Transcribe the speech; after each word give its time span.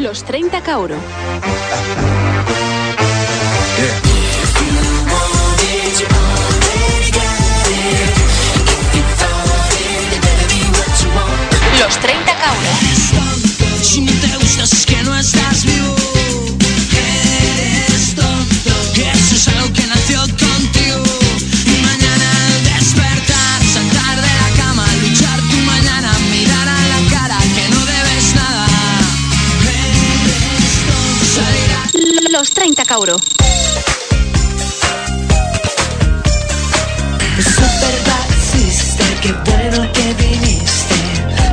los 0.00 0.24
30 0.24 0.62
Kauro. 0.62 0.96
Los 32.40 32.48
30 32.52 32.86
Cauro. 32.86 33.16
Super 37.36 37.96
Bad 38.06 38.30
Sister, 38.50 39.14
qué 39.20 39.32
bueno 39.44 39.92
que 39.92 40.14
viniste. 40.14 40.94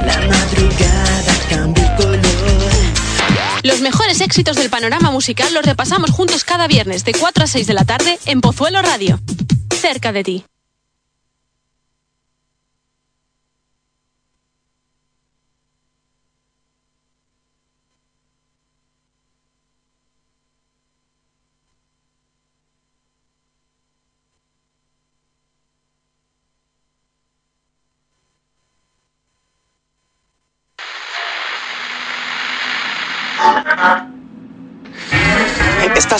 La 0.06 0.18
madrugada 0.30 1.34
cambia 1.50 1.84
el 1.84 1.96
color. 1.98 2.72
Los 3.64 3.82
mejores 3.82 4.22
éxitos 4.22 4.56
del 4.56 4.70
panorama 4.70 5.12
musical 5.12 5.54
los 5.54 5.66
repasamos 5.66 6.12
juntos 6.12 6.46
cada 6.46 6.68
viernes 6.70 7.04
de 7.04 7.12
4 7.12 7.44
a 7.44 7.48
6 7.48 7.68
de 7.68 7.74
la 7.74 7.84
tarde 7.84 8.18
en 8.26 8.40
Pozuelo 8.40 8.82
Radio. 8.82 9.20
Cerca 9.82 10.14
de 10.14 10.24
ti. 10.24 10.46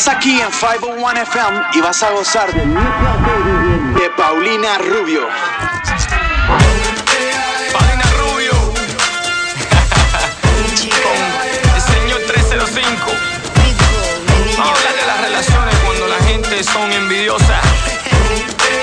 Aquí 0.10 0.40
en 0.40 0.50
501 0.52 1.22
FM 1.22 1.62
y 1.74 1.82
vas 1.82 2.02
a 2.02 2.12
gozar 2.12 2.52
de, 2.54 4.10
Paulina 4.16 4.78
Rubio. 4.78 5.28
Paulina 7.74 8.06
Rubio. 8.18 8.52
El 11.76 11.82
señor 11.82 12.22
305. 12.26 13.12
Vamos 14.58 14.70
a 14.70 14.80
hablar 14.80 14.96
de 14.96 15.06
las 15.06 15.22
relaciones 15.22 15.76
cuando 15.86 16.08
la 16.08 16.24
gente 16.26 16.64
son 16.64 16.92
envidiosas. 16.94 17.66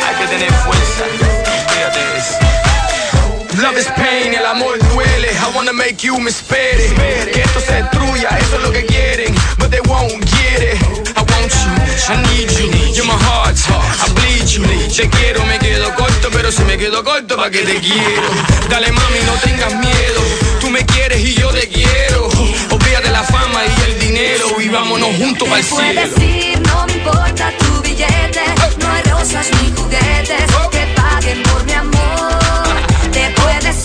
Hay 0.06 0.14
que 0.16 0.26
tener 0.26 0.52
fuerza. 0.52 1.04
Fíjate. 1.68 2.00
Love 3.62 3.78
is 3.78 3.86
pain, 3.96 4.34
el 4.34 4.44
amor 4.44 4.78
duele. 4.90 5.30
I 5.30 5.56
wanna 5.56 5.72
make 5.72 6.06
you 6.06 6.18
me 6.20 6.30
espere. 6.30 6.92
Que 7.32 7.40
esto 7.40 7.60
se 7.60 7.74
destruya, 7.82 8.28
eso 8.38 8.56
es 8.56 8.62
lo 8.62 8.70
que 8.70 8.84
quieren. 8.84 9.34
But 9.58 9.70
they 9.70 9.80
won't 9.88 10.22
get 10.26 10.60
it. 10.60 10.83
I 12.06 12.20
need 12.20 12.50
you. 12.52 12.68
You're 12.94 13.06
my 13.06 13.16
heart, 13.16 13.56
I 14.04 14.12
bleed 14.12 14.46
you. 14.52 14.62
Te 14.94 15.08
quiero, 15.08 15.44
me 15.46 15.58
quedo 15.58 15.94
corto, 15.94 16.28
pero 16.32 16.52
si 16.52 16.62
me 16.64 16.76
quedo 16.76 17.02
corto, 17.02 17.36
¿pa' 17.36 17.50
que 17.50 17.62
te 17.62 17.80
quiero? 17.80 18.28
Dale 18.68 18.92
mami, 18.92 19.20
no 19.24 19.32
tengas 19.42 19.72
miedo. 19.74 20.20
Tú 20.60 20.68
me 20.70 20.84
quieres 20.84 21.20
y 21.20 21.34
yo 21.34 21.48
te 21.48 21.66
quiero. 21.68 22.28
Olvídate 22.70 23.10
la 23.10 23.22
fama 23.22 23.60
y 23.64 23.90
el 23.90 23.98
dinero 24.00 24.60
y 24.60 24.68
vámonos 24.68 25.16
juntos 25.16 25.48
el 25.48 25.64
cielo. 25.64 26.02
Puedes 26.02 26.18
ir, 26.18 26.60
no 26.60 26.86
me 26.86 26.92
importa 26.92 27.50
tu 27.58 27.80
billete. 27.82 28.42
No 28.80 28.90
hay 28.92 29.02
rosas 29.04 29.46
ni 29.62 29.72
juguetes 29.74 30.44
que 30.70 30.86
paguen 30.94 31.42
por 31.42 31.64
mi 31.64 31.72
amor. 31.72 32.74
Te 33.12 33.30
puedes 33.30 33.83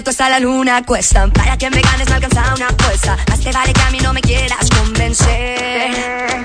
Boleto 0.00 0.10
hasta 0.12 0.30
la 0.30 0.40
luna 0.40 0.82
cuesta. 0.82 1.26
Para 1.26 1.58
que 1.58 1.68
me 1.68 1.82
ganes 1.82 2.08
me 2.08 2.14
alcanza 2.14 2.54
una 2.54 2.68
apuesta 2.68 3.18
Más 3.28 3.38
te 3.38 3.52
vale 3.52 3.70
que 3.74 3.82
a 3.82 3.90
mí 3.90 3.98
no 4.00 4.14
me 4.14 4.22
quieras 4.22 4.70
convencer. 4.70 6.42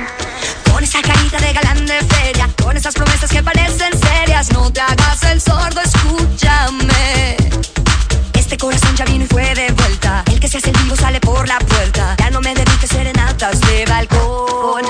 Con 0.69 0.83
esa 0.83 1.01
carita 1.01 1.37
de 1.37 1.53
galán 1.53 1.85
de 1.85 2.01
feria 2.03 2.49
Con 2.61 2.75
esas 2.75 2.93
promesas 2.93 3.29
que 3.29 3.41
parecen 3.41 3.97
serias 3.97 4.51
No 4.51 4.69
te 4.73 4.81
hagas 4.81 5.23
el 5.31 5.39
sordo, 5.39 5.79
escúchame. 5.79 7.37
Este 8.33 8.57
corazón 8.57 8.93
ya 8.97 9.05
vino 9.05 9.23
y 9.23 9.27
fue 9.27 9.55
de 9.55 9.71
vuelta. 9.71 10.25
El 10.25 10.41
que 10.41 10.49
se 10.49 10.57
hace 10.57 10.71
el 10.71 10.77
vivo 10.83 10.97
sale 10.97 11.21
por 11.21 11.47
la 11.47 11.57
puerta. 11.59 12.17
Ya 12.19 12.29
no 12.31 12.41
me 12.41 12.53
dediques 12.53 12.89
serenatas 12.89 13.61
de 13.61 13.85
balcón. 13.85 14.83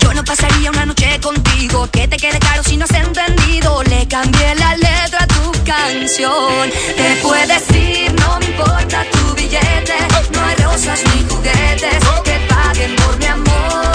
Yo 0.00 0.12
no 0.12 0.24
pasaría 0.24 0.72
una 0.72 0.86
noche 0.86 1.20
contigo. 1.20 1.88
Que 1.92 2.08
te 2.08 2.16
quede 2.16 2.40
claro 2.40 2.64
si 2.64 2.76
no 2.76 2.84
has 2.84 2.90
entendido. 2.90 3.84
Le 3.84 4.08
cambié 4.08 4.56
la 4.56 4.74
tu 4.74 4.83
Te 5.84 7.16
puedes 7.22 7.70
ir, 7.72 8.10
no 8.14 8.38
me 8.38 8.46
importa 8.46 9.04
tu 9.12 9.34
billete. 9.34 9.94
No 10.32 10.42
hay 10.42 10.56
rosas 10.56 11.02
ni 11.14 11.28
juguetes 11.28 12.02
que 12.24 12.38
paguen 12.48 12.96
por 12.96 13.18
mi 13.18 13.26
amor. 13.26 13.93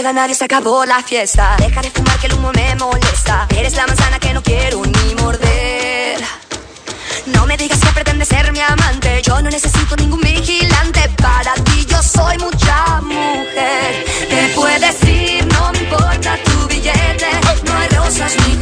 Queda 0.00 0.12
nadie, 0.14 0.34
se 0.34 0.44
acabó 0.44 0.86
la 0.86 1.02
fiesta. 1.02 1.56
Deja 1.58 1.82
de 1.82 1.90
fumar 1.90 2.18
que 2.18 2.26
el 2.28 2.32
humo 2.32 2.50
me 2.54 2.74
molesta. 2.76 3.46
Eres 3.54 3.74
la 3.74 3.86
manzana 3.86 4.18
que 4.18 4.32
no 4.32 4.42
quiero 4.42 4.80
ni 4.82 5.14
morder. 5.16 6.18
No 7.26 7.44
me 7.44 7.54
digas 7.58 7.78
que 7.80 7.92
pretendes 7.92 8.28
ser 8.28 8.50
mi 8.50 8.60
amante. 8.60 9.20
Yo 9.22 9.42
no 9.42 9.50
necesito 9.50 9.96
ningún 9.96 10.20
vigilante. 10.20 11.02
Para 11.18 11.52
ti 11.66 11.84
yo 11.86 12.02
soy 12.02 12.38
mucha 12.38 13.02
mujer. 13.02 13.90
Te 14.30 14.48
puedes 14.54 15.04
ir, 15.04 15.46
no 15.52 15.72
me 15.72 15.78
importa 15.80 16.38
tu 16.44 16.66
billete. 16.68 17.30
No 17.66 17.76
hay 17.76 17.88
rosas 17.88 18.32
ni 18.46 18.59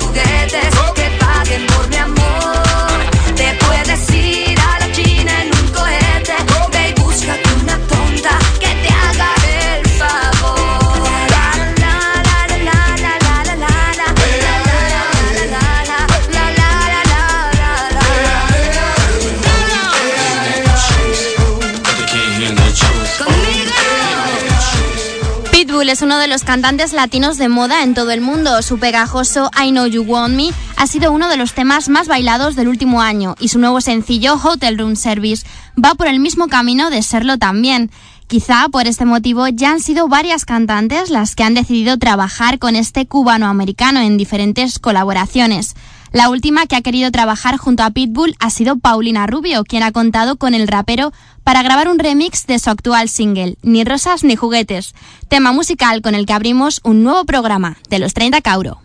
Es 25.89 26.03
uno 26.03 26.19
de 26.19 26.29
los 26.29 26.45
cantantes 26.45 26.93
latinos 26.93 27.39
de 27.39 27.49
moda 27.49 27.83
en 27.83 27.95
todo 27.95 28.11
el 28.11 28.21
mundo. 28.21 28.61
Su 28.61 28.79
pegajoso 28.79 29.51
I 29.59 29.71
Know 29.71 29.87
You 29.87 30.03
Want 30.03 30.35
Me 30.35 30.51
ha 30.77 30.87
sido 30.87 31.11
uno 31.13 31.31
de 31.31 31.39
los 31.39 31.55
temas 31.55 31.89
más 31.89 32.09
bailados 32.09 32.57
del 32.57 32.69
último 32.69 33.01
año 33.01 33.37
y 33.41 33.49
su 33.49 33.59
nuevo 33.59 33.81
sencillo 33.81 34.35
Hotel 34.35 34.77
Room 34.77 34.97
Service 34.97 35.47
va 35.83 35.95
por 35.95 36.07
el 36.07 36.21
mismo 36.21 36.49
camino 36.49 36.91
de 36.91 37.03
serlo 37.03 37.39
también. 37.39 37.91
Quizá 38.27 38.69
por 38.69 38.87
este 38.87 39.07
motivo 39.07 39.49
ya 39.49 39.71
han 39.71 39.81
sido 39.81 40.09
varias 40.09 40.45
cantantes 40.45 41.09
las 41.09 41.35
que 41.35 41.45
han 41.45 41.55
decidido 41.55 41.97
trabajar 41.97 42.59
con 42.59 42.77
este 42.77 43.07
cubano-americano 43.07 44.01
en 44.01 44.19
diferentes 44.19 44.79
colaboraciones. 44.79 45.75
La 46.13 46.31
última 46.31 46.67
que 46.67 46.77
ha 46.77 46.81
querido 46.81 47.11
trabajar 47.11 47.57
junto 47.59 47.83
a 47.83 47.91
Pitbull 47.91 48.35
ha 48.41 48.51
sido 48.51 48.77
Paulina 48.79 49.27
Rubio, 49.27 49.65
quien 49.65 49.83
ha 49.83 49.93
contado 49.93 50.37
con 50.37 50.55
el 50.55 50.69
rapero 50.69 51.13
para 51.45 51.63
grabar 51.63 51.89
un 51.89 51.99
remix 51.99 52.47
de 52.47 52.59
su 52.59 52.71
actual 52.71 53.09
single, 53.09 53.57
Ni 53.63 53.85
rosas 53.85 54.25
ni 54.25 54.37
juguetes, 54.37 54.95
tema 55.29 55.53
musical 55.53 56.03
con 56.03 56.15
el 56.15 56.27
que 56.27 56.33
abrimos 56.33 56.81
un 56.85 57.03
nuevo 57.03 57.25
programa 57.25 57.77
de 57.91 57.99
los 57.99 58.15
30 58.15 58.41
Cauro. 58.41 58.81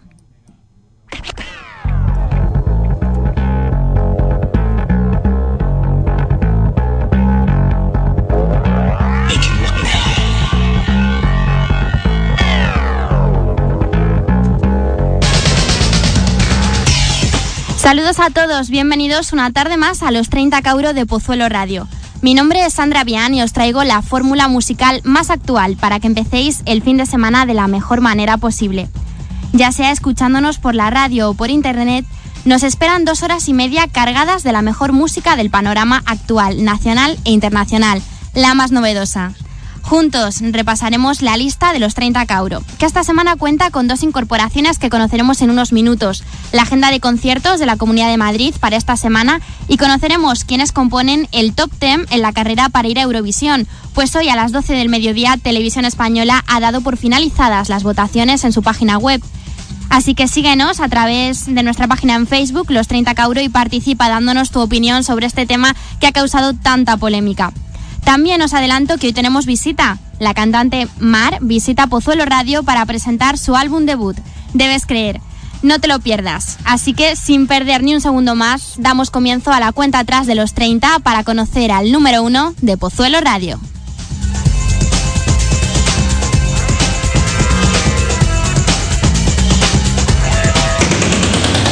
Saludos 17.84 18.22
a 18.22 18.30
todos, 18.30 18.70
bienvenidos 18.70 19.34
una 19.34 19.52
tarde 19.52 19.76
más 19.76 20.04
a 20.04 20.12
los 20.12 20.30
30 20.30 20.62
Cauro 20.62 20.94
de 20.94 21.06
Pozuelo 21.06 21.50
Radio. 21.50 21.86
Mi 22.22 22.34
nombre 22.34 22.66
es 22.66 22.76
Sandra 22.76 23.04
Bian 23.04 23.34
y 23.34 23.42
os 23.42 23.52
traigo 23.52 23.84
la 23.84 24.02
fórmula 24.02 24.48
musical 24.48 25.02
más 25.04 25.30
actual 25.30 25.76
para 25.76 26.00
que 26.00 26.08
empecéis 26.08 26.64
el 26.66 26.82
fin 26.82 26.96
de 26.96 27.06
semana 27.06 27.46
de 27.46 27.54
la 27.54 27.68
mejor 27.68 28.00
manera 28.00 28.38
posible. 28.38 28.88
Ya 29.52 29.74
sea 29.74 29.92
escuchándonos 29.92 30.60
por 30.60 30.76
la 30.76 30.92
radio 30.92 31.30
o 31.30 31.34
por 31.34 31.50
internet, 31.50 32.06
nos 32.46 32.64
esperan 32.64 33.04
dos 33.04 33.22
horas 33.22 33.50
y 33.50 33.54
media 33.54 33.90
cargadas 33.90 34.44
de 34.44 34.54
la 34.54 34.62
mejor 34.62 34.94
música 34.94 35.36
del 35.36 35.50
panorama 35.50 36.04
actual, 36.06 36.64
nacional 36.64 37.20
e 37.26 37.32
internacional, 37.32 38.02
la 38.34 38.54
más 38.54 38.72
novedosa. 38.72 39.34
Juntos 39.84 40.40
repasaremos 40.42 41.22
la 41.22 41.36
lista 41.36 41.74
de 41.74 41.80
los 41.80 41.94
30 41.94 42.26
Cauro, 42.26 42.64
que 42.80 42.86
esta 42.86 43.04
semana 43.04 43.36
cuenta 43.36 43.70
con 43.70 43.88
dos 43.88 44.02
incorporaciones 44.02 44.80
que 44.80 44.90
conoceremos 44.90 45.42
en 45.42 45.50
unos 45.50 45.74
minutos, 45.74 46.24
la 46.54 46.62
agenda 46.62 46.90
de 46.90 47.02
conciertos 47.02 47.60
de 47.60 47.66
la 47.66 47.76
Comunidad 47.76 48.10
de 48.10 48.18
Madrid 48.18 48.56
para 48.60 48.78
esta 48.78 48.96
semana 48.96 49.42
y 49.68 49.78
conoceremos 49.78 50.46
quiénes 50.46 50.72
componen 50.72 51.28
el 51.34 51.54
top 51.54 51.70
10 51.80 52.12
en 52.12 52.22
la 52.22 52.32
carrera 52.32 52.70
para 52.70 52.88
ir 52.88 52.98
a 52.98 53.04
Eurovisión, 53.04 53.68
pues 53.94 54.16
hoy 54.16 54.30
a 54.30 54.38
las 54.38 54.54
12 54.54 54.74
del 54.74 54.88
mediodía 54.88 55.36
Televisión 55.36 55.84
Española 55.84 56.46
ha 56.48 56.62
dado 56.62 56.80
por 56.80 56.96
finalizadas 56.96 57.68
las 57.68 57.84
votaciones 57.84 58.46
en 58.46 58.54
su 58.54 58.64
página 58.64 58.98
web. 58.98 59.22
Así 59.90 60.16
que 60.16 60.30
síguenos 60.30 60.80
a 60.80 60.88
través 60.88 61.46
de 61.46 61.62
nuestra 61.62 61.88
página 61.88 62.16
en 62.16 62.26
Facebook, 62.26 62.72
Los 62.72 62.88
30 62.88 63.14
Cauro, 63.14 63.42
y 63.42 63.50
participa 63.50 64.10
dándonos 64.10 64.50
tu 64.50 64.62
opinión 64.62 65.04
sobre 65.04 65.28
este 65.28 65.46
tema 65.46 65.76
que 66.00 66.08
ha 66.08 66.14
causado 66.14 66.54
tanta 66.54 66.98
polémica. 66.98 67.52
También 68.04 68.42
os 68.42 68.54
adelanto 68.54 68.98
que 68.98 69.08
hoy 69.08 69.14
tenemos 69.14 69.46
visita. 69.46 69.98
La 70.20 70.34
cantante 70.34 70.88
Mar 71.00 71.40
visita 71.42 71.88
Pozuelo 71.88 72.26
Radio 72.26 72.64
para 72.64 72.86
presentar 72.86 73.38
su 73.38 73.56
álbum 73.56 73.86
debut, 73.86 74.18
Debes 74.54 74.86
creer. 74.86 75.20
No 75.64 75.80
te 75.80 75.88
lo 75.88 76.00
pierdas. 76.00 76.58
Así 76.66 76.94
que 76.94 77.16
sin 77.16 77.48
perder 77.48 77.84
ni 77.84 77.96
un 77.96 78.02
segundo 78.02 78.36
más, 78.36 78.74
damos 78.78 79.10
comienzo 79.10 79.52
a 79.52 79.60
la 79.60 79.72
cuenta 79.72 80.00
atrás 80.00 80.28
de 80.28 80.36
los 80.36 80.54
30 80.54 81.00
para 81.00 81.24
conocer 81.24 81.72
al 81.72 81.92
número 81.92 82.22
uno 82.22 82.54
de 82.62 82.78
Pozuelo 82.78 83.22
Radio. 83.22 83.60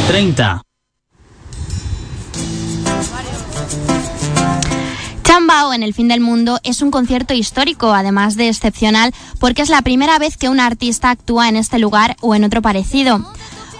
30. 0.07 0.61
Chambao 5.51 5.73
en 5.73 5.83
el 5.83 5.93
fin 5.93 6.07
del 6.07 6.21
mundo 6.21 6.59
es 6.63 6.81
un 6.81 6.91
concierto 6.91 7.33
histórico, 7.33 7.93
además 7.93 8.37
de 8.37 8.47
excepcional, 8.47 9.13
porque 9.37 9.61
es 9.61 9.67
la 9.67 9.81
primera 9.81 10.17
vez 10.17 10.37
que 10.37 10.47
un 10.47 10.61
artista 10.61 11.09
actúa 11.09 11.49
en 11.49 11.57
este 11.57 11.77
lugar 11.77 12.15
o 12.21 12.35
en 12.35 12.45
otro 12.45 12.61
parecido. 12.61 13.19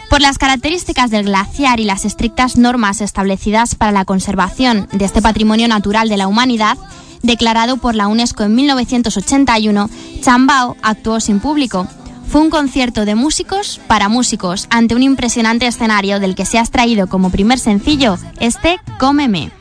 Por 0.10 0.20
las 0.20 0.38
características 0.38 1.12
del 1.12 1.24
glaciar 1.24 1.80
y 1.80 1.86
las 1.86 2.04
estrictas 2.04 2.58
normas 2.58 3.00
establecidas 3.00 3.76
para 3.76 3.94
la 3.94 4.04
conservación 4.04 4.90
de 4.92 5.06
este 5.06 5.22
patrimonio 5.22 5.70
natural 5.70 6.10
de 6.10 6.18
la 6.18 6.28
humanidad, 6.28 6.78
declarado 7.22 7.78
por 7.78 7.96
la 7.96 8.10
UNESCO 8.10 8.44
en 8.44 8.54
1981, 8.54 9.90
Chambao 10.22 10.76
actuó 10.82 11.22
sin 11.22 11.40
público. 11.40 11.88
Fue 12.28 12.42
un 12.42 12.50
concierto 12.50 13.06
de 13.06 13.16
músicos 13.16 13.80
para 13.88 14.10
músicos 14.10 14.68
ante 14.72 14.94
un 14.94 15.04
impresionante 15.04 15.68
escenario 15.68 16.20
del 16.20 16.36
que 16.36 16.46
se 16.46 16.58
ha 16.58 16.62
extraído 16.62 17.08
como 17.08 17.30
primer 17.30 17.60
sencillo 17.60 18.18
este 18.42 18.78
Cómeme. 19.00 19.61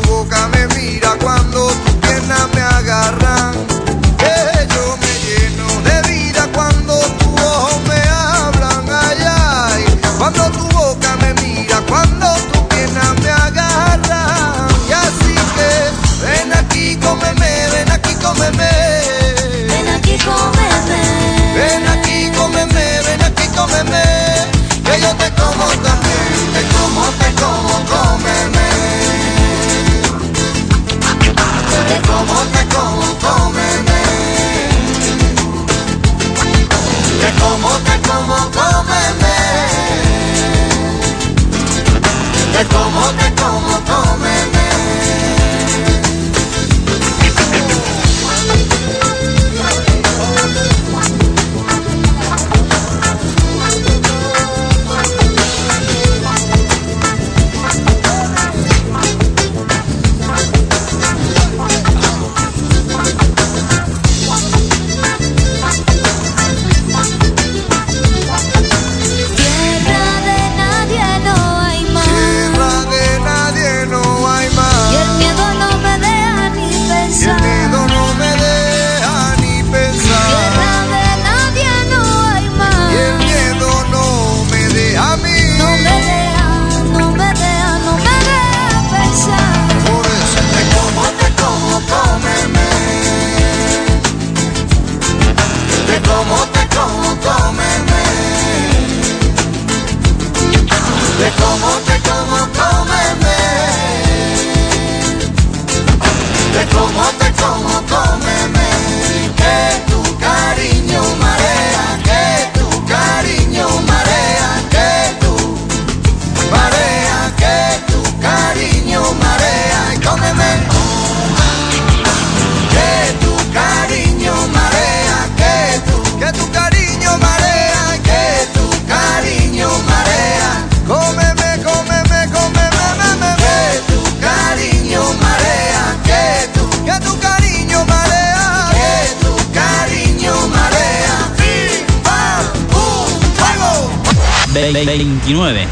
29. 144.85 145.67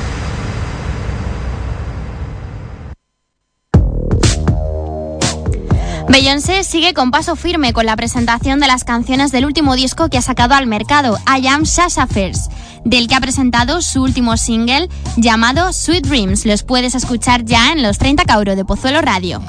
Beyoncé 6.10 6.64
sigue 6.64 6.94
con 6.94 7.12
paso 7.12 7.36
firme 7.36 7.72
con 7.72 7.86
la 7.86 7.96
presentación 7.96 8.60
de 8.60 8.68
las 8.68 8.84
canciones 8.84 9.32
del 9.32 9.46
último 9.46 9.76
disco 9.76 10.10
que 10.10 10.18
ha 10.18 10.22
sacado 10.22 10.56
al 10.56 10.68
mercado, 10.68 11.18
I 11.28 11.48
Am 11.48 11.66
Sasha 11.66 12.08
Fierce, 12.08 12.50
del 12.84 13.08
que 13.08 13.16
ha 13.16 13.22
presentado 13.22 13.82
su 13.82 14.02
último 14.02 14.36
single 14.36 14.90
llamado 15.18 15.72
Sweet 15.72 16.08
Dreams. 16.08 16.46
Los 16.46 16.64
puedes 16.64 16.96
escuchar 16.96 17.46
ya 17.46 17.72
en 17.72 17.84
los 17.84 18.00
30 18.00 18.26
Cauro 18.26 18.56
de 18.56 18.66
Pozuelo 18.66 19.02
Radio. 19.02 19.42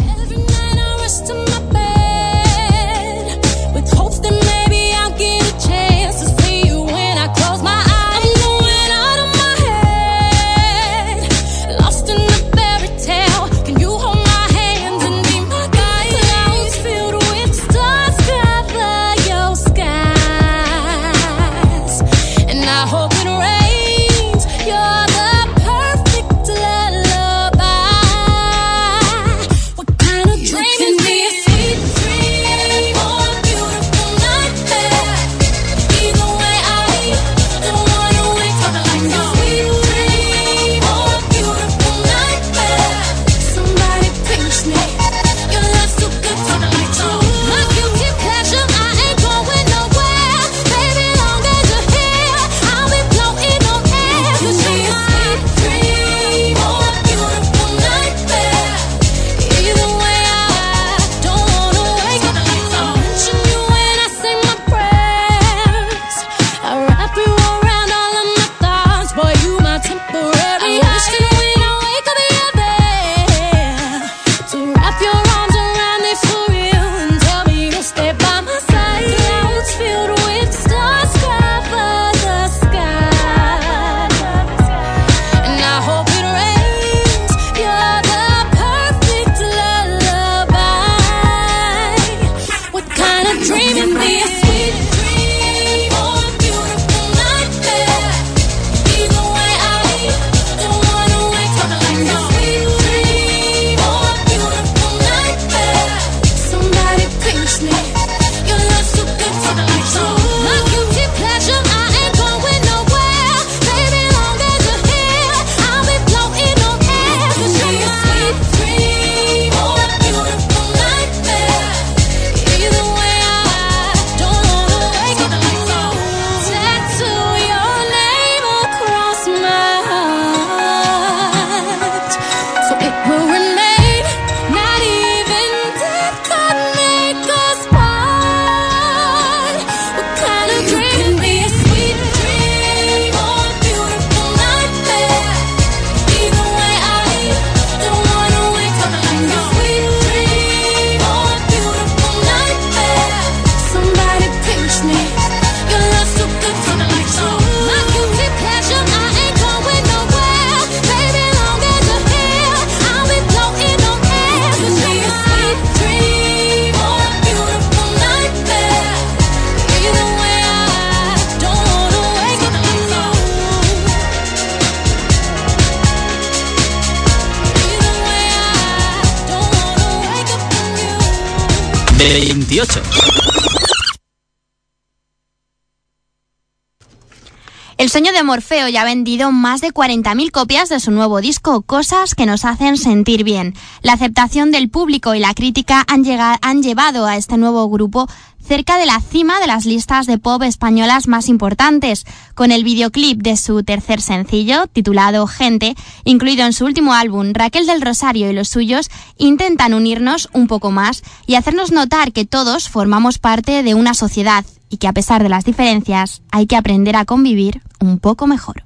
El 187.90 187.92
sueño 187.92 188.12
de 188.12 188.22
Morfeo 188.22 188.68
ya 188.68 188.82
ha 188.82 188.84
vendido 188.84 189.32
más 189.32 189.60
de 189.60 189.72
40.000 189.72 190.30
copias 190.30 190.68
de 190.68 190.78
su 190.78 190.92
nuevo 190.92 191.20
disco, 191.20 191.62
Cosas 191.62 192.14
que 192.14 192.24
nos 192.24 192.44
hacen 192.44 192.76
sentir 192.76 193.24
bien. 193.24 193.52
La 193.82 193.94
aceptación 193.94 194.52
del 194.52 194.70
público 194.70 195.16
y 195.16 195.18
la 195.18 195.34
crítica 195.34 195.84
han, 195.88 196.04
han 196.40 196.62
llevado 196.62 197.06
a 197.06 197.16
este 197.16 197.36
nuevo 197.36 197.68
grupo 197.68 198.06
cerca 198.40 198.78
de 198.78 198.86
la 198.86 199.00
cima 199.00 199.40
de 199.40 199.48
las 199.48 199.66
listas 199.66 200.06
de 200.06 200.18
pop 200.18 200.40
españolas 200.44 201.08
más 201.08 201.28
importantes, 201.28 202.06
con 202.36 202.52
el 202.52 202.62
videoclip 202.62 203.22
de 203.22 203.36
su 203.36 203.64
tercer 203.64 204.00
sencillo, 204.00 204.68
titulado 204.68 205.26
Gente, 205.26 205.74
incluido 206.04 206.46
en 206.46 206.52
su 206.52 206.66
último 206.66 206.94
álbum, 206.94 207.32
Raquel 207.32 207.66
del 207.66 207.82
Rosario 207.82 208.30
y 208.30 208.34
los 208.34 208.48
suyos 208.48 208.88
intentan 209.18 209.74
unirnos 209.74 210.28
un 210.32 210.46
poco 210.46 210.70
más 210.70 211.02
y 211.26 211.34
hacernos 211.34 211.72
notar 211.72 212.12
que 212.12 212.24
todos 212.24 212.68
formamos 212.68 213.18
parte 213.18 213.64
de 213.64 213.74
una 213.74 213.94
sociedad 213.94 214.44
y 214.68 214.76
que 214.76 214.86
a 214.86 214.92
pesar 214.92 215.24
de 215.24 215.28
las 215.28 215.44
diferencias 215.44 216.22
hay 216.30 216.46
que 216.46 216.54
aprender 216.54 216.94
a 216.94 217.04
convivir 217.04 217.62
un 217.80 217.98
poco 217.98 218.26
mejor. 218.26 218.62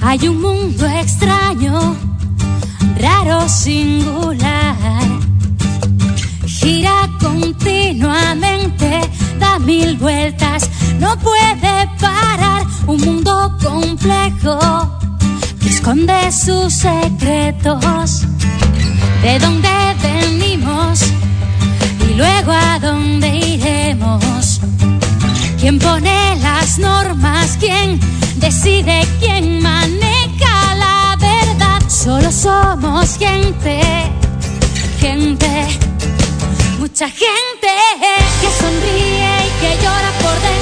Hay 0.00 0.28
un 0.28 0.40
mundo 0.40 0.86
extraño, 0.86 1.96
raro, 2.98 3.48
singular. 3.48 4.76
Gira 6.46 7.08
continuamente, 7.20 9.00
da 9.38 9.58
mil 9.58 9.96
vueltas, 9.96 10.70
no 11.00 11.18
puede 11.18 11.88
parar. 12.00 12.64
Un 12.86 13.00
mundo 13.00 13.56
complejo 13.62 14.58
esconde 15.66 16.30
sus 16.30 16.72
secretos, 16.74 18.26
de 19.22 19.38
dónde 19.38 19.68
venimos 20.02 21.00
y 22.08 22.14
luego 22.14 22.52
a 22.52 22.78
dónde 22.78 23.28
iremos. 23.28 24.60
¿Quién 25.58 25.78
pone 25.78 26.36
las 26.42 26.78
normas? 26.78 27.56
¿Quién 27.58 27.98
decide? 28.36 29.06
¿Quién 29.20 29.62
maneja 29.62 30.74
la 30.76 31.16
verdad? 31.18 31.80
Solo 31.88 32.30
somos 32.30 33.16
gente, 33.16 33.80
gente, 35.00 35.66
mucha 36.78 37.08
gente 37.08 37.72
que 38.40 38.48
sonríe 38.60 39.30
y 39.46 39.60
que 39.60 39.82
llora 39.82 40.10
por 40.20 40.34
dentro. 40.42 40.53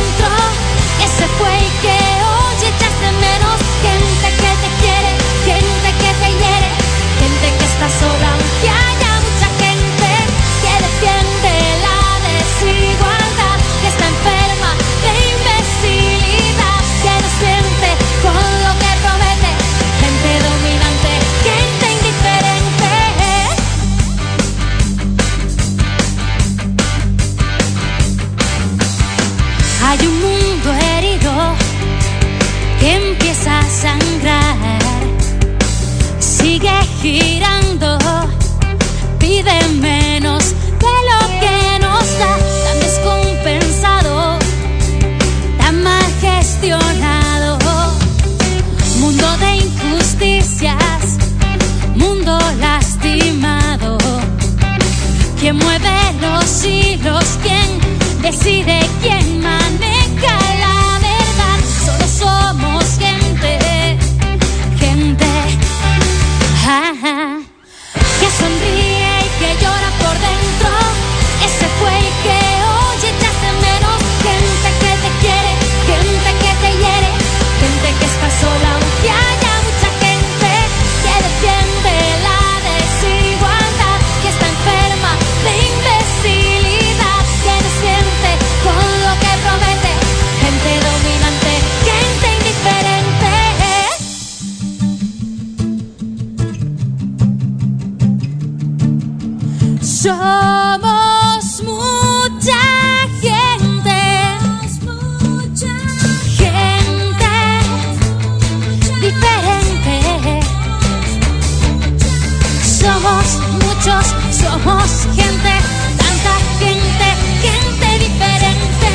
Somos 114.53 114.91
gente, 115.15 115.53
tanta 115.97 116.33
gente, 116.61 117.09
gente 117.43 117.87
diferente. 118.05 118.91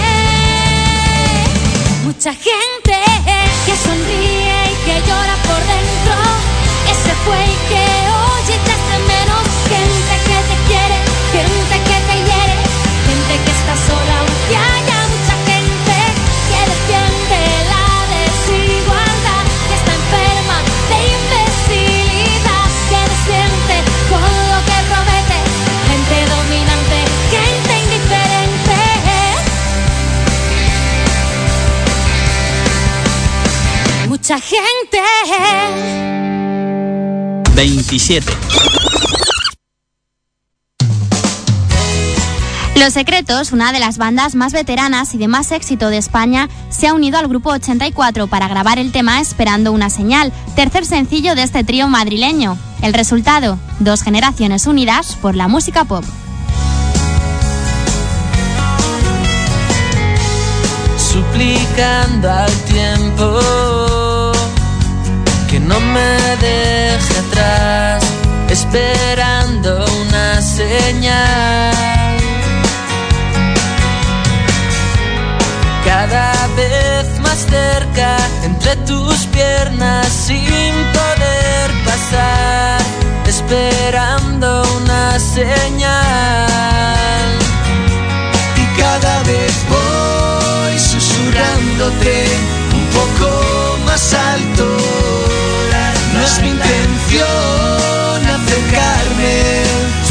Mucha 2.04 2.32
gente 2.34 2.96
que 3.66 3.76
sonríe 3.76 4.58
y 4.72 4.76
que 4.86 4.96
llora 5.08 5.36
por 5.48 5.62
dentro. 5.74 6.16
Ese 6.94 7.12
fue 7.26 7.40
y 7.44 7.58
que 7.70 7.86
hoy 8.18 8.37
Mucha 34.30 34.42
gente. 34.42 34.98
27. 37.56 38.30
Los 42.76 42.92
Secretos, 42.92 43.54
una 43.54 43.72
de 43.72 43.80
las 43.80 43.98
bandas 43.98 44.36
más 44.36 44.52
veteranas 44.52 45.14
y 45.14 45.18
de 45.18 45.30
más 45.30 45.54
éxito 45.54 45.90
de 45.90 45.96
España, 45.96 46.50
se 46.68 46.88
ha 46.88 46.94
unido 46.94 47.18
al 47.18 47.30
grupo 47.30 47.52
84 47.52 48.28
para 48.28 48.50
grabar 48.50 48.80
el 48.80 48.92
tema 48.92 49.22
Esperando 49.22 49.72
una 49.72 49.90
señal, 49.90 50.34
tercer 50.58 50.86
sencillo 50.86 51.34
de 51.34 51.44
este 51.44 51.64
trío 51.64 51.88
madrileño. 51.88 52.58
El 52.82 52.94
resultado, 52.94 53.58
dos 53.80 54.02
generaciones 54.02 54.68
unidas 54.68 55.16
por 55.22 55.38
la 55.38 55.48
música 55.48 55.86
pop. 55.86 56.04
suplicando 60.98 62.30
al 62.30 62.52
tiempo 62.64 63.67
no 65.68 65.80
me 65.80 66.18
deje 66.38 67.18
atrás, 67.20 68.04
esperando 68.50 69.86
una 70.02 70.42
señal. 70.42 71.76
Cada 75.86 76.32
vez 76.56 77.20
más 77.20 77.40
cerca, 77.50 78.18
entre 78.44 78.76
tus 78.88 79.26
piernas, 79.28 80.08
sin 80.08 80.74
poder 80.98 81.68
pasar, 81.86 82.80
esperando 83.28 84.64
una 84.82 85.20
señal 85.20 86.48
y 88.56 88.80
cada 88.82 89.24
vez 89.24 89.54
voy 89.70 90.80
susurrándote 90.80 92.26
un 92.74 92.86
poco 92.98 93.78
más 93.86 94.14
alto. 94.14 95.37
Es 96.28 96.42
mi 96.42 96.50
intención 96.50 98.20
acercarme 98.38 99.36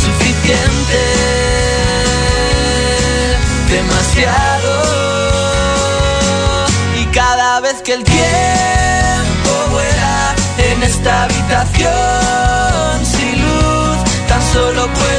suficiente, 0.02 1.02
demasiado. 3.68 4.72
Y 7.00 7.04
cada 7.06 7.60
vez 7.60 7.82
que 7.82 7.92
el 7.92 8.04
tiempo 8.04 9.50
vuela 9.72 10.34
en 10.70 10.82
esta 10.82 11.24
habitación 11.24 13.04
sin 13.04 13.42
luz, 13.42 13.98
tan 14.26 14.42
solo 14.54 14.88
puedo 14.94 15.15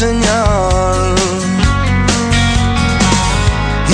señal. 0.00 1.14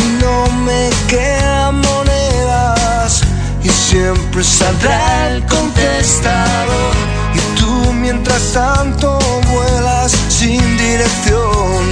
Y 0.00 0.04
no 0.22 0.46
me 0.64 0.88
quedan 1.08 1.80
monedas 1.80 3.22
y 3.64 3.68
siempre 3.68 4.44
saldrá 4.44 5.30
el 5.30 5.44
contestador. 5.46 6.94
Y 7.34 7.40
tú 7.58 7.92
mientras 7.92 8.40
tanto 8.52 9.18
vuelas 9.52 10.12
sin 10.28 10.62
dirección. 10.76 11.82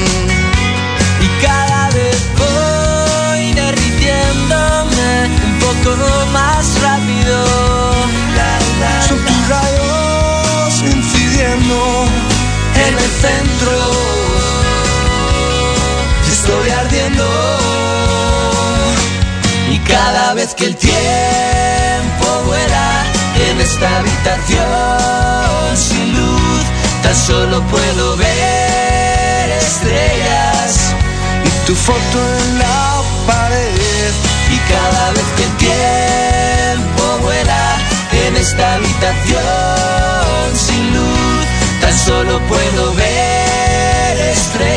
Y 1.27 1.29
cada 1.45 1.91
vez 1.99 2.19
voy 2.43 3.53
derritiéndome 3.63 5.11
un 5.49 5.55
poco 5.65 5.91
más 6.33 6.63
rápido. 6.87 7.37
La, 8.39 8.53
la, 8.81 9.09
Son 9.09 9.19
tus 9.29 9.41
rayos 9.55 10.73
incidiendo 10.95 11.79
en 12.87 12.95
el 13.05 13.11
centro. 13.25 13.94
Que 20.57 20.67
el 20.67 20.77
tiempo 20.77 22.27
vuela 22.47 23.05
en 23.51 23.61
esta 23.61 23.99
habitación 23.99 25.77
sin 25.77 26.13
luz, 26.13 26.63
tan 27.03 27.15
solo 27.15 27.63
puedo 27.63 28.17
ver 28.17 29.51
estrellas 29.59 30.95
y 31.45 31.67
tu 31.67 31.75
foto 31.75 32.19
en 32.39 32.59
la 32.59 33.03
pared. 33.27 34.13
Y 34.51 34.59
cada 34.73 35.11
vez 35.13 35.25
que 35.37 35.45
el 35.45 35.57
tiempo 35.57 37.19
vuela 37.23 37.79
en 38.27 38.37
esta 38.37 38.75
habitación 38.75 40.47
sin 40.55 40.95
luz, 40.95 41.47
tan 41.81 41.99
solo 41.99 42.41
puedo 42.49 42.95
ver 42.95 44.19
estrellas 44.31 44.74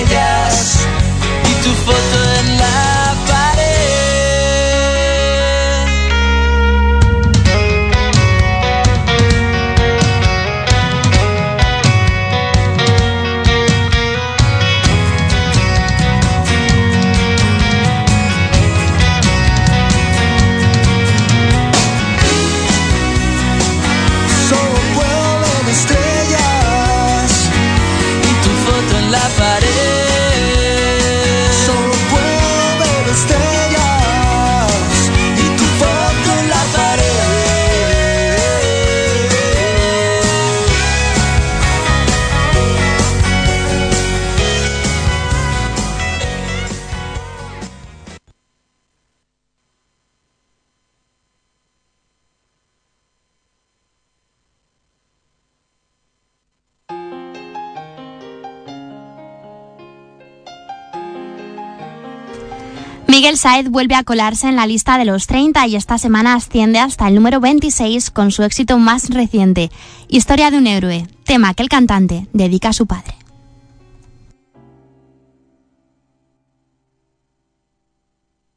Saez 63.48 63.70
vuelve 63.70 63.96
a 63.96 64.04
colarse 64.04 64.50
en 64.50 64.58
la 64.58 64.68
lista 64.68 64.98
de 64.98 65.06
los 65.06 65.26
30 65.26 65.68
y 65.68 65.78
esta 65.78 65.98
semana 65.98 66.34
asciende 66.34 66.80
hasta 66.80 67.08
el 67.08 67.16
número 67.16 67.40
26 67.40 68.12
con 68.12 68.30
su 68.30 68.44
éxito 68.44 68.78
más 68.78 69.10
reciente, 69.10 69.72
Historia 70.10 70.52
de 70.52 70.58
un 70.58 70.68
héroe, 70.68 71.08
tema 71.24 71.54
que 71.54 71.64
el 71.64 71.70
cantante 71.70 72.28
dedica 72.34 72.68
a 72.68 72.74
su 72.74 72.88
padre. 72.88 73.16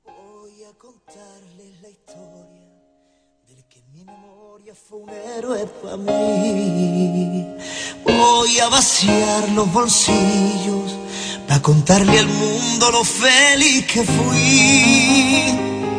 Voy 0.04 0.64
a 0.68 0.76
contarles 0.76 1.82
la 1.82 1.88
historia 1.88 2.66
del 3.46 3.64
que 3.66 3.84
mi 3.92 4.02
memoria 4.02 4.74
fue 4.74 4.98
un 4.98 5.10
héroe 5.10 5.66
para 5.84 5.96
mí. 5.98 7.46
Voy 8.04 8.58
a 8.58 8.68
vaciar 8.68 9.50
los 9.50 9.72
bolsillos 9.72 10.99
para 11.50 11.62
contarle 11.62 12.16
al 12.16 12.28
mundo 12.28 12.92
lo 12.92 13.02
feliz 13.02 13.84
que 13.86 14.04
fui. 14.04 15.46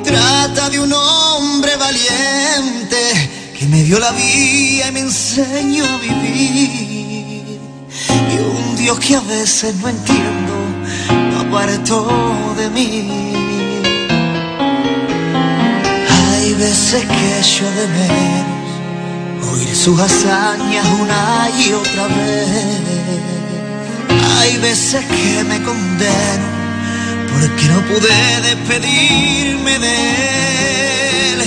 Trata 0.01 0.69
de 0.69 0.79
un 0.79 0.93
hombre 0.93 1.75
valiente 1.75 3.51
que 3.59 3.65
me 3.65 3.83
dio 3.83 3.99
la 3.99 4.11
vida 4.11 4.87
y 4.87 4.91
me 4.93 5.01
enseñó 5.01 5.83
a 5.83 5.97
vivir. 5.97 7.59
Y 8.31 8.37
un 8.37 8.77
Dios 8.77 8.97
que 9.01 9.17
a 9.17 9.19
veces 9.19 9.75
no 9.75 9.89
entiendo, 9.89 10.53
lo 11.31 11.39
apartó 11.41 12.07
de 12.57 12.69
mí. 12.69 13.33
Hay 16.29 16.53
veces 16.53 17.03
que 17.03 17.39
echo 17.41 17.65
de 17.71 17.87
menos 17.99 19.51
oír 19.51 19.75
sus 19.75 19.99
hazañas 19.99 20.85
una 21.01 21.49
y 21.59 21.73
otra 21.73 22.07
vez. 22.07 23.30
Hay 24.41 24.57
veces 24.57 25.05
que 25.05 25.43
me 25.43 25.61
condeno 25.61 26.47
porque 27.31 27.63
no 27.67 27.79
pude 27.89 28.41
despedirme 28.41 29.77
de 29.77 31.33
él. 31.33 31.39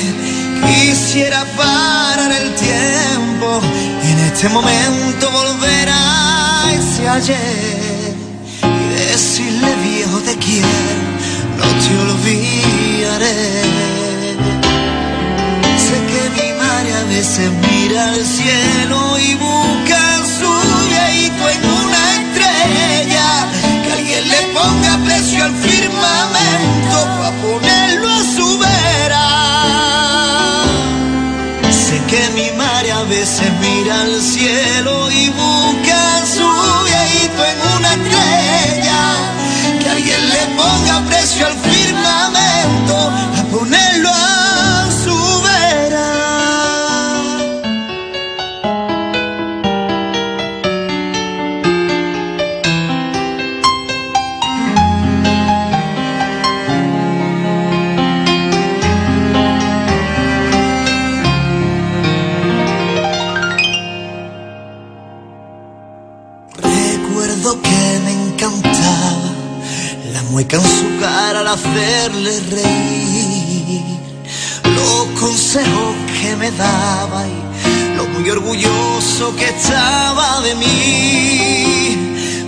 Quisiera 0.64 1.44
parar 1.56 2.30
el 2.30 2.54
tiempo 2.54 3.60
y 4.04 4.12
en 4.12 4.18
este 4.30 4.48
momento 4.48 5.28
volver 5.30 5.88
a 5.90 6.70
ese 6.72 7.08
ayer 7.08 8.14
y 8.62 8.84
decirle 9.10 9.74
viejo 9.82 10.18
te 10.20 10.36
quiero, 10.36 10.94
no 11.58 11.66
te 11.82 11.90
olvidaré. 12.06 13.34
Sé 15.84 15.96
que 16.10 16.22
mi 16.36 16.50
madre 16.62 16.94
a 16.94 17.04
veces 17.04 17.50
mira 17.66 18.10
al 18.10 18.24
cielo 18.24 19.18
y 19.18 19.34
busca 19.34 20.00
su 20.38 20.50
viejito 20.88 21.48
en 21.48 21.62
una 21.82 21.93
Que 23.82 23.92
alguien 23.92 24.28
le 24.28 24.40
ponga 24.52 24.98
precio 25.04 25.44
al 25.44 25.54
firmamento 25.54 26.96
para 27.16 27.30
ponerlo 27.42 28.08
a 28.08 28.22
su 28.36 28.58
vera. 28.58 29.26
Sé 31.70 32.02
que 32.10 32.30
mi 32.34 32.50
madre 32.56 32.92
a 32.92 33.02
veces 33.04 33.50
mira 33.60 34.02
al 34.02 34.20
cielo 34.20 35.10
y 35.10 35.28
busca 35.30 36.26
su 36.36 36.48
viejito 36.90 37.40
en 37.52 37.58
una 37.76 37.90
estrella. 37.98 39.02
Que 39.80 39.90
alguien 39.90 40.28
le 40.28 40.42
ponga 40.56 41.00
precio 41.08 41.46
al 41.46 41.56
firmamento 41.70 43.33
hacerle 71.84 72.40
reír, 72.50 73.82
los 74.74 75.20
consejos 75.20 75.94
que 76.20 76.36
me 76.36 76.50
daba 76.52 77.26
y 77.26 77.96
lo 77.96 78.06
muy 78.06 78.30
orgulloso 78.30 79.34
que 79.36 79.46
estaba 79.46 80.40
de 80.40 80.54
mí. 80.54 81.96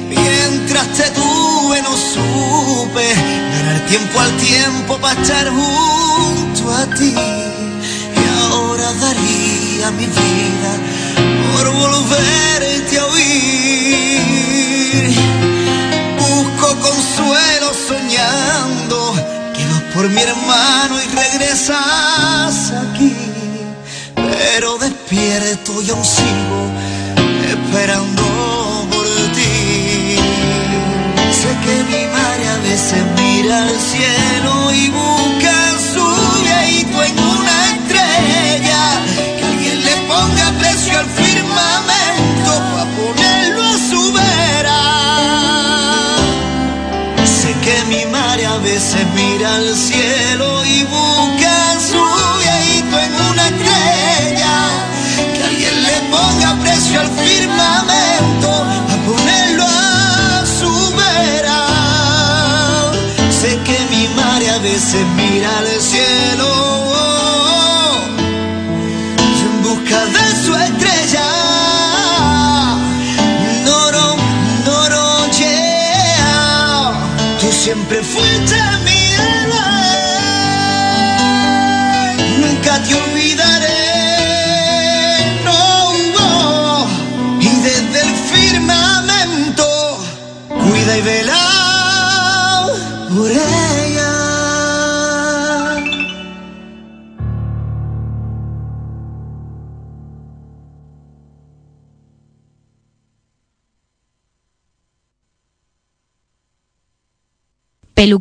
Mientras 0.09 0.87
te 0.92 1.11
tuve 1.11 1.83
no 1.83 1.92
supe 1.96 3.07
ganar 3.53 3.87
tiempo 3.87 4.20
al 4.20 4.37
tiempo 4.38 4.99
para 4.99 5.20
estar 5.20 5.49
junto 5.51 6.72
a 6.72 6.87
ti. 6.96 7.14
Y 7.14 8.53
ahora 8.53 8.92
daría 8.94 9.90
mi 9.90 10.07
vida 10.07 10.72
por 11.53 11.72
volverte 11.72 12.99
a 12.99 13.07
oír. 13.07 13.86
Por 19.96 20.11
mi 20.11 20.20
hermano 20.20 20.94
y 21.02 21.06
regresas 21.16 22.72
aquí. 22.85 23.16
Pero 24.14 24.76
despierto 24.76 25.80
y 25.82 25.90
aún 25.90 26.04
sigo 26.04 26.61
esperando 27.48 28.22
por 28.92 29.06
ti. 29.35 30.18
Sé 31.38 31.50
que 31.64 31.76
mi 31.90 32.04
madre 32.16 32.48
a 32.48 32.59
veces 32.59 33.02
mira 33.16 33.62
al 33.62 33.80
cielo 33.90 34.52
y 34.74 34.88
busca 34.90 35.56
su 35.92 36.06
viejito 36.42 37.02
en 37.02 37.18
una 37.18 37.56
estrella. 37.72 38.82
Que 39.38 39.44
alguien 39.44 39.82
le 39.82 39.96
ponga 40.09 40.46
precio 40.61 40.98
al 40.98 41.06
firmamento 41.06 42.06
veces 64.87 65.07
mira 65.16 65.59
al 65.59 65.66
cielo 65.81 66.75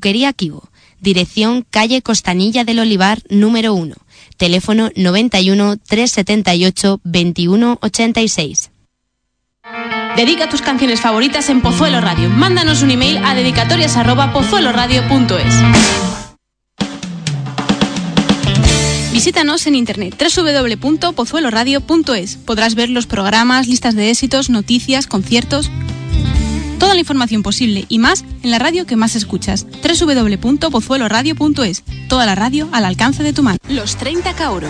Peluquería 0.06 0.34
Kibo. 0.34 0.70
Dirección 1.02 1.66
calle 1.68 2.04
Costanilla 2.04 2.64
del 2.64 2.78
Olivar 2.78 3.24
número 3.28 3.74
1. 3.74 3.96
Teléfono 4.38 4.92
91 4.96 5.78
378 5.78 7.02
21 7.04 7.80
86. 7.82 8.70
Dedica 10.16 10.48
tus 10.48 10.62
canciones 10.62 11.02
favoritas 11.02 11.50
en 11.50 11.62
Pozuelo 11.62 12.02
Radio. 12.02 12.30
Mándanos 12.30 12.84
un 12.84 12.92
email 12.92 13.18
a 13.18 13.34
dedicatorias@pozueloradio.es. 13.34 15.56
Visítanos 19.12 19.66
en 19.66 19.74
internet 19.74 20.22
www.pozueloradio.es. 20.22 22.36
Podrás 22.36 22.76
ver 22.76 22.92
los 22.92 23.08
programas, 23.08 23.68
listas 23.68 23.96
de 23.96 24.12
éxitos, 24.12 24.52
noticias, 24.52 25.08
conciertos, 25.08 25.72
Toda 26.80 26.94
la 26.94 27.00
información 27.00 27.44
posible 27.44 27.86
y 27.90 28.00
más 28.00 28.24
en 28.44 28.52
la 28.52 28.60
radio 28.60 28.86
que 28.86 28.96
más 28.96 29.16
escuchas. 29.16 29.66
www.pozueloradio.es. 29.84 31.84
Toda 32.10 32.26
la 32.26 32.36
radio 32.36 32.70
al 32.72 32.86
alcance 32.86 33.24
de 33.24 33.34
tu 33.34 33.44
mano. 33.44 33.58
Los 33.70 33.96
30 33.96 34.34
Kauro. 34.34 34.68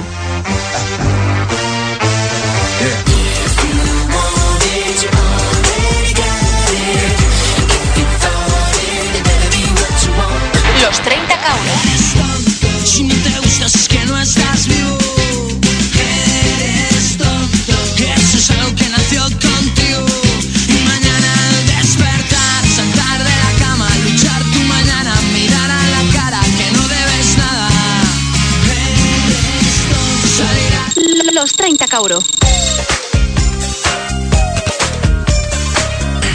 Los 10.82 11.00
30 11.02 11.42
Kauro. 11.42 11.72
Si 12.84 13.04
no 13.04 13.16
te 13.16 13.40
gustas 13.40 13.76
es 13.76 13.88
que 13.88 14.06
no 14.06 14.18
estás 14.20 14.68
vivo. 14.68 14.98
Eres 16.00 17.18
tonto. 17.18 17.74
Eso 18.16 18.38
es 18.38 18.52
algo 18.52 18.76
que 18.76 18.90
no 18.90 18.95
Cauro. 31.46 31.58
30 31.58 31.88
cauro. 31.88 32.20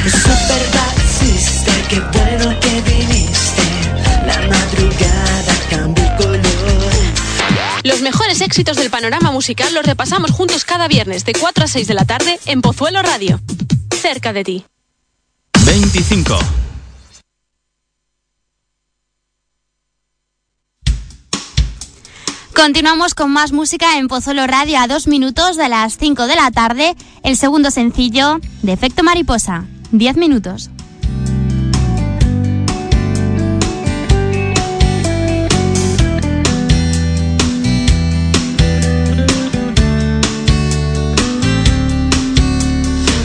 Super 0.07 0.63
Sister, 1.19 1.89
qué 1.89 2.01
bueno 2.17 2.61
que 2.61 2.81
viniste. 2.83 3.63
La 4.25 4.41
madrugada 4.49 5.55
cambia 5.69 6.05
el 6.05 6.17
color. 6.17 6.43
Los 7.83 8.03
mejores 8.03 8.41
éxitos 8.41 8.77
del 8.77 8.91
panorama 8.91 9.33
musical 9.33 9.75
los 9.75 9.85
repasamos 9.85 10.31
juntos 10.31 10.65
cada 10.65 10.87
viernes 10.87 11.25
de 11.25 11.33
4 11.33 11.65
a 11.65 11.67
6 11.67 11.89
de 11.89 11.95
la 11.95 12.05
tarde 12.05 12.39
en 12.47 12.63
Pozuelo 12.63 13.03
Radio. 13.03 13.41
Cerca 14.01 14.33
de 14.33 14.45
ti. 14.45 14.65
25. 15.65 16.39
Continuamos 22.55 23.15
con 23.15 23.31
más 23.31 23.53
música 23.53 23.97
en 23.99 24.09
Pozuelo 24.09 24.47
Radio 24.47 24.79
a 24.81 24.89
dos 24.89 25.07
minutos 25.07 25.57
de 25.57 25.69
las 25.69 25.97
5 25.97 26.27
de 26.27 26.35
la 26.35 26.51
tarde. 26.51 26.95
El 27.23 27.37
segundo 27.37 27.71
sencillo 27.71 28.41
de 28.63 28.73
Efecto 28.73 29.03
Mariposa. 29.03 29.67
10 29.93 30.17
minutos. 30.17 30.71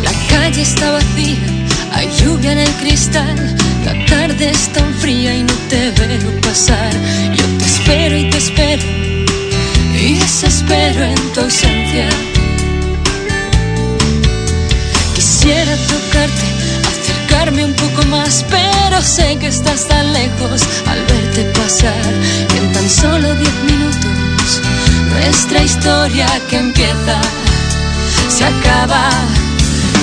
La 0.03 0.11
calle 0.29 0.61
está 0.61 0.91
vacía, 0.91 1.37
hay 1.93 2.09
lluvia 2.21 2.51
en 2.53 2.59
el 2.59 2.71
cristal. 2.75 3.57
La 3.85 4.05
tarde 4.05 4.51
es 4.51 4.71
tan 4.71 4.93
fría 4.93 5.35
y 5.35 5.43
no 5.43 5.53
te 5.69 5.91
veo 5.91 6.41
pasar. 6.41 6.84
Sé 19.05 19.37
que 19.37 19.47
estás 19.47 19.87
tan 19.87 20.13
lejos 20.13 20.61
al 20.87 20.99
verte 21.05 21.43
pasar. 21.59 22.05
Y 22.53 22.57
en 22.57 22.73
tan 22.73 22.89
solo 22.89 23.35
diez 23.35 23.63
minutos, 23.63 24.61
nuestra 25.11 25.61
historia 25.61 26.27
que 26.49 26.57
empieza 26.57 27.21
se 28.29 28.45
acaba. 28.45 29.09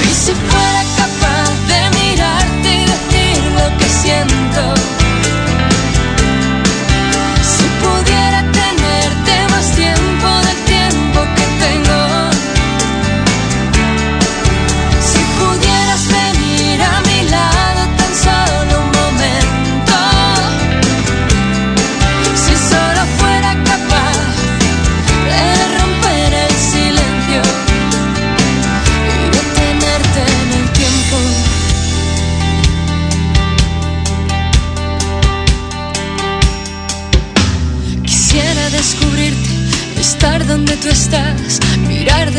Y 0.09 0.15
si 0.15 0.33
fuera 0.33 0.83
capaz 0.97 1.51
de 1.71 1.81
mirarte 1.99 2.69
y 2.75 2.85
decir 2.95 3.43
lo 3.59 3.79
que 3.79 3.89
siento, 4.03 4.75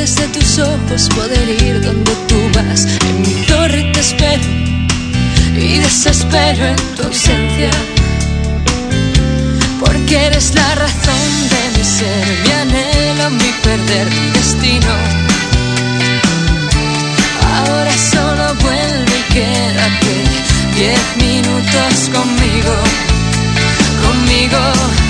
desde 0.03 0.27
tus 0.27 0.59
ojos, 0.59 1.07
poder 1.15 1.47
ir 1.63 1.79
donde 1.79 2.13
tú 2.27 2.35
vas. 2.55 2.85
En 3.07 3.21
mi 3.21 3.35
torre 3.45 3.89
te 3.93 4.01
espero 4.01 4.43
y 5.55 5.77
desespero 5.77 6.65
en 6.65 6.81
tu 6.95 7.03
ausencia, 7.03 7.71
porque 9.79 10.25
eres 10.25 10.53
la 10.55 10.75
razón 10.75 11.29
de 11.53 11.61
mi 11.77 11.85
ser, 11.85 12.25
mi 12.43 12.51
anhelo, 12.63 13.29
mi 13.29 13.51
perder, 13.63 14.07
mi 14.17 14.27
destino. 14.39 14.93
Ahora 17.55 17.93
solo 18.11 18.45
vuelve 18.55 19.15
y 19.21 19.33
quédate 19.33 20.15
diez 20.75 21.03
minutos 21.15 21.93
conmigo, 22.11 22.75
conmigo. 24.03 25.02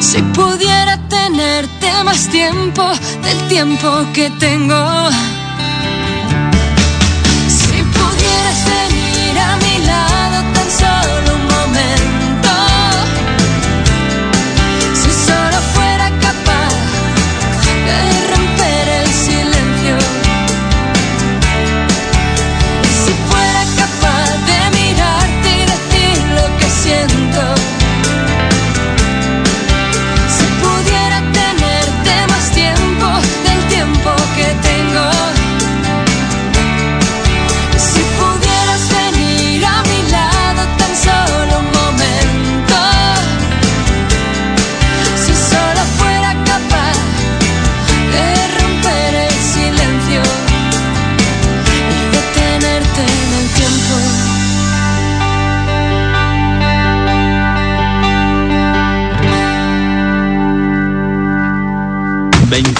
Si 0.00 0.22
pudiera 0.32 0.96
tenerte 1.08 1.90
más 2.04 2.28
tiempo 2.28 2.84
del 3.24 3.48
tiempo 3.48 3.88
que 4.14 4.30
tengo, 4.38 5.08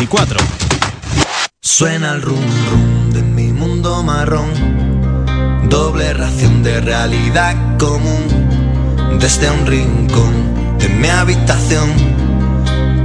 24. 0.08 0.38
Suena 1.60 2.12
el 2.12 2.22
rum 2.22 2.38
rum 2.70 3.10
de 3.10 3.22
mi 3.22 3.52
mundo 3.52 4.04
marrón, 4.04 4.50
doble 5.68 6.12
ración 6.12 6.62
de 6.62 6.80
realidad 6.80 7.56
común, 7.76 9.18
desde 9.18 9.50
un 9.50 9.66
rincón 9.66 10.78
de 10.78 10.88
mi 10.90 11.08
habitación, 11.08 11.90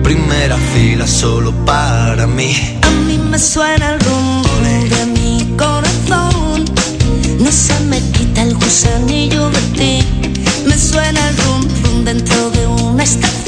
primera 0.04 0.58
fila 0.74 1.08
solo 1.08 1.52
para 1.66 2.28
mí. 2.28 2.80
A 2.84 2.92
mí 3.08 3.18
me 3.18 3.40
suena 3.40 3.94
el 3.94 4.00
rum 4.00 4.44
rum 4.44 4.90
de 4.90 5.06
mi 5.08 5.58
corazón, 5.58 6.66
no 7.40 7.52
se 7.52 7.80
me 7.86 8.00
quita 8.12 8.44
el 8.44 8.54
gusanillo 8.54 9.50
de 9.50 9.62
ti, 9.76 10.06
me 10.68 10.78
suena 10.78 11.30
el 11.30 11.38
rum 11.38 11.68
rum 11.84 12.06
dentro 12.06 12.52
de 12.52 12.68
una 12.68 13.04
estación. 13.04 13.41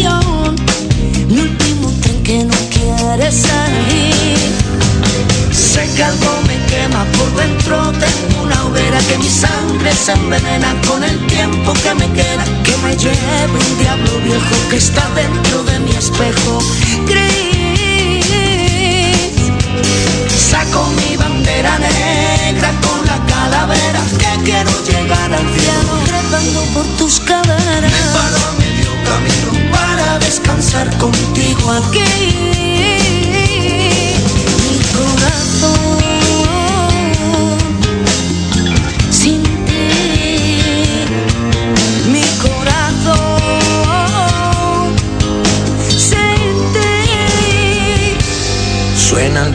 Sé 5.51 5.89
que 5.95 6.03
algo 6.03 6.41
me 6.45 6.63
quema 6.67 7.03
por 7.17 7.33
dentro, 7.35 7.91
tengo 7.93 8.43
una 8.43 8.65
hoguera 8.65 8.99
que 8.99 9.17
mi 9.17 9.27
sangre 9.27 9.91
se 9.91 10.11
envenena 10.11 10.79
con 10.87 11.03
el 11.03 11.25
tiempo 11.25 11.73
que 11.73 11.95
me 11.95 12.07
queda, 12.13 12.45
que 12.63 12.77
me 12.83 12.95
lleve 12.95 13.51
un 13.51 13.79
diablo 13.79 14.19
viejo 14.19 14.55
que 14.69 14.77
está 14.77 15.09
dentro 15.15 15.63
de 15.63 15.79
mi 15.79 15.91
espejo 15.95 16.59
gris. 17.07 18.23
Saco 20.29 20.91
mi 20.97 21.17
bandera 21.17 21.79
negra 21.79 22.71
con 22.81 23.03
la 23.07 23.17
calavera 23.25 24.01
que 24.19 24.43
quiero 24.43 24.71
llegar 24.85 25.33
al 25.33 25.47
cielo, 25.59 25.93
trepando 26.05 26.61
por 26.75 26.85
tus 26.97 27.19
caderas. 27.21 28.62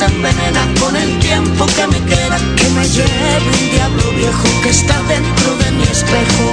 Se 0.00 0.06
envenena 0.06 0.62
con 0.80 0.96
el 0.96 1.18
tiempo 1.18 1.66
que 1.76 1.86
me 1.86 2.00
queda. 2.06 2.38
Que 2.56 2.68
me 2.70 2.88
lleve 2.88 3.48
un 3.58 3.70
diablo 3.70 4.10
viejo 4.16 4.48
que 4.62 4.70
está 4.70 4.96
dentro 5.02 5.56
de 5.56 5.70
mi 5.72 5.82
espejo. 5.82 6.44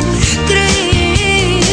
Gris. 0.49 1.67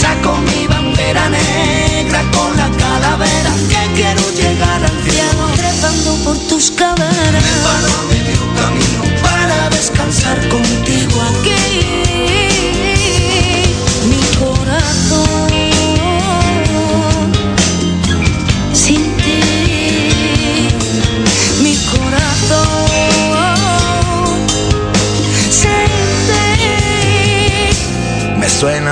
Saco 0.00 0.36
mi 0.48 0.66
bandera 0.68 1.28
negra 1.28 2.20
con 2.36 2.56
la 2.56 2.68
calavera 2.84 3.52
que 3.70 3.82
quiero 3.96 4.24
llegar 4.40 4.80
al 4.90 4.96
cielo. 5.10 5.44
Trepando 5.56 6.10
por 6.24 6.36
tus 6.50 6.70
caderas. 6.70 7.44
Me 7.48 7.54
paro 7.66 7.90
a 7.98 8.02
medio 8.12 8.42
camino 8.60 9.02
para 9.22 9.70
descansar 9.70 10.38
contigo 10.48 10.67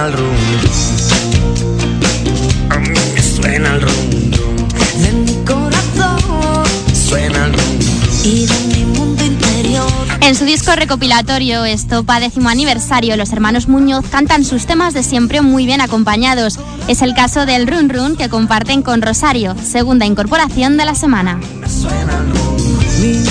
Me 0.07 0.13
suena 0.13 0.15
el 0.15 0.15
rum 0.15 0.37
rum. 1.61 2.71
A 2.71 2.79
mí 2.79 2.91
me 3.15 3.23
suena 3.23 3.75
el 3.75 3.81
rum 3.81 3.91
rum. 4.37 4.69
De 5.03 5.13
mi 5.13 5.45
corazón 5.45 6.65
Suena 6.95 7.47
el 7.47 7.53
rum 7.53 7.81
rum. 7.81 8.21
y 8.23 8.47
de 8.47 8.59
mi 8.77 8.85
mundo 8.85 9.25
interior. 9.25 9.91
En 10.21 10.37
su 10.37 10.45
disco 10.45 10.77
recopilatorio 10.77 11.65
Estopa 11.65 12.21
décimo 12.21 12.49
aniversario, 12.51 13.17
los 13.17 13.33
hermanos 13.33 13.67
Muñoz 13.67 14.05
cantan 14.09 14.45
sus 14.45 14.67
temas 14.67 14.95
de 14.95 15.03
siempre 15.03 15.41
muy 15.41 15.67
bien 15.67 15.81
acompañados. 15.81 16.61
Es 16.87 17.03
el 17.03 17.13
caso 17.15 17.45
del 17.45 17.67
Run 17.67 17.89
Run 17.89 18.15
que 18.17 18.29
comparten 18.29 18.83
con 18.83 19.03
Rosario, 19.03 19.57
segunda 19.61 20.07
incorporación 20.07 20.77
de 20.77 20.85
la 20.85 20.95
semana. 20.95 21.41
Me 21.61 21.69
suena 21.69 22.19
el 22.19 22.31
rum 22.31 22.57
rum. 22.59 22.77
Mi 23.01 23.23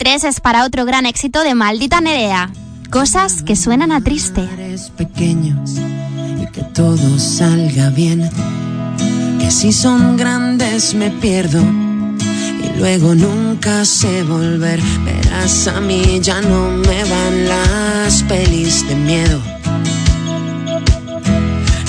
2023 0.00 0.24
es 0.24 0.40
para 0.40 0.64
otro 0.64 0.86
gran 0.86 1.04
éxito 1.04 1.42
de 1.42 1.54
Maldita 1.54 2.00
Nerea. 2.00 2.50
Cosas 2.90 3.42
que 3.42 3.54
suenan 3.54 3.92
a 3.92 4.02
triste. 4.02 4.48
Pequeños 4.96 5.72
y 6.42 6.46
que 6.52 6.62
todo 6.62 7.18
salga 7.18 7.90
bien. 7.90 8.30
Que 9.38 9.50
si 9.50 9.72
son 9.72 10.16
grandes 10.16 10.94
me 10.94 11.10
pierdo 11.10 11.60
y 11.60 12.78
luego 12.78 13.14
nunca 13.14 13.84
sé 13.84 14.22
volver. 14.22 14.80
Verás 15.04 15.68
a 15.68 15.80
mí 15.82 16.18
ya 16.22 16.40
no 16.40 16.70
me 16.70 17.04
van 17.04 17.48
las 17.48 18.22
pelis 18.22 18.88
de 18.88 18.94
miedo. 18.94 19.40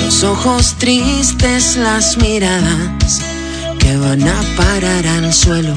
Los 0.04 0.24
ojos 0.26 0.76
tristes, 0.78 1.78
las 1.78 2.18
miradas 2.18 3.22
que 3.80 3.96
van 3.96 4.28
a 4.28 4.42
parar 4.58 5.08
al 5.08 5.34
suelo 5.34 5.74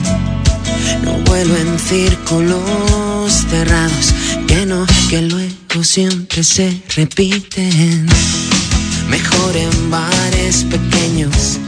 no 1.02 1.12
vuelo 1.24 1.56
en 1.56 1.78
círculos 1.78 3.32
cerrados, 3.50 4.14
que 4.46 4.66
no, 4.66 4.86
que 5.08 5.22
luego 5.22 5.82
siempre 5.82 6.42
se 6.42 6.82
repiten. 6.96 8.06
Mejor 9.08 9.56
en 9.56 9.90
bares 9.90 10.64
pequeños, 10.64 11.58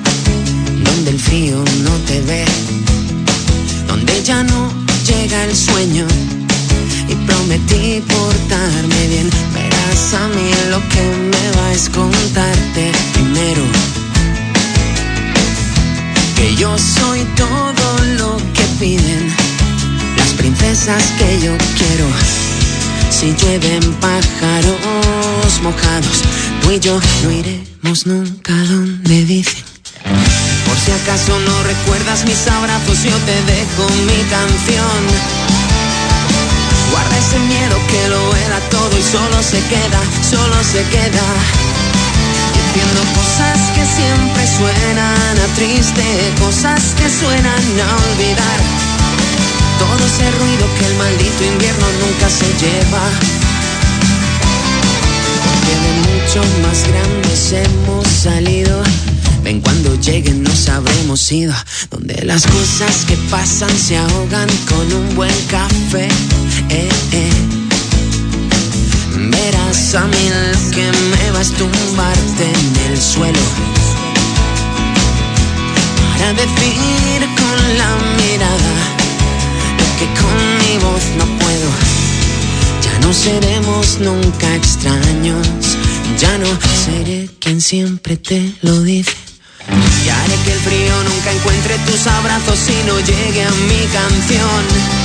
donde 0.84 1.10
el 1.10 1.18
frío 1.18 1.64
no 1.82 1.90
te 2.06 2.20
ve, 2.22 2.44
donde 3.86 4.22
ya 4.22 4.42
no 4.42 4.72
llega 5.06 5.44
el 5.44 5.56
sueño. 5.56 6.06
Y 7.08 7.14
prometí 7.26 8.02
portarme 8.08 9.08
bien, 9.08 9.30
verás 9.54 10.14
a 10.14 10.28
mí 10.28 10.50
lo 10.70 10.80
que 10.88 11.02
me 11.30 11.56
va 11.56 11.72
es 11.72 11.88
contarte 11.88 12.92
primero 13.12 13.62
que 16.36 16.54
yo 16.56 16.76
soy 16.78 17.24
todo 17.36 17.75
piden 18.78 19.34
las 20.16 20.32
princesas 20.34 21.02
que 21.18 21.40
yo 21.40 21.56
quiero. 21.76 22.06
Si 23.10 23.34
llueven 23.34 23.82
pájaros 23.94 25.62
mojados, 25.62 26.22
tú 26.62 26.72
y 26.72 26.80
yo 26.80 27.00
no 27.22 27.30
iremos 27.30 28.06
nunca 28.06 28.52
donde 28.52 29.24
dicen. 29.24 29.64
Por 30.66 30.76
si 30.78 30.90
acaso 30.92 31.38
no 31.40 31.62
recuerdas 31.62 32.24
mis 32.24 32.46
abrazos, 32.48 33.02
yo 33.02 33.16
te 33.28 33.36
dejo 33.52 33.88
mi 34.06 34.22
canción. 34.28 35.00
Guarda 36.90 37.18
ese 37.18 37.38
miedo 37.38 37.76
que 37.90 38.08
lo 38.08 38.36
era 38.36 38.60
todo 38.70 38.98
y 38.98 39.02
solo 39.02 39.42
se 39.42 39.60
queda, 39.68 40.00
solo 40.30 40.56
se 40.64 40.82
queda 40.90 41.75
diciendo 42.76 43.00
cosas 43.14 43.58
que 43.74 43.84
siempre 43.86 44.46
suenan 44.46 45.38
a 45.38 45.54
triste, 45.54 46.04
cosas 46.38 46.94
que 46.94 47.08
suenan 47.08 47.64
a 47.80 47.96
olvidar. 48.10 48.60
Todo 49.78 50.06
ese 50.06 50.30
ruido 50.32 50.66
que 50.78 50.86
el 50.86 50.94
maldito 50.96 51.44
invierno 51.44 51.86
nunca 52.04 52.28
se 52.28 52.46
lleva. 52.60 53.04
Porque 55.44 55.72
de 55.84 55.92
mucho 56.10 56.42
más 56.62 56.86
grandes 56.88 57.52
hemos 57.52 58.06
salido. 58.06 58.82
Ven 59.42 59.60
cuando 59.60 59.94
lleguen 60.00 60.42
nos 60.42 60.68
habremos 60.68 61.32
ido. 61.32 61.54
Donde 61.90 62.24
las 62.24 62.46
cosas 62.46 63.04
que 63.06 63.16
pasan 63.30 63.74
se 63.78 63.96
ahogan 63.96 64.48
con 64.68 64.92
un 64.92 65.14
buen 65.14 65.46
café. 65.48 66.08
Eh, 66.68 66.88
eh. 67.12 67.55
Verás 69.46 69.94
a 69.94 70.04
mí 70.06 70.28
que 70.74 70.90
me 70.90 71.30
vas 71.30 71.52
a 71.52 71.54
tumbarte 71.54 72.44
en 72.44 72.90
el 72.90 73.00
suelo 73.00 73.38
Para 76.18 76.32
decir 76.32 77.20
con 77.40 77.78
la 77.78 77.90
mirada 78.18 78.74
Lo 79.78 79.86
que 79.98 80.06
con 80.20 80.36
mi 80.58 80.78
voz 80.78 81.04
no 81.18 81.26
puedo. 81.38 81.68
Ya 82.82 82.98
no 83.06 83.12
seremos 83.12 83.98
nunca 84.00 84.52
extraños 84.56 85.76
Ya 86.18 86.38
no 86.38 86.48
seré 86.84 87.30
quien 87.38 87.60
siempre 87.60 88.16
te 88.16 88.52
lo 88.62 88.82
dice. 88.82 89.12
Y 89.70 90.08
haré 90.08 90.36
que 90.44 90.52
el 90.54 90.58
frío 90.58 90.94
nunca 91.04 91.30
encuentre 91.30 91.78
tus 91.86 92.04
abrazos 92.08 92.58
y 92.68 92.86
no 92.88 92.98
llegue 92.98 93.44
a 93.44 93.50
mi 93.50 93.82
canción. 93.92 94.95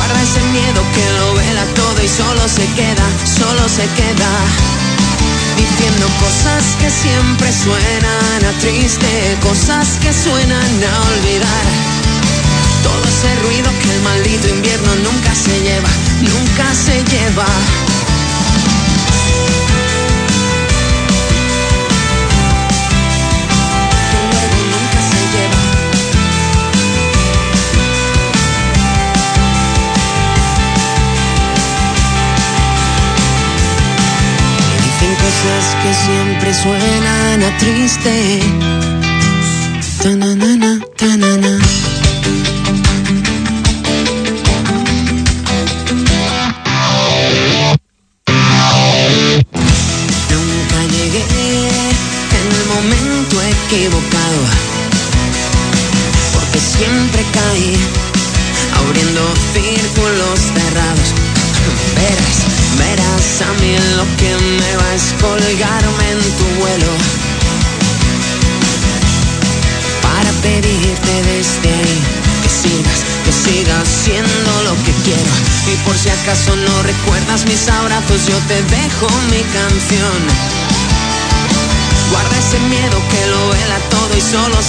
Guarda 0.00 0.22
ese 0.22 0.40
miedo 0.44 0.82
que 0.94 1.06
lo 1.18 1.34
vela 1.34 1.64
todo 1.76 2.02
y 2.02 2.08
solo 2.08 2.48
se 2.48 2.64
queda, 2.72 3.06
solo 3.38 3.68
se 3.68 3.86
queda. 4.00 4.30
Diciendo 5.58 6.06
cosas 6.24 6.64
que 6.80 6.88
siempre 6.88 7.52
suenan 7.52 8.40
a 8.48 8.52
triste, 8.60 9.36
cosas 9.42 9.98
que 10.00 10.10
suenan 10.10 10.72
a 10.92 10.94
olvidar. 11.12 11.66
Todo 12.82 13.02
ese 13.12 13.30
ruido 13.44 13.70
que 13.82 13.90
el 13.94 14.00
maldito 14.00 14.48
invierno 14.48 14.90
nunca 15.04 15.34
se 15.34 15.60
lleva, 15.60 15.90
nunca 16.22 16.74
se 16.74 17.04
lleva. 17.04 17.46
Cosas 35.30 35.76
que 35.82 35.94
siempre 35.94 36.54
suenan 36.54 37.42
a 37.44 37.58
triste. 37.58 38.40
Ta-na-na-na, 40.02 40.80
ta-na-na. 40.96 41.59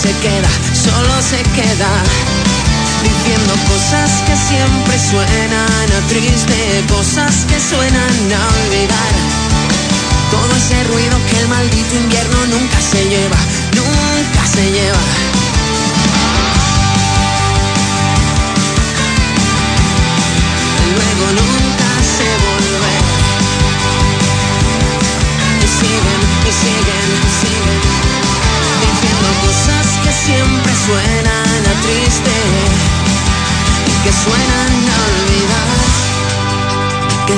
Se 0.01 0.09
queda, 0.17 0.49
solo 0.73 1.13
se 1.21 1.43
queda. 1.53 1.91
Diciendo 3.03 3.53
cosas 3.69 4.23
que 4.25 4.35
siempre 4.35 4.97
suenan 4.97 5.87
a 5.97 6.07
triste, 6.07 6.83
cosas 6.89 7.45
que 7.45 7.59
suenan 7.59 8.15
a 8.33 8.41
olvidar. 8.65 9.13
Todo 10.31 10.55
ese 10.57 10.83
ruido 10.85 11.15
que 11.29 11.39
el 11.41 11.47
maldito 11.49 11.95
invierno 11.95 12.39
nunca 12.47 12.81
se 12.81 13.03
lleva, 13.09 13.30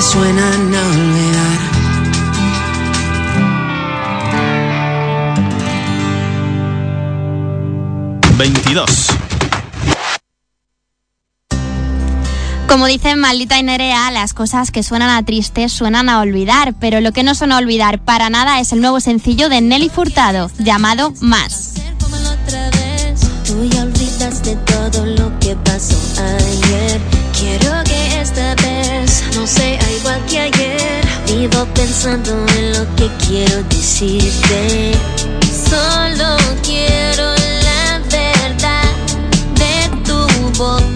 suenan 0.04 0.76
a 0.76 0.86
olvidar. 0.88 1.60
22. 8.38 9.08
Como 12.68 12.88
dice 12.88 13.16
Maldita 13.16 13.58
y 13.60 13.64
Nerea, 13.64 14.12
las 14.12 14.34
cosas 14.34 14.72
que 14.72 14.84
suenan 14.84 15.10
a 15.10 15.24
tristes 15.24 15.72
suenan 15.72 16.10
a 16.10 16.20
olvidar, 16.20 16.74
pero 16.80 17.00
lo 17.00 17.12
que 17.12 17.24
no 17.24 17.36
suena 17.36 17.56
a 17.56 17.60
olvidar 17.60 18.00
para 18.00 18.30
nada 18.30 18.60
es 18.60 18.74
el 18.74 18.82
nuevo 18.82 19.00
sencillo 19.00 19.48
de 19.48 19.62
Nelly 19.62 19.90
Furtado, 19.90 20.52
llamado 20.60 21.14
Más. 21.22 21.76
otra 22.10 22.70
vez. 22.72 23.22
Tú 23.46 23.64
ya 23.70 23.84
olvidaste 23.84 24.56
todo 24.66 25.06
lo 25.06 25.40
que 25.40 25.56
pasó 25.56 25.96
ayer. 26.20 27.13
No 29.36 29.46
sea 29.48 29.92
igual 29.92 30.22
que 30.26 30.40
ayer. 30.40 31.02
Vivo 31.28 31.66
pensando 31.74 32.32
en 32.58 32.74
lo 32.74 32.96
que 32.96 33.10
quiero 33.26 33.64
decirte. 33.70 34.92
Solo 35.70 36.38
quiero 36.62 37.36
la 37.64 38.00
verdad 38.10 38.92
de 39.56 40.04
tu 40.04 40.58
boca 40.58 40.93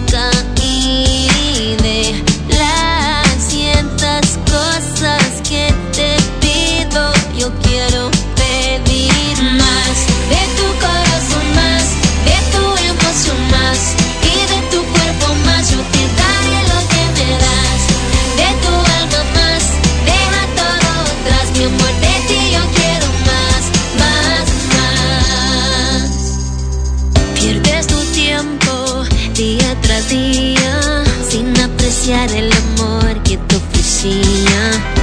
esencia 32.08 32.26
del 32.26 32.50
amor 32.52 33.22
que 33.22 33.36
te 33.36 33.56
ofrecía. 33.56 34.97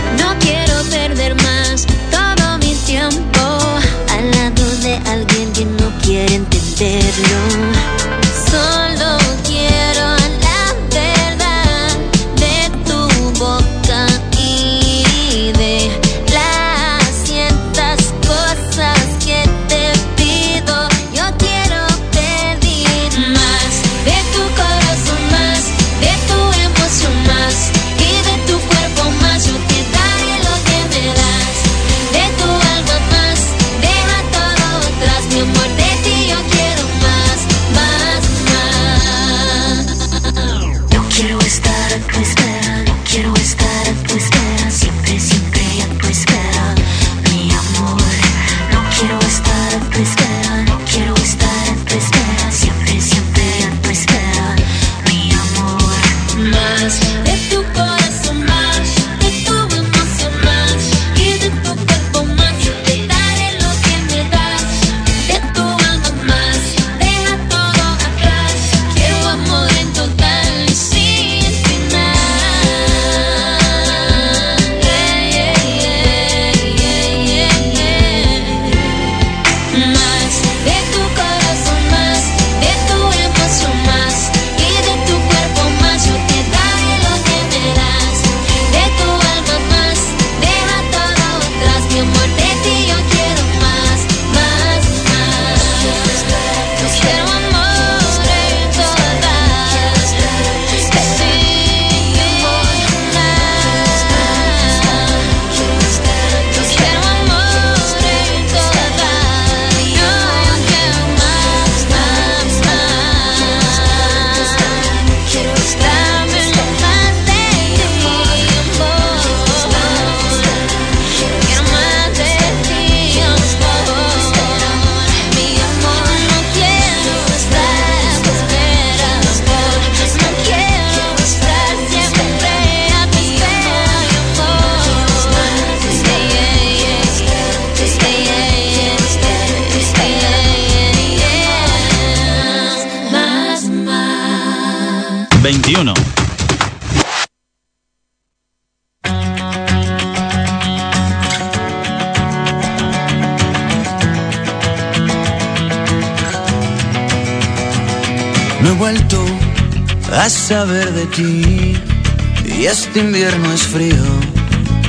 Este 162.95 163.07
invierno 163.07 163.51
es 163.51 163.63
frío 163.63 164.05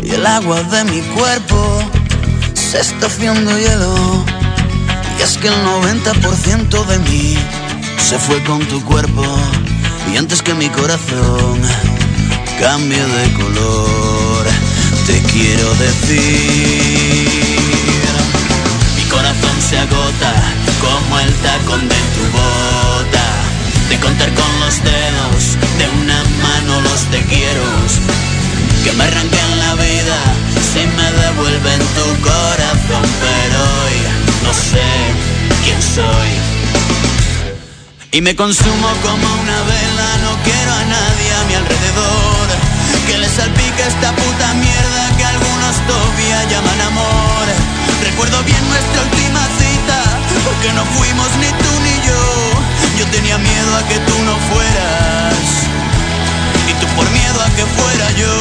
y 0.04 0.10
el 0.10 0.24
agua 0.24 0.62
de 0.62 0.84
mi 0.84 1.00
cuerpo 1.16 1.82
se 2.54 2.78
está 2.78 3.06
haciendo 3.06 3.58
hielo. 3.58 4.24
Y 5.18 5.22
es 5.22 5.36
que 5.38 5.48
el 5.48 5.54
90% 5.54 6.86
de 6.86 6.98
mí 7.00 7.36
se 7.98 8.16
fue 8.20 8.40
con 8.44 8.64
tu 8.68 8.80
cuerpo 8.84 9.24
y 10.12 10.18
antes 10.18 10.40
que 10.40 10.54
mi 10.54 10.68
corazón 10.68 11.60
cambie 12.60 13.04
de 13.04 13.32
color 13.32 14.46
te 15.08 15.20
quiero 15.32 15.74
decir. 15.74 17.28
Mi 18.98 19.02
corazón 19.10 19.60
se 19.68 19.78
agota 19.78 20.32
como 20.80 21.18
el 21.18 21.34
tacón 21.34 21.88
de 21.88 21.96
tu 22.14 22.22
bota. 22.38 23.26
De 23.88 23.98
contar 23.98 24.32
con 24.34 24.60
los 24.60 24.80
dedos 24.84 25.55
una 26.02 26.22
mano 26.42 26.80
los 26.82 27.00
te 27.10 27.20
quiero. 27.24 27.64
Que 28.84 28.92
me 28.92 29.04
arranquen 29.04 29.58
la 29.58 29.74
vida 29.74 30.18
si 30.72 30.86
me 30.86 31.08
devuelven 31.22 31.80
tu 31.96 32.06
corazón 32.22 33.04
pero 33.24 33.58
hoy 33.82 33.96
no 34.44 34.52
sé 34.52 34.88
quién 35.64 35.80
soy. 35.82 36.30
Y 38.12 38.20
me 38.20 38.34
consumo 38.34 38.88
como 39.02 39.26
una 39.42 39.58
vela 39.72 40.08
no 40.24 40.32
quiero 40.44 40.72
a 40.72 40.84
nadie 40.84 41.28
a 41.34 41.44
mi 41.48 41.54
alrededor. 41.54 42.46
Que 43.06 43.18
le 43.18 43.28
salpique 43.28 43.82
esta 43.82 44.10
puta 44.12 44.54
mierda 44.54 45.16
que 45.16 45.24
algunos 45.24 45.74
todavía 45.86 46.44
llaman 46.50 46.80
amor. 46.80 47.46
Recuerdo 48.02 48.42
bien 48.44 48.62
nuestra 48.68 49.02
última 49.02 49.42
cita 49.58 49.98
porque 50.44 50.72
no 50.72 50.84
fuimos 50.96 51.28
ni 51.40 51.50
tú 51.62 51.72
ni 51.82 51.94
yo. 52.06 52.22
Yo 52.98 53.06
tenía 53.10 53.36
miedo 53.38 53.76
a 53.76 53.82
que 53.88 53.98
tú 53.98 54.16
no 54.24 54.36
fueras 54.48 55.65
por 56.94 57.08
miedo 57.10 57.40
a 57.42 57.50
que 57.56 57.64
fuera 57.66 58.10
yo. 58.12 58.34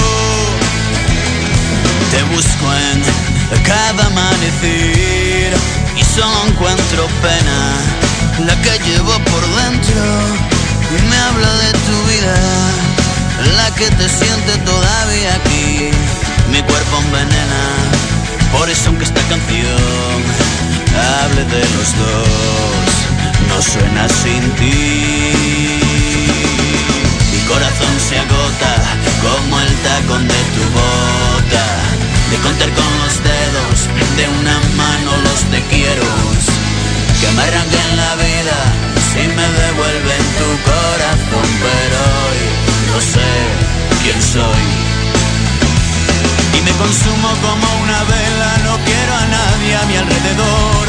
Te 2.11 2.23
busco 2.35 2.65
en 2.91 3.25
cada 3.63 4.05
amanecer 4.05 5.53
y 5.97 6.03
solo 6.03 6.47
encuentro 6.47 7.07
pena 7.21 8.05
la 8.45 8.55
que 8.61 8.77
llevo 8.79 9.13
por 9.31 9.43
dentro 9.63 10.01
y 10.91 11.01
me 11.09 11.17
habla 11.17 11.51
de 11.63 11.71
tu 11.71 11.95
vida, 12.11 12.35
la 13.55 13.71
que 13.75 13.89
te 13.91 14.09
siente 14.09 14.57
todavía 14.65 15.35
aquí. 15.35 15.89
Mi 16.51 16.61
cuerpo 16.61 16.97
envenena, 17.05 17.63
por 18.51 18.69
eso 18.69 18.89
aunque 18.89 19.05
esta 19.05 19.21
canción 19.29 20.23
hable 21.23 21.43
de 21.45 21.59
los 21.59 21.97
dos 21.97 22.95
no 23.49 23.61
suena 23.61 24.07
sin 24.09 24.51
ti. 24.55 25.74
Corazón 27.47 27.99
se 27.99 28.17
agota 28.17 28.73
como 29.21 29.59
el 29.61 29.73
tacón 29.85 30.27
de 30.27 30.41
tu 30.55 30.63
bota. 30.73 31.65
De 32.31 32.37
contar 32.37 32.69
con 32.73 32.91
los 32.99 33.15
dedos 33.23 33.77
de 34.17 34.27
una 34.39 34.59
mano 34.75 35.11
los 35.23 35.41
te 35.51 35.61
quiero. 35.69 36.07
Que 37.21 37.31
me 37.31 37.41
arranquen 37.43 37.97
la 37.97 38.15
vida 38.15 38.57
si 39.11 39.27
me 39.27 39.47
devuelven 39.61 40.23
tu 40.39 40.49
corazón. 40.69 41.47
Pero 41.65 41.97
hoy 42.23 42.41
no 42.91 43.01
sé 43.01 43.29
quién 44.03 44.21
soy. 44.21 44.84
Y 46.55 46.61
me 46.61 46.71
consumo 46.71 47.29
como 47.43 47.67
una 47.83 48.03
vela, 48.03 48.51
no 48.63 48.77
quiero 48.85 49.13
a 49.15 49.25
nadie 49.27 49.75
a 49.75 49.85
mi 49.85 49.95
alrededor. 49.97 50.85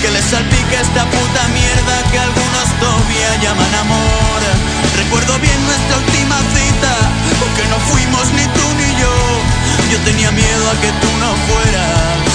Que 0.00 0.10
les 0.10 0.24
salpique 0.24 0.76
esta 0.80 1.04
puta 1.04 1.42
mierda 1.48 1.94
que 2.10 2.18
algunos 2.18 2.66
todavía 2.78 3.30
llaman 3.42 3.74
amor. 3.74 4.40
Recuerdo 4.96 5.38
bien 5.40 5.60
nuestra 5.66 5.96
última 5.98 6.36
cita, 6.54 6.94
porque 7.40 7.64
no 7.68 7.78
fuimos 7.90 8.32
ni 8.32 8.44
tú 8.56 8.66
ni 8.78 8.90
yo. 9.00 9.14
Yo 9.92 9.98
tenía 10.04 10.30
miedo 10.30 10.64
a 10.70 10.80
que 10.80 10.90
tú 11.02 11.10
no 11.18 11.30
fueras, 11.48 12.30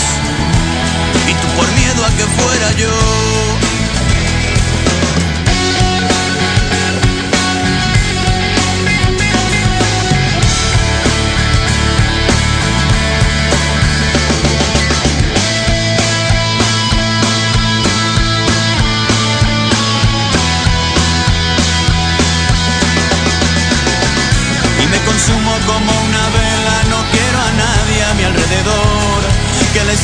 y 1.30 1.34
tú 1.34 1.48
por 1.56 1.68
miedo 1.72 2.06
a 2.06 2.10
que 2.18 2.26
fuera 2.38 2.72
yo. 2.74 3.55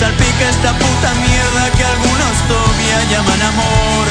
Salpique 0.01 0.49
esta 0.49 0.73
puta 0.73 1.13
mierda 1.13 1.71
que 1.77 1.83
algunos 1.83 2.35
todavía 2.47 3.03
llaman 3.11 3.39
amor. 3.39 4.07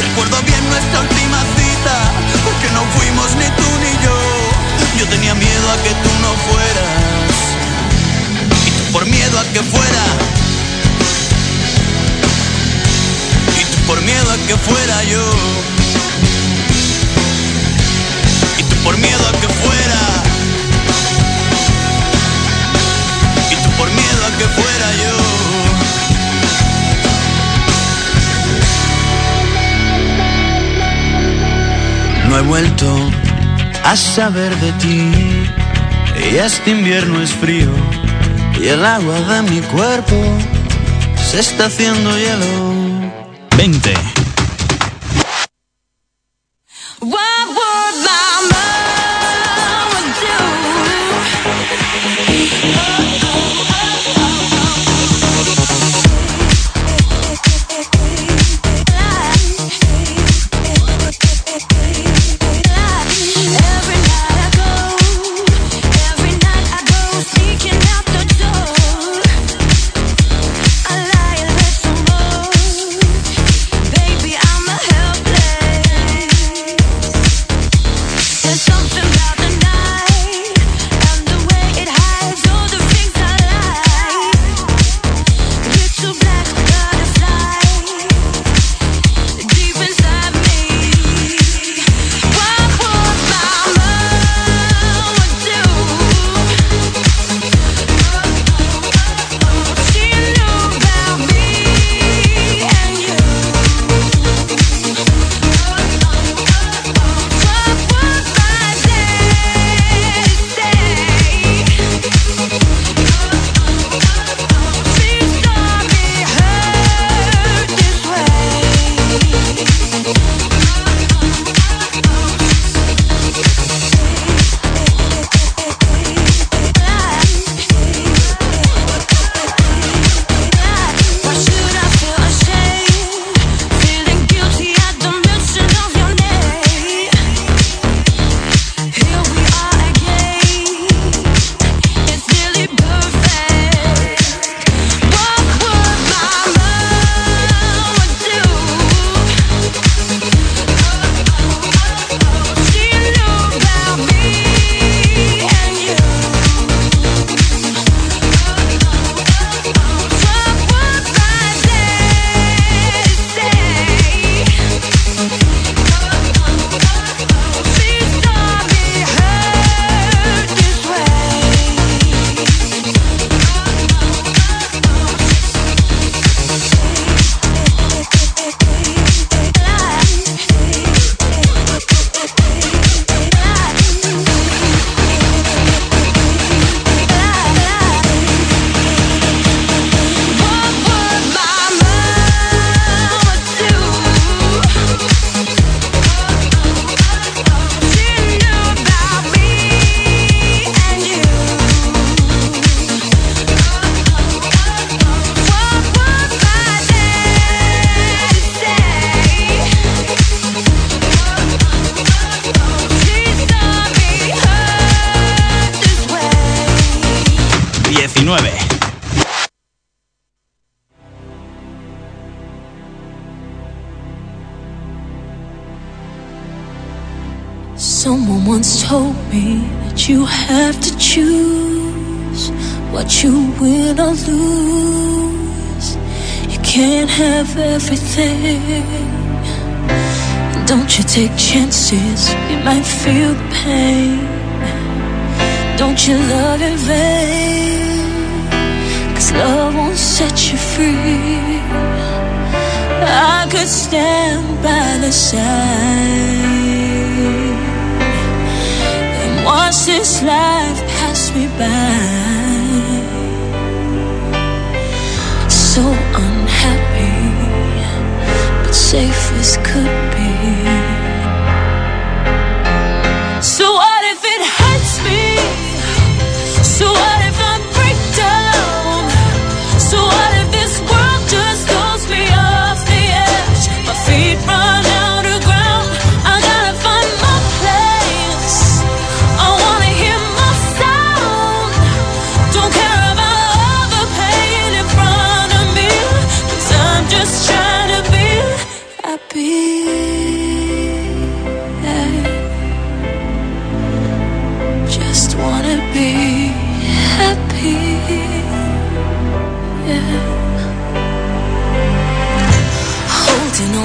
Recuerdo 0.00 0.42
bien 0.44 0.66
nuestra 0.70 1.00
última 1.00 1.40
cita, 1.58 1.96
porque 2.42 2.70
no 2.72 2.80
fuimos 2.96 3.36
ni 3.36 3.44
tú 3.44 3.68
ni 3.84 3.92
yo. 4.02 4.16
Yo 4.98 5.06
tenía 5.08 5.34
miedo 5.34 5.70
a 5.70 5.76
que 5.82 5.90
tú 5.90 6.10
no 6.22 6.32
fueras. 6.48 7.36
Y 8.66 8.70
tú 8.70 8.92
por 8.92 9.04
miedo 9.04 9.38
a 9.38 9.44
que 9.52 9.62
fuera. 9.62 10.04
Y 13.60 13.64
tú 13.72 13.78
por 13.86 14.00
miedo 14.00 14.32
a 14.32 14.38
que 14.46 14.56
fuera 14.56 15.04
yo. 15.04 15.32
Y 18.56 18.62
tú 18.62 18.76
por 18.76 18.96
miedo 18.96 19.28
a 19.28 19.32
que 19.32 19.48
fuera. 19.48 20.15
Miedo 24.00 24.24
que 24.38 24.46
fuera 24.58 24.88
yo. 25.02 25.14
No 32.28 32.38
he 32.38 32.42
vuelto 32.42 32.88
a 33.84 33.96
saber 33.96 34.54
de 34.56 34.72
ti. 34.72 35.12
Y 36.30 36.36
este 36.36 36.70
invierno 36.70 37.20
es 37.22 37.30
frío. 37.30 37.70
Y 38.60 38.68
el 38.68 38.84
agua 38.84 39.20
de 39.20 39.42
mi 39.50 39.60
cuerpo 39.60 40.16
se 41.30 41.40
está 41.40 41.66
haciendo 41.66 42.16
hielo. 42.16 42.46
20. 43.56 44.15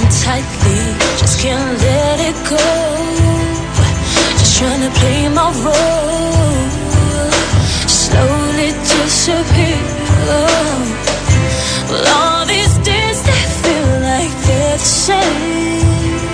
on 0.02 0.10
tightly, 0.10 0.84
just 1.20 1.39
can't 1.41 1.80
let 1.82 2.20
it 2.20 2.36
go. 2.49 2.58
Just 4.39 4.58
trying 4.60 4.82
to 4.82 4.91
play 4.99 5.30
my 5.30 5.49
role, 5.66 6.70
slowly 7.88 8.72
disappear. 8.93 9.82
Well, 11.89 12.06
all 12.18 12.45
these 12.45 12.78
days 12.80 13.22
they 13.24 13.43
feel 13.64 13.89
like 14.12 14.34
they're 14.47 14.78
the 14.78 14.91
same, 15.08 16.30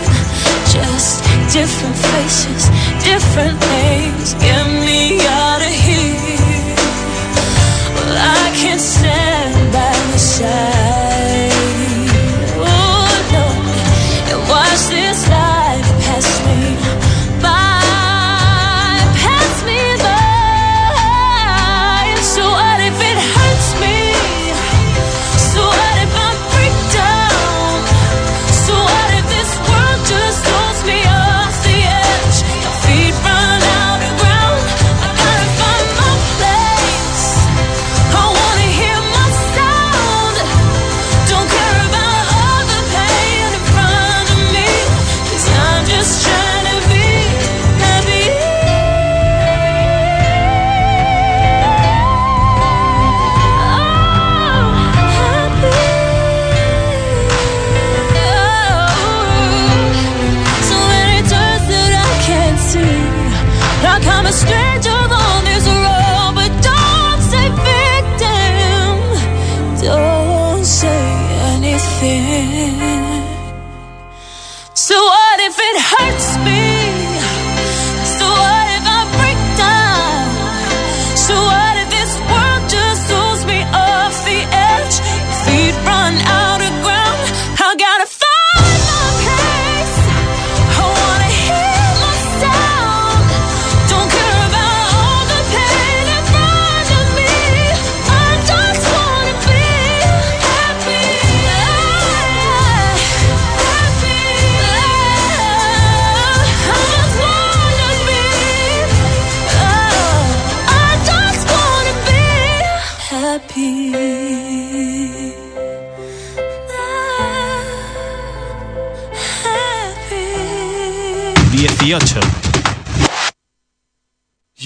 just 0.76 1.24
different 1.54 1.96
faces, 1.96 2.70
different 3.04 3.60
names. 3.60 4.34
Give 4.36 4.68
me 4.86 5.18
your 5.24 5.57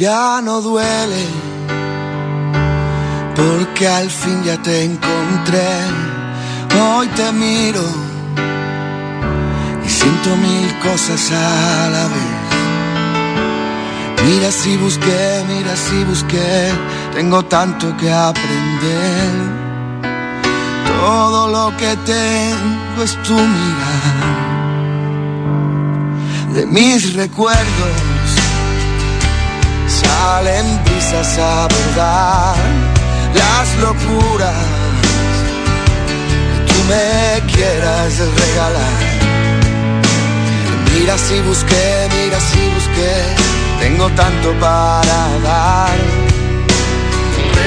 ya 0.02 0.42
no 0.42 0.62
duele, 0.62 1.26
porque 3.36 3.88
al 3.88 4.10
fin 4.10 4.42
ya 4.44 4.60
te 4.60 4.84
encontré. 4.84 5.74
Hoy 6.82 7.08
te 7.10 7.32
miro 7.32 7.84
y 9.86 9.90
siento 9.90 10.36
mil 10.38 10.80
cosas 10.80 11.32
a 11.32 11.90
la 11.96 12.06
vez. 12.16 12.40
Mira 14.26 14.50
si 14.52 14.76
busqué, 14.78 15.44
mira 15.48 15.76
si 15.76 16.04
busqué, 16.06 16.72
tengo 17.14 17.46
tanto 17.46 17.96
que 17.98 18.12
aprender. 18.12 19.30
Todo 21.00 21.48
lo 21.48 21.78
que 21.78 21.96
tengo 22.08 23.04
es 23.04 23.14
tu 23.22 23.36
mirada, 23.36 24.32
de 26.56 26.66
mis 26.66 27.14
recuerdos 27.14 28.11
salen 30.22 30.68
brisas 30.86 31.38
a 31.40 31.64
abordar 31.66 32.56
las 33.42 33.68
locuras 33.86 34.66
que 36.52 36.60
tú 36.68 36.78
me 36.92 37.08
quieras 37.54 38.12
regalar. 38.44 38.98
Mira 40.92 41.16
si 41.18 41.38
busqué, 41.50 41.88
mira 42.18 42.40
si 42.50 42.62
busqué, 42.76 43.14
tengo 43.84 44.08
tanto 44.22 44.48
para 44.66 45.20
dar. 45.50 45.98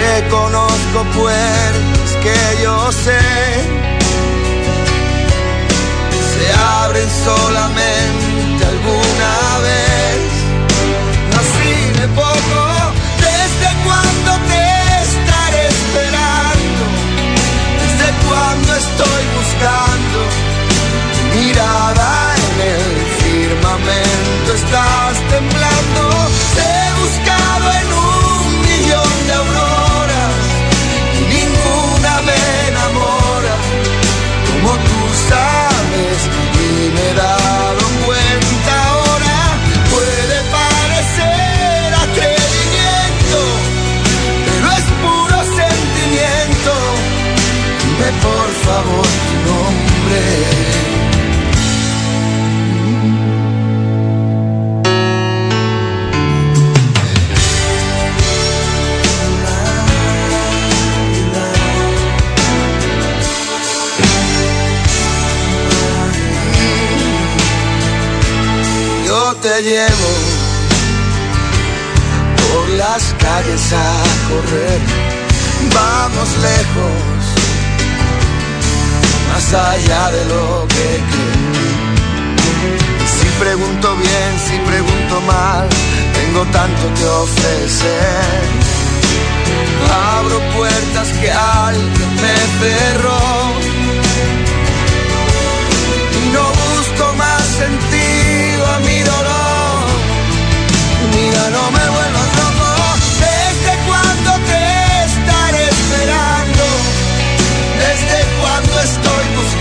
Reconozco 0.04 0.98
puertas 1.16 2.10
que 2.24 2.38
yo 2.62 2.76
sé, 3.04 3.22
se 6.30 6.46
abren 6.82 7.10
solamente 7.28 8.63
poco. 12.08 12.60
¿Desde 13.18 13.68
cuándo 13.84 14.30
te 14.48 14.64
estaré 15.02 15.68
esperando? 15.68 16.82
¿Desde 17.82 18.08
cuándo 18.26 18.76
estoy 18.76 19.24
buscando? 19.38 20.18
Mirada 21.34 22.34
en 22.36 22.60
el 22.72 22.84
firmamento 23.22 24.54
está. 24.54 25.03
Favor 48.66 49.06
tu 49.26 49.36
nombre. 49.50 50.74
Te 69.42 69.62
llevo 69.62 70.12
por 72.36 72.68
las 72.78 73.02
calles 73.18 73.72
a 73.74 74.02
correr, 74.30 74.80
vamos 75.74 76.28
lejos, 76.40 77.13
más 79.44 79.54
allá 79.54 80.10
de 80.10 80.24
lo 80.26 80.66
que 80.68 81.00
creo. 81.12 81.64
Si 83.14 83.26
pregunto 83.38 83.96
bien, 83.96 84.30
si 84.46 84.56
pregunto 84.70 85.20
mal, 85.26 85.68
tengo 86.14 86.44
tanto 86.46 86.94
que 86.94 87.04
ofrecer. 87.04 88.42
Abro 90.16 90.40
puertas 90.56 91.08
que 91.20 91.30
alguien 91.30 92.10
me 92.22 92.36
cerró. 92.60 93.20
Y 96.18 96.30
no 96.32 96.44
busco 96.64 97.12
más 97.16 97.42
sentido 97.42 97.93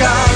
estoy 0.03 0.32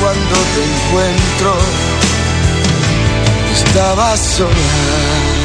cuando 0.00 0.36
te 0.54 0.64
encuentro, 0.64 1.54
estabas 3.52 4.20
sola. 4.20 5.36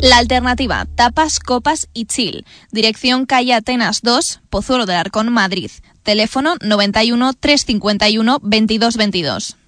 La 0.00 0.18
alternativa, 0.18 0.86
tapas, 0.96 1.38
copas 1.38 1.88
y 1.94 2.06
chill. 2.06 2.44
Dirección 2.72 3.24
calle 3.24 3.54
Atenas 3.54 4.02
2, 4.02 4.40
Pozuelo 4.50 4.84
del 4.84 4.96
Arcón, 4.96 5.32
Madrid. 5.32 5.70
Teléfono 6.02 6.56
91 6.60 7.32
351 7.34 8.38
2222. 8.42 9.61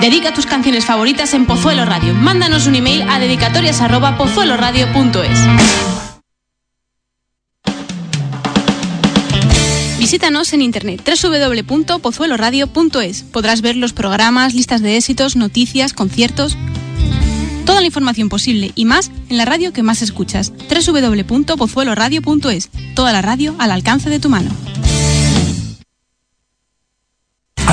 Dedica 0.00 0.34
tus 0.34 0.46
canciones 0.46 0.84
favoritas 0.84 1.32
en 1.34 1.46
Pozuelo 1.46 1.84
Radio. 1.84 2.12
Mándanos 2.14 2.66
un 2.66 2.74
email 2.74 3.02
a 3.08 3.18
dedicatorias@pozueloradio.es. 3.18 5.38
Visítanos 9.98 10.52
en 10.52 10.60
internet 10.60 11.00
www.pozueloradio.es. 11.06 13.22
Podrás 13.22 13.62
ver 13.62 13.76
los 13.76 13.94
programas, 13.94 14.52
listas 14.54 14.82
de 14.82 14.98
éxitos, 14.98 15.36
noticias, 15.36 15.94
conciertos, 15.94 16.58
toda 17.64 17.80
la 17.80 17.86
información 17.86 18.28
posible 18.28 18.72
y 18.74 18.84
más 18.84 19.10
en 19.30 19.38
la 19.38 19.46
radio 19.46 19.72
que 19.72 19.82
más 19.82 20.02
escuchas. 20.02 20.52
www.pozueloradio.es. 20.68 22.68
Toda 22.94 23.12
la 23.12 23.22
radio 23.22 23.54
al 23.58 23.70
alcance 23.70 24.10
de 24.10 24.20
tu 24.20 24.28
mano. 24.28 24.50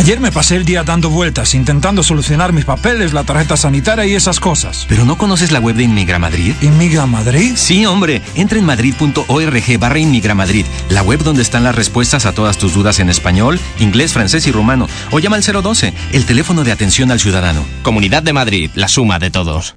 Ayer 0.02 0.20
me 0.20 0.32
pasé 0.32 0.56
el 0.56 0.66
día 0.66 0.84
dando 0.84 1.12
vueltas, 1.12 1.54
intentando 1.54 2.02
solucionar 2.02 2.54
mis 2.54 2.66
papeles, 2.66 3.14
la 3.14 3.24
tarjeta 3.24 3.56
sanitaria 3.56 4.04
y 4.08 4.16
esas 4.16 4.40
cosas. 4.40 4.88
¿Pero 4.90 5.06
no 5.06 5.16
conoces 5.16 5.52
la 5.52 5.60
web 5.60 5.76
de 5.76 5.84
Inmigra 5.84 6.18
Madrid? 6.18 6.56
¿Inmigra 6.64 7.06
Madrid? 7.06 7.54
Sí, 7.56 7.86
hombre. 7.86 8.24
Entra 8.34 8.58
en 8.58 8.66
madrid.org 8.66 9.78
barra 9.80 10.00
Inmigra 10.00 10.34
Madrid, 10.34 10.66
la 10.90 11.04
web 11.04 11.22
donde 11.22 11.44
están 11.44 11.64
las 11.64 11.76
respuestas 11.76 12.26
a 12.26 12.34
todas 12.34 12.58
tus 12.58 12.74
dudas 12.74 12.98
en 12.98 13.12
español, 13.12 13.60
inglés, 13.78 14.12
francés 14.12 14.48
y 14.48 14.52
rumano. 14.52 14.88
O 15.12 15.20
llama 15.20 15.36
al 15.36 15.44
012, 15.44 15.94
el 16.14 16.26
teléfono 16.26 16.64
de 16.64 16.72
atención 16.72 17.12
al 17.12 17.20
ciudadano. 17.20 17.64
Comunidad 17.84 18.24
de 18.24 18.34
Madrid, 18.34 18.72
la 18.74 18.88
suma 18.88 19.20
de 19.20 19.30
todos. 19.30 19.76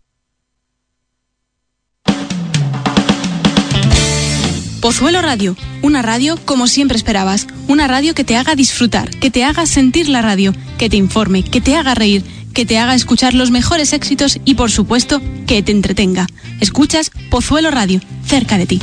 Pozuelo 4.85 5.23
Radio, 5.23 5.57
una 5.81 6.03
radio 6.03 6.37
como 6.45 6.67
siempre 6.67 6.99
esperabas, 6.99 7.47
una 7.69 7.89
radio 7.89 8.15
que 8.15 8.23
te 8.23 8.37
haga 8.37 8.55
disfrutar, 8.55 9.09
que 9.09 9.31
te 9.31 9.43
haga 9.43 9.65
sentir 9.65 10.11
la 10.11 10.21
radio, 10.21 10.53
que 10.77 10.91
te 10.91 10.99
informe, 10.99 11.43
que 11.43 11.63
te 11.63 11.75
haga 11.75 11.95
reír, 11.95 12.23
que 12.53 12.67
te 12.67 12.77
haga 12.77 12.95
escuchar 12.95 13.33
los 13.33 13.51
mejores 13.51 13.95
éxitos 13.95 14.39
y 14.45 14.57
por 14.57 14.71
supuesto 14.71 15.23
que 15.47 15.63
te 15.63 15.73
entretenga. 15.73 16.27
Escuchas 16.61 17.11
Pozuelo 17.31 17.71
Radio, 17.71 18.03
cerca 18.27 18.59
de 18.59 18.67
ti. 18.67 18.79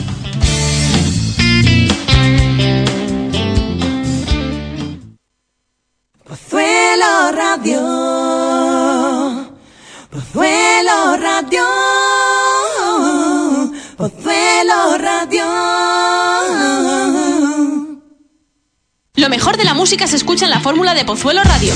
Pozuelo 6.24 7.32
Radio. 7.32 7.82
Pozuelo 10.10 11.18
Radio. 11.18 11.68
Pozuelo 14.02 14.98
Radio. 14.98 15.91
Lo 19.16 19.28
mejor 19.28 19.58
de 19.58 19.66
la 19.66 19.74
música 19.74 20.08
se 20.08 20.16
escucha 20.16 20.46
en 20.46 20.52
la 20.52 20.62
fórmula 20.62 20.94
de 20.94 21.04
Pozuelo 21.04 21.44
Radio. 21.44 21.74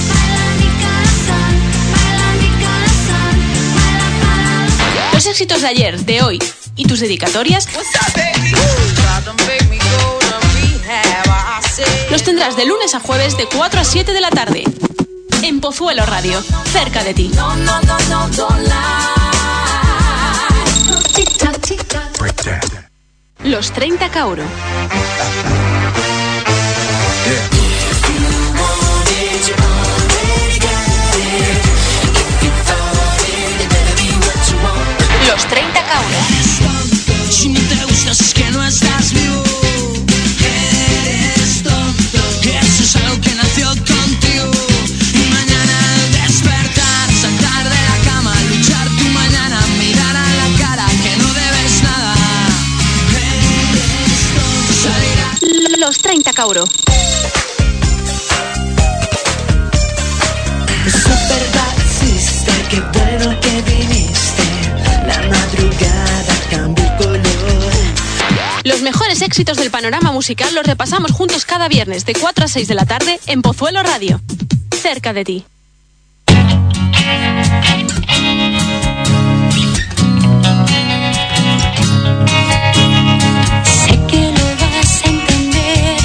Los 5.11 5.25
éxitos 5.25 5.61
de 5.61 5.67
ayer, 5.67 5.99
de 5.99 6.21
hoy 6.21 6.39
y 6.77 6.85
tus 6.85 7.01
dedicatorias 7.01 7.67
los 12.09 12.23
tendrás 12.23 12.55
de 12.55 12.65
lunes 12.65 12.95
a 12.95 13.01
jueves 13.01 13.35
de 13.35 13.47
4 13.47 13.81
a 13.81 13.83
7 13.83 14.13
de 14.13 14.21
la 14.21 14.29
tarde. 14.29 14.63
En 15.43 15.59
Pozuelo 15.59 16.05
Radio, 16.05 16.41
cerca 16.71 17.03
de 17.03 17.13
ti. 17.13 17.31
Los 23.43 23.71
30 23.71 24.09
Cauro. 24.09 24.43
Los 35.27 35.45
30 35.47 35.83
Cauro. 35.83 36.17
Si 37.29 37.49
no 37.49 37.59
te 37.59 37.75
gustas 37.83 38.21
es 38.21 38.33
que 38.33 38.49
no 38.51 38.63
estás 38.65 39.11
vivo. 39.11 39.43
Eres 40.39 41.63
tonto. 41.63 42.19
Eso 42.43 42.83
es 42.83 42.95
algo 42.95 43.19
que 43.19 43.35
nació 43.35 43.67
contigo. 43.67 44.51
Y 45.13 45.29
mañana 45.29 45.79
al 45.95 46.11
despertar, 46.13 47.11
saltar 47.21 47.63
de 47.65 47.81
la 47.89 47.97
cama, 48.05 48.33
luchar 48.49 48.87
tu 48.87 49.03
mañana, 49.09 49.59
mirar 49.77 50.15
a 50.15 50.29
la 50.35 50.57
cara 50.57 50.85
que 51.03 51.17
no 51.17 51.27
debes 51.33 51.83
nada. 51.83 52.15
Eres 53.17 54.21
tonto. 54.33 54.73
Salir 54.81 55.75
a 55.75 55.77
Los 55.77 55.97
30 55.97 56.31
Cauro. 56.31 56.63
Éxitos 68.87 69.57
del 69.57 69.71
panorama 69.71 70.11
musical 70.11 70.53
los 70.53 70.65
repasamos 70.65 71.11
juntos 71.11 71.45
cada 71.45 71.67
viernes 71.67 72.05
de 72.05 72.13
4 72.13 72.45
a 72.45 72.47
6 72.47 72.67
de 72.67 72.75
la 72.75 72.85
tarde 72.85 73.19
en 73.25 73.41
Pozuelo 73.41 73.81
Radio. 73.81 74.21
Cerca 74.71 75.13
de 75.13 75.23
ti. 75.23 75.45
Sé 83.63 83.99
que 84.07 84.31
lo 84.31 84.45
vas 84.61 85.01
a 85.03 85.09
entender, 85.09 85.97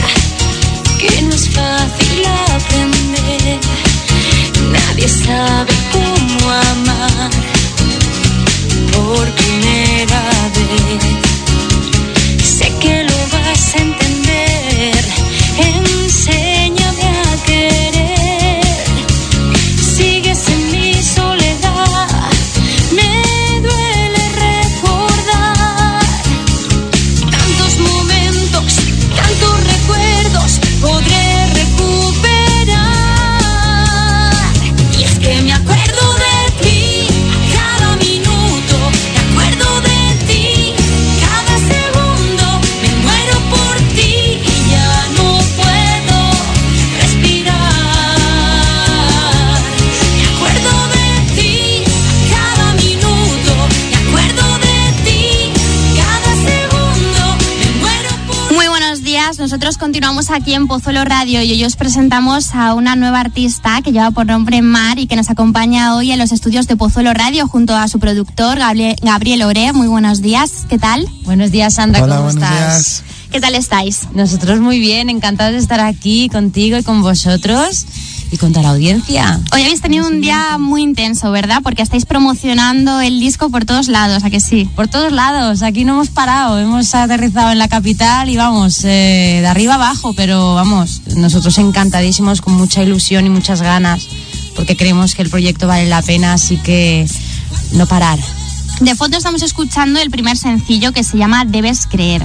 que 0.99 1.23
no 1.23 1.35
es 1.35 1.49
fácil 1.51 2.25
aprender. 2.57 3.59
Nadie 4.73 5.09
sabe 5.09 5.90
continuamos 59.81 60.29
aquí 60.29 60.53
en 60.53 60.67
Pozuelo 60.67 61.07
Radio 61.07 61.43
y 61.43 61.53
hoy 61.53 61.65
os 61.65 61.75
presentamos 61.75 62.55
a 62.55 62.75
una 62.75 62.97
nueva 62.97 63.21
artista 63.21 63.81
que 63.83 63.93
lleva 63.93 64.11
por 64.11 64.27
nombre 64.27 64.61
Mar 64.61 64.99
y 64.99 65.07
que 65.07 65.17
nos 65.17 65.31
acompaña 65.31 65.97
hoy 65.97 66.13
en 66.13 66.19
los 66.19 66.33
estudios 66.33 66.67
de 66.67 66.77
Pozuelo 66.77 67.15
Radio 67.15 67.49
junto 67.49 67.75
a 67.75 67.89
su 67.89 67.99
productor 67.99 68.59
Gabriel, 68.59 68.95
Gabriel 69.01 69.43
Ore. 69.43 69.73
Muy 69.73 69.89
buenos 69.89 70.21
días, 70.21 70.67
¿qué 70.69 70.79
tal? 70.79 71.09
Buenos 71.25 71.51
días, 71.51 71.75
Sandra, 71.75 72.05
Hola, 72.05 72.17
¿cómo 72.17 72.27
buenos 72.27 72.45
estás? 72.45 72.59
días. 72.59 73.05
¿Qué 73.33 73.41
tal 73.41 73.55
estáis? 73.55 74.09
Nosotros 74.13 74.61
muy 74.61 74.81
bien, 74.81 75.09
encantados 75.09 75.55
de 75.55 75.61
estar 75.61 75.81
aquí 75.81 76.29
contigo 76.29 76.77
y 76.77 76.83
con 76.83 77.01
vosotros 77.01 77.87
y 78.31 78.37
con 78.37 78.53
toda 78.53 78.63
la 78.63 78.71
audiencia. 78.71 79.41
Hoy 79.53 79.63
habéis 79.63 79.81
tenido 79.81 80.07
un 80.07 80.21
día 80.21 80.57
muy 80.59 80.83
intenso, 80.83 81.31
¿verdad? 81.31 81.61
Porque 81.63 81.83
estáis 81.83 82.07
promocionando 82.07 83.01
el 83.01 83.19
disco 83.21 83.51
por 83.51 83.65
todos 83.65 83.89
lados, 83.89 84.25
¿a 84.25 84.31
que 84.31 84.41
sí? 84.41 84.69
Por 84.77 84.89
todos 84.89 85.13
lados, 85.13 85.63
aquí 85.63 85.85
no 85.85 85.95
hemos 85.95 86.09
parado, 86.09 86.59
hemos 86.59 86.95
aterrizado 86.95 87.51
en 87.51 87.59
la 87.59 87.69
capital 87.69 88.29
y 88.29 88.37
vamos, 88.37 88.85
eh, 88.85 89.39
de 89.41 89.47
arriba 89.47 89.75
abajo, 89.75 90.13
pero 90.13 90.55
vamos, 90.55 91.03
nosotros 91.17 91.59
encantadísimos, 91.59 92.41
con 92.41 92.55
mucha 92.55 92.83
ilusión 92.83 93.27
y 93.27 93.31
muchas 93.31 93.63
ganas, 93.63 94.07
porque 94.55 94.77
creemos 94.77 95.15
que 95.15 95.23
el 95.23 95.31
proyecto 95.31 95.67
vale 95.67 95.87
la 95.87 96.03
pena, 96.03 96.35
así 96.35 96.57
que 96.59 97.07
no 97.73 97.87
parar. 97.87 98.19
De 98.81 98.95
fondo 98.95 99.19
estamos 99.19 99.43
escuchando 99.43 100.01
el 100.01 100.11
primer 100.11 100.37
sencillo 100.37 100.93
que 100.93 101.05
se 101.05 101.19
llama 101.19 101.45
Debes 101.45 101.87
creer. 101.87 102.25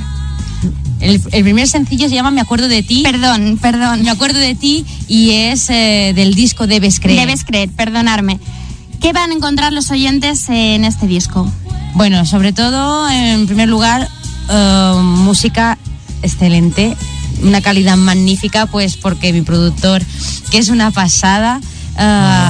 El, 0.99 1.21
el 1.31 1.43
primer 1.43 1.67
sencillo 1.67 2.07
se 2.09 2.15
llama 2.15 2.31
Me 2.31 2.41
acuerdo 2.41 2.67
de 2.67 2.83
ti. 2.83 3.03
Perdón, 3.03 3.57
perdón. 3.61 4.03
Me 4.03 4.09
acuerdo 4.09 4.39
de 4.39 4.55
ti 4.55 4.85
y 5.07 5.31
es 5.31 5.69
eh, 5.69 6.13
del 6.15 6.33
disco 6.35 6.67
Debes 6.67 6.99
creer. 6.99 7.21
Debes 7.21 7.43
creer, 7.43 7.69
perdonarme. 7.69 8.39
¿Qué 9.01 9.13
van 9.13 9.31
a 9.31 9.33
encontrar 9.33 9.73
los 9.73 9.91
oyentes 9.91 10.49
en 10.49 10.85
este 10.85 11.05
disco? 11.05 11.51
Bueno, 11.93 12.25
sobre 12.25 12.53
todo, 12.53 13.09
en 13.09 13.45
primer 13.45 13.69
lugar, 13.69 14.07
eh, 14.49 14.93
música 15.01 15.77
excelente, 16.21 16.95
una 17.43 17.61
calidad 17.61 17.97
magnífica, 17.97 18.65
pues 18.65 18.97
porque 18.97 19.31
mi 19.31 19.41
productor, 19.41 20.01
que 20.49 20.57
es 20.57 20.69
una 20.69 20.91
pasada, 20.91 21.61
eh, 21.97 22.49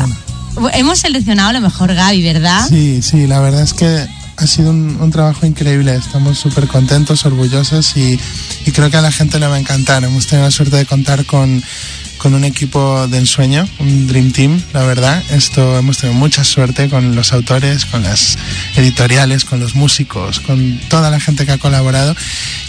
hemos 0.74 1.00
seleccionado 1.00 1.52
lo 1.54 1.62
mejor 1.62 1.94
Gaby, 1.94 2.24
¿verdad? 2.24 2.68
Sí, 2.70 3.02
sí, 3.02 3.28
la 3.28 3.40
verdad 3.40 3.62
es 3.62 3.74
que 3.74 4.08
ha 4.38 4.48
sido 4.48 4.72
un, 4.72 5.12
trabajo 5.12 5.46
increíble. 5.46 5.96
Estamos 5.96 6.38
súper 6.38 6.68
contentos, 6.68 7.26
orgullosos 7.26 7.96
y 7.96 8.20
creo 8.74 8.90
que 8.90 8.98
a 8.98 9.02
la 9.02 9.12
gente 9.12 9.40
le 9.40 9.48
va 9.48 9.56
a 9.56 9.60
encantar. 9.60 10.04
Hemos 10.04 10.28
tenido 10.28 10.46
la 10.46 10.52
suerte 10.52 10.78
de 10.78 10.86
contar 10.86 11.26
con, 11.26 11.64
con 12.26 12.34
un 12.34 12.44
equipo 12.44 13.08
de 13.08 13.20
ensueño, 13.20 13.68
un 13.78 14.08
Dream 14.08 14.32
Team, 14.32 14.60
la 14.74 14.82
verdad. 14.82 15.22
Esto 15.30 15.78
hemos 15.78 16.00
tenido 16.00 16.18
mucha 16.18 16.44
suerte 16.44 16.90
con 16.90 17.16
los 17.16 17.32
autores, 17.34 17.86
con 17.86 18.02
las 18.02 18.36
editoriales, 18.76 19.46
con 19.46 19.60
los 19.60 19.76
músicos, 19.76 20.40
con 20.40 20.80
toda 20.90 21.12
la 21.12 21.20
gente 21.20 21.46
que 21.46 21.52
ha 21.52 21.60
colaborado 21.60 22.16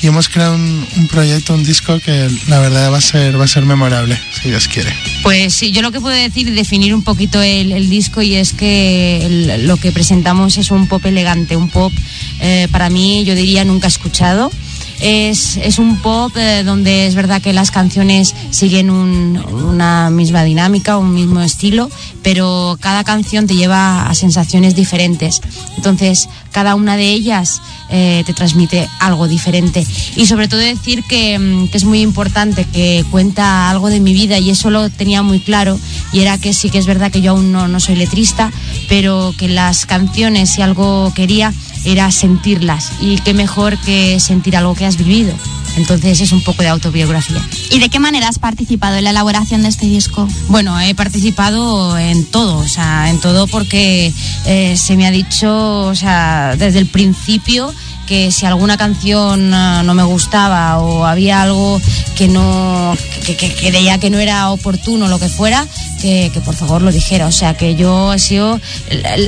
y 0.02 0.08
hemos 0.08 0.28
creado 0.28 0.56
un, 0.56 0.86
un 0.98 1.08
proyecto, 1.08 1.54
un 1.54 1.64
disco 1.64 1.98
que 2.00 2.28
la 2.48 2.60
verdad 2.60 2.92
va 2.92 2.98
a 2.98 3.00
ser, 3.00 3.40
va 3.40 3.44
a 3.44 3.48
ser 3.48 3.64
memorable, 3.64 4.20
si 4.42 4.50
Dios 4.50 4.68
quiere. 4.68 4.92
Pues 5.22 5.54
sí, 5.54 5.70
yo 5.72 5.80
lo 5.80 5.90
que 5.90 6.02
puedo 6.02 6.14
decir, 6.14 6.52
definir 6.52 6.94
un 6.94 7.02
poquito 7.02 7.40
el, 7.40 7.72
el 7.72 7.88
disco 7.88 8.20
y 8.20 8.34
es 8.34 8.52
que 8.52 9.24
el- 9.24 9.66
lo 9.66 9.78
que 9.78 9.90
presentamos 9.90 10.58
es 10.58 10.70
un 10.70 10.86
pop 10.86 11.02
elegante, 11.06 11.56
un 11.56 11.70
pop 11.70 11.94
eh, 12.42 12.68
para 12.70 12.90
mí 12.90 13.24
yo 13.24 13.34
diría 13.34 13.64
nunca 13.64 13.88
escuchado. 13.88 14.52
Es, 15.00 15.56
es 15.58 15.78
un 15.78 15.98
pop 16.00 16.32
eh, 16.36 16.62
donde 16.64 17.06
es 17.06 17.14
verdad 17.14 17.42
que 17.42 17.52
las 17.52 17.70
canciones 17.70 18.34
siguen 18.50 18.90
un- 18.90 19.36
una 19.36 20.10
misma 20.10 20.42
dinámica, 20.44 20.96
un 20.96 21.12
mismo 21.14 21.40
estilo, 21.42 21.90
pero 22.22 22.78
cada 22.80 23.04
canción 23.04 23.46
te 23.46 23.54
lleva 23.56 24.08
a 24.08 24.14
sensaciones 24.14 24.74
diferentes. 24.74 25.42
Entonces, 25.76 26.28
cada 26.56 26.74
una 26.74 26.96
de 26.96 27.12
ellas 27.12 27.60
eh, 27.90 28.22
te 28.24 28.32
transmite 28.32 28.88
algo 28.98 29.28
diferente. 29.28 29.86
Y 30.16 30.24
sobre 30.24 30.48
todo 30.48 30.58
decir 30.58 31.04
que, 31.04 31.38
mm, 31.38 31.68
que 31.68 31.76
es 31.76 31.84
muy 31.84 32.00
importante, 32.00 32.64
que 32.64 33.04
cuenta 33.10 33.68
algo 33.68 33.90
de 33.90 34.00
mi 34.00 34.14
vida 34.14 34.38
y 34.38 34.48
eso 34.48 34.70
lo 34.70 34.88
tenía 34.88 35.20
muy 35.20 35.40
claro. 35.40 35.78
Y 36.14 36.20
era 36.20 36.38
que 36.38 36.54
sí 36.54 36.70
que 36.70 36.78
es 36.78 36.86
verdad 36.86 37.12
que 37.12 37.20
yo 37.20 37.32
aún 37.32 37.52
no, 37.52 37.68
no 37.68 37.78
soy 37.78 37.96
letrista, 37.96 38.50
pero 38.88 39.34
que 39.36 39.48
las 39.48 39.84
canciones, 39.84 40.48
si 40.48 40.62
algo 40.62 41.12
quería, 41.14 41.52
era 41.84 42.10
sentirlas. 42.10 42.90
Y 43.02 43.18
qué 43.18 43.34
mejor 43.34 43.76
que 43.76 44.18
sentir 44.18 44.56
algo 44.56 44.74
que 44.74 44.86
has 44.86 44.96
vivido. 44.96 45.34
Entonces 45.76 46.20
es 46.20 46.32
un 46.32 46.42
poco 46.42 46.62
de 46.62 46.68
autobiografía. 46.68 47.40
¿Y 47.70 47.78
de 47.78 47.88
qué 47.90 48.00
manera 48.00 48.28
has 48.28 48.38
participado 48.38 48.96
en 48.96 49.04
la 49.04 49.10
elaboración 49.10 49.62
de 49.62 49.68
este 49.68 49.86
disco? 49.86 50.26
Bueno, 50.48 50.80
he 50.80 50.94
participado 50.94 51.98
en 51.98 52.24
todo, 52.24 52.58
o 52.58 52.68
sea, 52.68 53.10
en 53.10 53.20
todo 53.20 53.46
porque 53.46 54.12
eh, 54.46 54.76
se 54.76 54.96
me 54.96 55.06
ha 55.06 55.10
dicho, 55.10 55.82
o 55.86 55.94
sea, 55.94 56.45
desde 56.54 56.78
el 56.78 56.86
principio 56.86 57.74
que 58.06 58.30
si 58.30 58.46
alguna 58.46 58.76
canción 58.76 59.52
eh, 59.52 59.82
no 59.84 59.94
me 59.94 60.04
gustaba 60.04 60.78
o 60.78 61.04
había 61.04 61.42
algo 61.42 61.80
que 62.16 62.28
no 62.28 62.96
que, 63.24 63.36
que- 63.36 63.52
creía 63.52 63.98
que 63.98 64.10
no 64.10 64.18
era 64.20 64.50
oportuno 64.50 65.08
lo 65.08 65.18
que 65.18 65.28
fuera 65.28 65.66
que, 66.00 66.30
por 66.44 66.54
favor 66.54 66.82
lo 66.82 66.92
dijera 66.92 67.26
o 67.26 67.32
sea 67.32 67.56
que 67.56 67.74
yo 67.74 68.12
he 68.14 68.20
sido 68.20 68.60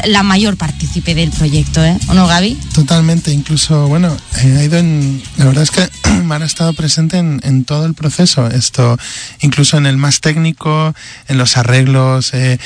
la, 0.04 0.22
mayor 0.22 0.56
partícipe 0.56 1.14
del 1.16 1.30
proyecto 1.30 1.84
¿eh? 1.84 1.98
¿o 2.08 2.14
no 2.14 2.28
Gaby? 2.28 2.54
Totalmente, 2.72 3.32
incluso, 3.32 3.88
bueno, 3.88 4.16
eh, 4.44 4.56
ha 4.58 4.62
ido 4.62 4.78
en, 4.78 5.20
la 5.38 5.46
verdad 5.46 5.64
es 5.64 5.70
que 5.72 5.88
Mar 6.22 6.42
ha 6.42 6.46
estado 6.46 6.72
presente 6.74 7.16
en, 7.18 7.40
en 7.42 7.64
todo 7.64 7.84
el 7.86 7.94
proceso, 7.94 8.46
esto, 8.46 8.96
incluso 9.40 9.76
en 9.76 9.86
el 9.86 9.96
más 9.96 10.20
técnico, 10.20 10.94
en 11.26 11.38
los 11.38 11.56
arreglos, 11.56 12.32
eh, 12.34 12.58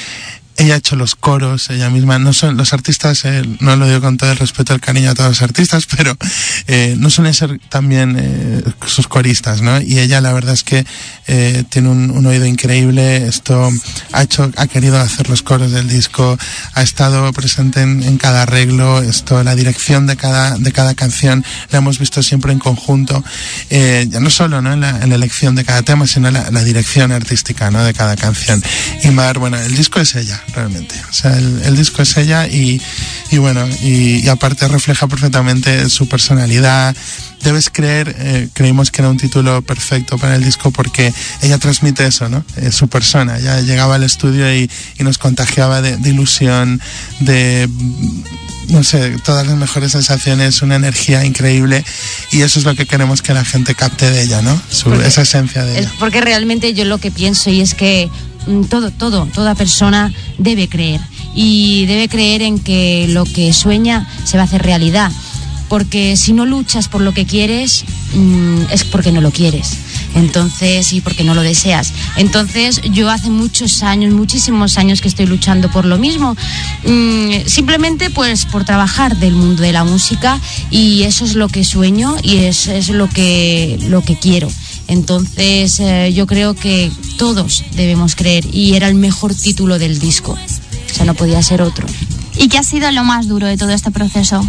ella 0.57 0.75
ha 0.75 0.77
hecho 0.79 0.97
los 0.97 1.15
coros, 1.15 1.71
ella 1.71 1.91
misma, 1.91 2.19
no 2.19 2.33
son 2.33 2.57
los 2.57 2.73
artistas, 2.73 3.25
eh, 3.25 3.43
no 3.61 3.77
lo 3.77 3.87
digo 3.87 4.01
con 4.01 4.17
todo 4.17 4.31
el 4.31 4.37
respeto 4.37 4.75
el 4.75 4.81
cariño 4.81 5.11
a 5.11 5.15
todos 5.15 5.31
los 5.31 5.43
artistas, 5.43 5.87
pero 5.97 6.17
eh, 6.67 6.95
no 6.99 7.11
suelen 7.11 7.35
ser 7.35 7.59
también 7.69 8.17
eh, 8.19 8.63
sus 8.87 9.09
coristas, 9.09 9.63
¿no? 9.63 9.81
Y 9.81 9.99
ella 9.99 10.21
la 10.21 10.33
verdad 10.33 10.55
es 10.55 10.65
que 10.65 10.85
eh, 11.27 11.65
tiene 11.69 11.89
un, 11.89 12.27
oído 12.27 12.47
increíble, 12.47 13.27
esto 13.27 13.71
ha 14.13 14.23
hecho, 14.23 14.51
ha 14.57 14.67
querido 14.67 14.99
hacer 15.01 15.29
los 15.29 15.43
coros 15.43 15.73
del 15.73 15.89
disco, 15.89 16.39
ha 16.75 16.83
estado 16.83 17.33
presente 17.33 17.83
en, 17.83 18.19
cada 18.19 18.43
arreglo, 18.43 19.03
esto, 19.03 19.43
la 19.43 19.55
dirección 19.57 20.07
de 20.07 20.17
cada, 20.17 20.57
de 20.57 20.73
cada 20.73 20.95
canción, 20.95 21.45
la 21.71 21.79
hemos 21.79 21.99
visto 21.99 22.23
siempre 22.23 22.53
en 22.53 22.59
conjunto, 22.59 23.25
ya 23.71 24.21
no 24.21 24.31
solo 24.31 24.63
¿no? 24.63 24.73
En, 24.73 24.81
la, 24.81 25.03
en 25.03 25.09
la 25.09 25.15
elección 25.17 25.55
de 25.55 25.65
cada 25.65 25.83
tema, 25.83 26.07
sino 26.07 26.31
la, 26.31 26.51
la 26.51 26.63
dirección 26.63 27.11
artística 27.13 27.71
¿no? 27.71 27.83
de 27.83 27.93
cada 27.93 28.17
canción. 28.17 28.63
Y 29.03 29.11
Mar, 29.11 29.39
bueno, 29.39 29.59
el 29.59 29.75
disco 29.75 30.01
es 30.01 30.15
ella, 30.15 30.42
realmente. 30.55 30.95
O 31.09 31.13
sea, 31.13 31.37
el, 31.37 31.63
el 31.65 31.77
disco 31.77 32.03
es 32.03 32.17
ella 32.17 32.47
y, 32.47 32.81
y 33.31 33.39
bueno, 33.39 33.67
y, 33.83 34.21
y 34.25 34.29
aparte 34.29 34.67
refleja 34.69 35.07
perfectamente 35.07 35.89
su 35.89 36.09
personalidad. 36.09 36.95
Debes 37.43 37.71
creer, 37.71 38.15
eh, 38.19 38.49
creímos 38.53 38.91
que 38.91 39.03
era 39.03 39.09
un 39.11 39.17
título 39.17 39.63
perfecto 39.63 40.17
para 40.19 40.37
el 40.37 40.45
disco 40.45 40.71
porque 40.71 41.13
ella 41.43 41.59
transmite 41.59 42.07
eso, 42.07 42.29
¿no? 42.29 42.45
Eh, 42.57 42.71
su 42.71 42.89
persona. 42.89 43.39
Ella 43.39 43.61
llegaba 43.61 43.97
al 43.97 44.05
estudio 44.05 44.55
y, 44.55 44.71
y 44.99 45.03
nos 45.05 45.19
contagiaba 45.19 45.83
de, 45.83 45.97
de 45.97 46.11
ilusión, 46.11 46.81
de 47.21 47.69
no 48.69 48.85
sé, 48.85 49.17
todas 49.25 49.47
las 49.47 49.57
mejores 49.57 49.93
sensaciones, 49.93 50.63
una 50.63 50.77
energía 50.77 51.25
increíble 51.25 51.85
y 52.31 52.43
eso 52.43 52.59
es 52.61 52.65
lo 52.65 52.75
que 52.77 52.87
queremos 52.87 53.21
que 53.21 53.35
la 53.35 53.45
gente 53.45 53.75
capte 53.75 54.11
de 54.11 54.23
ella, 54.23 54.41
¿no? 54.41 54.59
Su, 54.71 54.85
Porque- 54.91 55.07
esa 55.09 55.23
esencia 55.23 55.65
de 55.65 55.73
Es 55.73 55.87
ella. 55.87 55.93
porque 55.99 56.21
realmente 56.21 56.73
yo 56.73 56.85
lo 56.85 56.99
que 56.99 57.11
pienso 57.11 57.51
y 57.51 57.61
es 57.61 57.75
que 57.75 58.09
todo, 58.69 58.91
todo, 58.91 59.27
toda 59.27 59.55
persona 59.55 60.13
debe 60.39 60.69
creer 60.69 61.01
y 61.35 61.87
debe 61.87 62.09
creer 62.09 62.43
en 62.43 62.59
que 62.59 63.07
lo 63.09 63.25
que 63.25 63.53
sueña 63.53 64.09
se 64.25 64.37
va 64.37 64.43
a 64.43 64.47
hacer 64.47 64.63
realidad. 64.63 65.11
Porque 65.69 66.17
si 66.17 66.35
no 66.35 66.45
luchas 66.45 66.89
por 66.89 67.01
lo 67.01 67.15
que 67.15 67.25
quieres, 67.25 67.85
mm, 68.15 68.65
es 68.71 68.85
porque 68.85 69.11
no 69.11 69.23
lo 69.23 69.31
quieres. 69.31 69.79
Entonces, 70.15 70.93
y 70.93 71.01
porque 71.01 71.25
no 71.25 71.35
lo 71.35 71.41
deseas. 71.41 71.95
Entonces, 72.17 72.83
yo 72.91 73.09
hace 73.11 73.31
muchos 73.31 73.83
años, 73.83 74.13
muchísimos 74.13 74.77
años 74.77 75.01
que 75.01 75.09
estoy 75.09 75.25
luchando 75.25 75.71
por 75.71 75.87
lo 75.87 75.97
mismo. 75.97 76.37
Mm, 76.85 77.47
simplemente 77.47 78.11
pues 78.11 78.45
por 78.45 78.65
trabajar 78.65 79.17
del 79.17 79.33
mundo 79.35 79.63
de 79.63 79.73
la 79.73 79.85
música 79.85 80.39
y 80.71 81.05
eso 81.05 81.25
es 81.25 81.35
lo 81.35 81.49
que 81.49 81.65
sueño 81.65 82.17
y 82.23 82.39
es, 82.45 82.67
es 82.67 82.91
lo, 82.91 83.09
que, 83.09 83.79
lo 83.89 84.03
que 84.03 84.19
quiero. 84.19 84.51
Entonces 84.89 85.79
eh, 85.81 86.13
yo 86.15 86.27
creo 86.27 86.55
que 86.55 86.91
todos 87.19 87.65
debemos 87.75 88.15
creer 88.17 88.45
y 88.53 88.75
era 88.75 88.89
el 88.89 88.95
mejor 88.95 89.35
título 89.35 89.79
del 89.79 89.99
disco. 89.99 90.33
O 90.33 90.95
sea, 90.95 91.05
no 91.05 91.15
podía 91.15 91.43
ser 91.43 91.63
otro. 91.63 91.87
¿Y 92.37 92.49
qué 92.49 92.59
ha 92.59 92.63
sido 92.63 92.91
lo 92.91 93.05
más 93.05 93.29
duro 93.29 93.47
de 93.47 93.57
todo 93.57 93.71
este 93.71 93.91
proceso? 93.91 94.45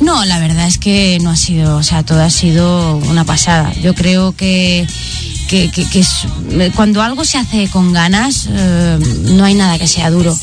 No, 0.00 0.24
la 0.24 0.38
verdad 0.40 0.66
es 0.66 0.78
que 0.78 1.18
no 1.22 1.30
ha 1.30 1.36
sido, 1.36 1.76
o 1.76 1.82
sea, 1.82 2.02
todo 2.02 2.22
ha 2.22 2.30
sido 2.30 2.96
una 2.96 3.24
pasada. 3.24 3.72
Yo 3.82 3.94
creo 3.94 4.32
que, 4.32 4.86
que, 5.48 5.70
que- 5.70 5.88
que 5.88 6.00
es- 6.00 6.26
cuando 6.74 7.02
algo 7.02 7.24
se 7.24 7.38
hace 7.38 7.68
con 7.68 7.92
ganas, 7.92 8.48
eh, 8.50 8.98
no 9.26 9.44
hay 9.44 9.54
nada 9.54 9.78
que 9.78 9.86
sea 9.86 10.10
duro. 10.10 10.36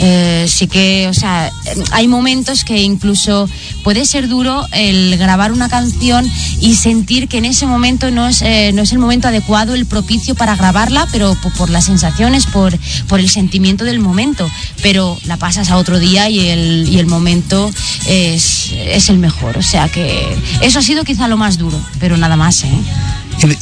Eh, 0.00 0.46
sí 0.48 0.66
que, 0.66 1.06
o 1.08 1.14
sea, 1.14 1.50
hay 1.92 2.08
momentos 2.08 2.64
que 2.64 2.82
incluso 2.82 3.48
puede 3.82 4.04
ser 4.06 4.28
duro 4.28 4.66
el 4.72 5.16
grabar 5.18 5.52
una 5.52 5.68
canción 5.68 6.28
y 6.60 6.74
sentir 6.74 7.28
que 7.28 7.38
en 7.38 7.44
ese 7.44 7.66
momento 7.66 8.10
no 8.10 8.26
es, 8.28 8.42
eh, 8.42 8.72
no 8.74 8.82
es 8.82 8.92
el 8.92 8.98
momento 8.98 9.28
adecuado, 9.28 9.74
el 9.74 9.86
propicio 9.86 10.34
para 10.34 10.56
grabarla, 10.56 11.06
pero 11.12 11.34
po- 11.40 11.50
por, 11.50 11.70
las 11.70 11.84
sensaciones, 11.84 12.46
por, 12.46 12.76
por 13.08 13.20
el 13.20 13.30
sentimiento 13.30 13.84
del 13.84 14.00
momento. 14.00 14.50
Pero 14.82 15.18
la 15.26 15.36
pasas 15.36 15.70
a 15.70 15.76
otro 15.76 15.98
día 15.98 16.28
y 16.28 16.48
el, 16.48 16.88
y 16.88 16.98
el 16.98 17.06
momento 17.06 17.70
es, 18.06 18.72
es 18.72 19.08
el 19.08 19.18
mejor. 19.18 19.56
O 19.58 19.62
sea 19.62 19.88
que 19.88 20.36
eso 20.60 20.78
ha 20.80 20.82
sido 20.82 21.04
quizá 21.04 21.28
lo 21.28 21.36
más 21.36 21.56
duro, 21.58 21.78
pero 22.00 22.16
nada 22.16 22.36
más, 22.36 22.64
¿eh? 22.64 22.70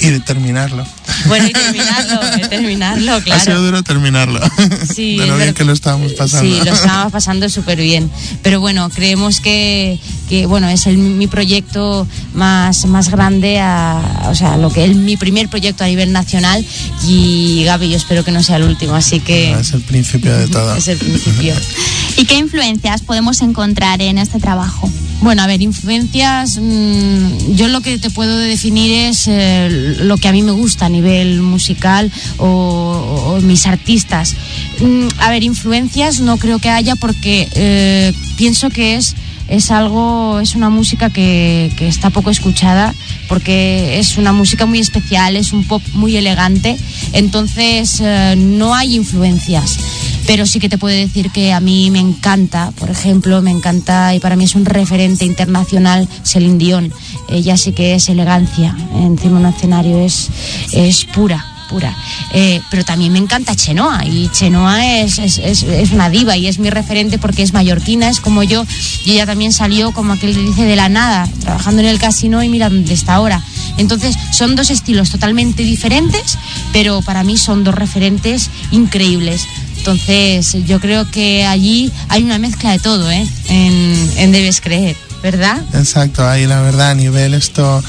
Y, 0.00 0.06
y 0.08 0.20
terminarlo. 0.20 0.84
Bueno, 1.26 1.46
y 1.48 1.52
terminarlo, 1.52 2.20
y 2.38 2.48
terminarlo, 2.48 3.12
Ha 3.14 3.20
sido 3.22 3.38
claro. 3.44 3.62
duro 3.62 3.82
terminarlo. 3.82 4.40
Sí, 4.92 5.16
de 5.16 5.26
lo 5.26 5.36
bien 5.36 5.54
que 5.54 5.64
lo 5.64 5.72
estábamos 5.72 6.12
pasando. 6.12 6.48
Sí, 6.48 6.60
lo 6.64 6.72
estábamos 6.72 7.12
pasando 7.12 7.48
súper 7.48 7.78
bien. 7.80 8.10
Pero 8.42 8.60
bueno, 8.60 8.88
creemos 8.90 9.40
que, 9.40 9.98
que 10.28 10.46
bueno, 10.46 10.68
es 10.68 10.86
el, 10.86 10.98
mi 10.98 11.26
proyecto 11.26 12.06
más, 12.34 12.84
más 12.86 13.10
grande, 13.10 13.58
a, 13.60 14.28
o 14.28 14.34
sea, 14.34 14.56
lo 14.56 14.70
que 14.70 14.84
es 14.84 14.94
mi 14.96 15.16
primer 15.16 15.48
proyecto 15.48 15.84
a 15.84 15.86
nivel 15.86 16.12
nacional 16.12 16.64
y 17.06 17.64
Gaby, 17.64 17.90
yo 17.90 17.96
espero 17.96 18.24
que 18.24 18.32
no 18.32 18.42
sea 18.42 18.56
el 18.56 18.64
último, 18.64 18.94
así 18.94 19.20
que 19.20 19.52
Es 19.52 19.72
el 19.72 19.82
principio 19.82 20.36
de 20.36 20.48
todo. 20.48 20.74
es 20.76 20.88
el 20.88 20.98
principio. 20.98 21.54
¿Y 22.16 22.24
qué 22.26 22.36
influencias 22.36 23.00
podemos 23.02 23.40
encontrar 23.40 24.02
en 24.02 24.18
este 24.18 24.38
trabajo? 24.38 24.90
Bueno, 25.22 25.42
a 25.42 25.46
ver, 25.46 25.62
influencias, 25.62 26.58
mm, 26.60 27.54
yo 27.54 27.68
lo 27.68 27.80
que 27.80 27.96
te 27.98 28.10
puedo 28.10 28.36
definir 28.36 28.90
es 28.92 29.24
eh, 29.28 29.68
lo 30.00 30.16
que 30.18 30.26
a 30.28 30.32
mí 30.32 30.42
me 30.42 30.50
gusta 30.50 30.86
a 30.86 30.88
nivel 30.88 31.01
musical 31.40 32.10
o, 32.38 32.46
o 32.46 33.40
mis 33.40 33.66
artistas. 33.66 34.34
Mm, 34.80 35.08
a 35.18 35.30
ver, 35.30 35.42
influencias 35.42 36.20
no 36.20 36.36
creo 36.36 36.58
que 36.58 36.70
haya 36.70 36.96
porque 36.96 37.48
eh, 37.54 38.12
pienso 38.36 38.70
que 38.70 38.96
es 38.96 39.14
es 39.48 39.70
algo, 39.70 40.40
es 40.40 40.54
una 40.54 40.70
música 40.70 41.10
que, 41.10 41.70
que 41.76 41.86
está 41.86 42.08
poco 42.08 42.30
escuchada 42.30 42.94
porque 43.28 43.98
es 43.98 44.16
una 44.16 44.32
música 44.32 44.64
muy 44.64 44.78
especial, 44.78 45.36
es 45.36 45.52
un 45.52 45.64
pop 45.64 45.82
muy 45.92 46.16
elegante, 46.16 46.76
entonces 47.12 48.00
eh, 48.00 48.34
no 48.36 48.74
hay 48.74 48.94
influencias 48.94 49.78
pero 50.26 50.46
sí 50.46 50.58
que 50.60 50.68
te 50.68 50.78
puedo 50.78 50.94
decir 50.96 51.30
que 51.30 51.52
a 51.52 51.60
mí 51.60 51.90
me 51.90 51.98
encanta, 52.00 52.70
por 52.78 52.90
ejemplo, 52.90 53.42
me 53.42 53.50
encanta 53.50 54.14
y 54.14 54.20
para 54.20 54.36
mí 54.36 54.44
es 54.44 54.54
un 54.54 54.64
referente 54.64 55.24
internacional 55.24 56.08
Celine 56.24 56.58
Dion. 56.58 56.92
Ella 57.28 57.56
sí 57.56 57.72
que 57.72 57.94
es 57.94 58.08
elegancia 58.08 58.76
encima 58.94 59.38
un 59.40 59.46
escenario, 59.46 59.98
es, 60.00 60.28
es 60.72 61.04
pura. 61.04 61.46
Pura. 61.70 61.96
Eh, 62.34 62.60
pero 62.70 62.84
también 62.84 63.14
me 63.14 63.18
encanta 63.18 63.56
Chenoa 63.56 64.04
y 64.04 64.28
Chenoa 64.28 65.00
es, 65.00 65.18
es, 65.18 65.38
es- 65.38 65.62
es 65.62 65.90
una 65.92 66.10
diva 66.10 66.36
y 66.36 66.46
es 66.46 66.58
mi 66.58 66.68
referente 66.68 67.16
porque 67.16 67.42
es 67.42 67.54
mallorquina, 67.54 68.10
es 68.10 68.20
como 68.20 68.42
yo 68.42 68.66
y 69.06 69.12
ella 69.12 69.24
también 69.24 69.54
salió 69.54 69.90
como 69.92 70.12
aquel 70.12 70.34
que 70.34 70.42
dice 70.42 70.64
de 70.64 70.76
la 70.76 70.90
nada, 70.90 71.26
trabajando 71.40 71.80
en 71.80 71.88
el 71.88 71.98
casino 71.98 72.42
y 72.42 72.50
mira 72.50 72.68
dónde 72.68 72.92
está 72.92 73.14
ahora. 73.14 73.42
Entonces 73.78 74.14
son 74.32 74.54
dos 74.54 74.68
estilos 74.68 75.08
totalmente 75.08 75.62
diferentes, 75.62 76.36
pero 76.74 77.00
para 77.00 77.24
mí 77.24 77.38
son 77.38 77.64
dos 77.64 77.74
referentes 77.74 78.50
increíbles. 78.70 79.46
Entonces, 79.82 80.64
yo 80.64 80.78
creo 80.78 81.10
que 81.10 81.44
allí 81.44 81.90
hay 82.08 82.22
una 82.22 82.38
mezcla 82.38 82.70
de 82.70 82.78
todo, 82.78 83.10
¿eh? 83.10 83.26
En, 83.48 84.10
en 84.16 84.30
Debes 84.30 84.60
Creer, 84.60 84.94
¿verdad? 85.24 85.60
Exacto, 85.74 86.24
ahí 86.24 86.46
la 86.46 86.62
verdad 86.62 86.90
a 86.90 86.94
nivel 86.94 87.34
esto 87.34 87.82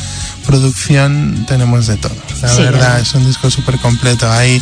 producción 0.46 1.46
tenemos 1.48 1.88
de 1.88 1.98
todo. 1.98 2.16
La 2.42 2.50
Sí, 2.50 2.62
verdad 2.64 3.00
es 3.00 3.14
un 3.14 3.26
disco 3.26 3.50
súper 3.50 3.78
completo. 3.80 4.30
Hay, 4.32 4.62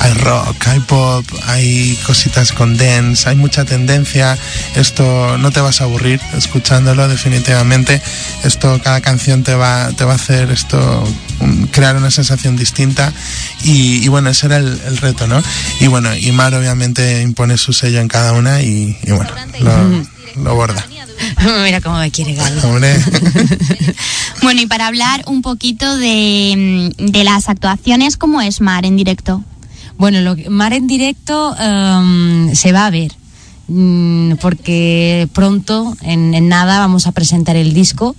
hay 0.00 0.12
rock, 0.14 0.66
hay 0.66 0.80
pop, 0.80 1.24
hay 1.46 1.98
cositas 2.06 2.52
con 2.52 2.76
dance, 2.76 3.28
hay 3.28 3.36
mucha 3.36 3.64
tendencia. 3.64 4.36
Esto 4.74 5.38
no 5.38 5.50
te 5.50 5.60
vas 5.60 5.80
a 5.80 5.84
aburrir 5.84 6.20
escuchándolo 6.36 7.08
definitivamente. 7.08 8.00
Esto 8.44 8.80
cada 8.82 9.00
canción 9.00 9.42
te 9.42 9.54
va, 9.54 9.90
te 9.96 10.04
va 10.04 10.12
a 10.12 10.16
hacer 10.16 10.50
esto 10.50 11.04
crear 11.72 11.96
una 11.96 12.10
sensación 12.10 12.56
distinta 12.56 13.12
y, 13.64 14.04
y 14.04 14.08
bueno 14.08 14.30
ese 14.30 14.46
era 14.46 14.58
el, 14.58 14.80
el 14.86 14.96
reto 14.98 15.26
no 15.26 15.42
y 15.80 15.88
bueno 15.88 16.14
y 16.14 16.30
Mar 16.30 16.54
obviamente 16.54 17.20
impone 17.20 17.56
su 17.56 17.72
sello 17.72 17.98
en 18.00 18.06
cada 18.06 18.32
una 18.34 18.62
y, 18.62 18.96
y 19.02 19.10
bueno 19.10 19.30
lo, 19.60 20.04
lo 20.36 20.54
borda 20.54 20.84
Mira 21.64 21.80
cómo 21.80 21.98
me 21.98 22.10
quiere 22.10 22.34
Gaby. 22.34 22.58
hombre 22.64 22.94
Bueno, 24.42 24.60
y 24.60 24.66
para 24.66 24.86
hablar 24.88 25.22
un 25.26 25.42
poquito 25.42 25.96
de, 25.96 26.90
mm, 26.98 27.04
de 27.10 27.24
las 27.24 27.48
actuaciones, 27.48 28.16
¿cómo 28.16 28.40
es 28.40 28.60
Mar 28.60 28.84
en 28.84 28.96
directo? 28.96 29.42
Bueno, 29.98 30.20
lo 30.20 30.34
que- 30.36 30.50
Mar 30.50 30.72
en 30.72 30.86
directo 30.88 31.54
em, 31.58 32.52
se 32.54 32.72
va 32.72 32.86
a 32.86 32.90
ver. 32.90 33.12
mm, 33.68 34.32
Porque 34.40 35.28
pronto, 35.32 35.96
en, 36.02 36.34
en 36.34 36.48
nada, 36.48 36.78
vamos 36.80 37.06
a 37.06 37.12
presentar 37.12 37.54
el 37.56 37.72
disco 37.72 38.16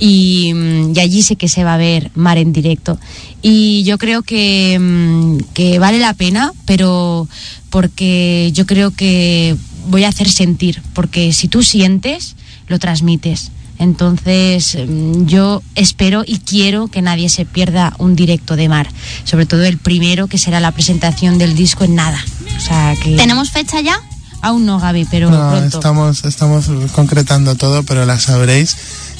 y, 0.00 0.52
mm, 0.54 0.92
y 0.96 1.00
allí 1.00 1.22
sí 1.22 1.36
que 1.36 1.46
se 1.48 1.62
va 1.62 1.74
a 1.74 1.78
ver 1.78 2.10
Mar 2.16 2.36
en 2.38 2.52
directo. 2.52 2.98
Y 3.42 3.84
yo 3.84 3.96
creo 3.96 4.22
que, 4.22 5.38
que 5.54 5.78
vale 5.78 5.98
la 6.00 6.14
pena, 6.14 6.52
pero 6.66 7.28
porque 7.70 8.50
yo 8.52 8.66
creo 8.66 8.90
que 8.90 9.56
voy 9.88 10.04
a 10.04 10.08
hacer 10.08 10.28
sentir, 10.30 10.82
porque 10.94 11.32
si 11.32 11.48
tú 11.48 11.62
sientes, 11.62 12.36
lo 12.68 12.78
transmites. 12.78 13.50
Entonces, 13.78 14.76
mm, 14.76 15.24
yo 15.26 15.62
espero 15.74 16.22
y 16.26 16.38
quiero 16.40 16.88
que 16.88 17.00
nadie 17.00 17.28
se 17.30 17.46
pierda 17.46 17.94
un 17.98 18.14
directo 18.14 18.54
de 18.54 18.68
Mar, 18.68 18.90
sobre 19.24 19.46
todo 19.46 19.64
el 19.64 19.78
primero, 19.78 20.26
que 20.26 20.36
será 20.36 20.60
la 20.60 20.72
presentación 20.72 21.38
del 21.38 21.56
disco 21.56 21.84
en 21.84 21.94
nada. 21.94 22.22
O 22.56 22.60
sea, 22.60 22.94
que 23.02 23.16
¿Tenemos 23.16 23.50
fecha 23.50 23.80
ya? 23.80 23.98
aún 24.42 24.64
no, 24.64 24.78
Gaby, 24.78 25.06
pero 25.10 25.30
No, 25.30 25.50
pronto. 25.50 25.78
estamos, 25.78 26.24
estamos 26.24 26.66
concretando 26.92 27.56
todo, 27.56 27.82
pero 27.82 28.06
la 28.06 28.18
sabréis 28.18 28.76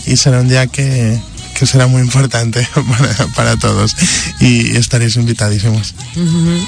y 0.06 0.16
será 0.16 0.40
un 0.40 0.48
día 0.48 0.66
que, 0.66 1.20
que 1.54 1.66
será 1.66 1.86
muy 1.86 2.00
importante 2.02 2.66
para, 2.98 3.26
para 3.34 3.56
todos 3.56 3.94
y 4.40 4.76
estaréis 4.76 5.16
invitadísimos. 5.16 5.94
Ujú. 6.16 6.66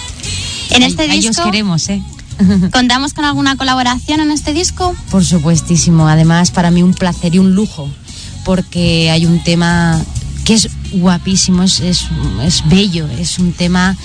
En 0.71 0.83
este 0.83 1.05
os 1.05 1.11
disco, 1.11 1.45
queremos, 1.45 1.89
¿eh? 1.89 2.03
¿Contamos 2.73 3.15
con 3.15 3.25
alguna 3.25 3.57
colaboración 3.57 4.21
en 4.21 4.31
este 4.31 4.53
disco? 4.53 4.95
Por 5.11 5.25
supuestísimo. 5.25 6.09
Además, 6.09 6.51
para 6.51 6.71
mí 6.71 6.83
un 6.83 6.95
placer 6.95 7.35
y 7.35 7.39
un 7.39 7.55
lujo, 7.55 7.89
porque 8.45 9.11
hay 9.11 9.27
un 9.27 9.43
tema 9.43 10.01
que 10.45 10.55
es 10.55 10.69
guapísimo, 10.93 11.63
es, 11.63 11.81
es, 11.81 12.07
es 12.43 12.69
bello, 12.69 13.07
es 13.19 13.39
un 13.39 13.53
tema 13.53 13.97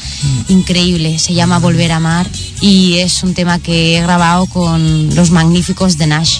increíble. 0.50 1.20
Se 1.20 1.34
llama 1.34 1.60
Volver 1.60 1.92
a 1.92 1.98
Amar 1.98 2.28
y 2.62 2.98
es 2.98 3.24
un 3.24 3.34
tema 3.34 3.60
que 3.60 3.98
he 3.98 4.02
grabado 4.02 4.46
con 4.48 5.16
los 5.16 5.32
magníficos 5.32 5.98
de 5.98 6.08
Nash. 6.08 6.40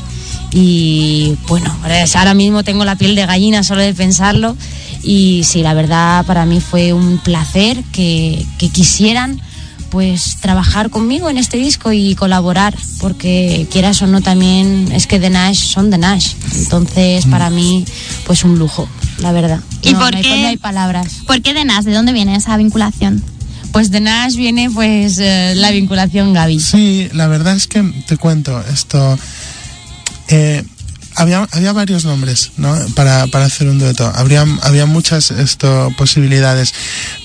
Y 0.52 1.36
bueno, 1.48 1.76
pues 1.82 2.16
ahora 2.16 2.34
mismo 2.34 2.64
tengo 2.64 2.86
la 2.86 2.96
piel 2.96 3.16
de 3.16 3.26
gallina 3.26 3.64
solo 3.64 3.82
de 3.82 3.94
pensarlo. 3.94 4.56
Y 5.04 5.44
sí, 5.44 5.62
la 5.62 5.74
verdad 5.74 6.26
para 6.26 6.46
mí 6.46 6.60
fue 6.60 6.94
un 6.94 7.18
placer 7.18 7.84
que, 7.92 8.46
que 8.58 8.70
quisieran 8.70 9.42
pues 9.90 10.38
trabajar 10.42 10.90
conmigo 10.90 11.30
en 11.30 11.38
este 11.38 11.58
disco 11.58 11.92
y 11.92 12.16
colaborar, 12.16 12.78
porque 13.00 13.68
quieras 13.72 14.02
o 14.02 14.08
no 14.08 14.22
también 14.22 14.92
es 14.92 15.08
que 15.08 15.20
The 15.20 15.30
Nash 15.30 15.58
son 15.58 15.90
The 15.90 15.98
Nash, 15.98 16.34
entonces 16.56 17.26
mm. 17.26 17.30
para 17.30 17.50
mí 17.50 17.86
pues 18.26 18.44
un 18.44 18.60
lujo, 18.60 18.88
la 19.20 19.32
verdad. 19.32 19.60
¿Y 19.82 19.94
no, 19.94 20.00
por 20.00 20.12
no 20.14 20.22
pues, 20.22 20.26
qué? 20.26 20.34
Hay, 20.34 20.46
hay 20.46 20.58
palabras. 20.58 21.22
¿Por 21.26 21.42
qué 21.42 21.54
The 21.54 21.66
Nash? 21.66 21.84
¿De 21.86 21.94
dónde 21.94 22.14
viene 22.14 22.36
esa 22.36 22.58
vinculación? 22.58 23.24
Pues 23.72 23.92
de 23.92 24.00
Nash 24.00 24.36
viene 24.36 24.70
pues 24.70 25.20
eh, 25.20 25.54
la 25.56 25.72
vinculación 25.72 26.34
Gaby. 26.34 26.60
Sí, 26.60 27.10
la 27.14 27.28
verdad 27.28 27.56
es 27.56 27.68
que 27.68 27.84
te 28.08 28.18
cuento 28.18 28.60
esto. 28.72 29.18
Eh, 30.30 30.64
había, 31.18 31.48
había 31.52 31.74
varios 31.74 32.06
nombres 32.06 32.52
¿no? 32.58 32.76
para, 32.96 33.28
para 33.28 33.46
hacer 33.46 33.68
un 33.68 33.80
dueto. 33.80 34.12
Habría, 34.16 34.46
había 34.62 34.86
muchas 34.86 35.32
esto, 35.32 35.92
posibilidades, 35.98 36.74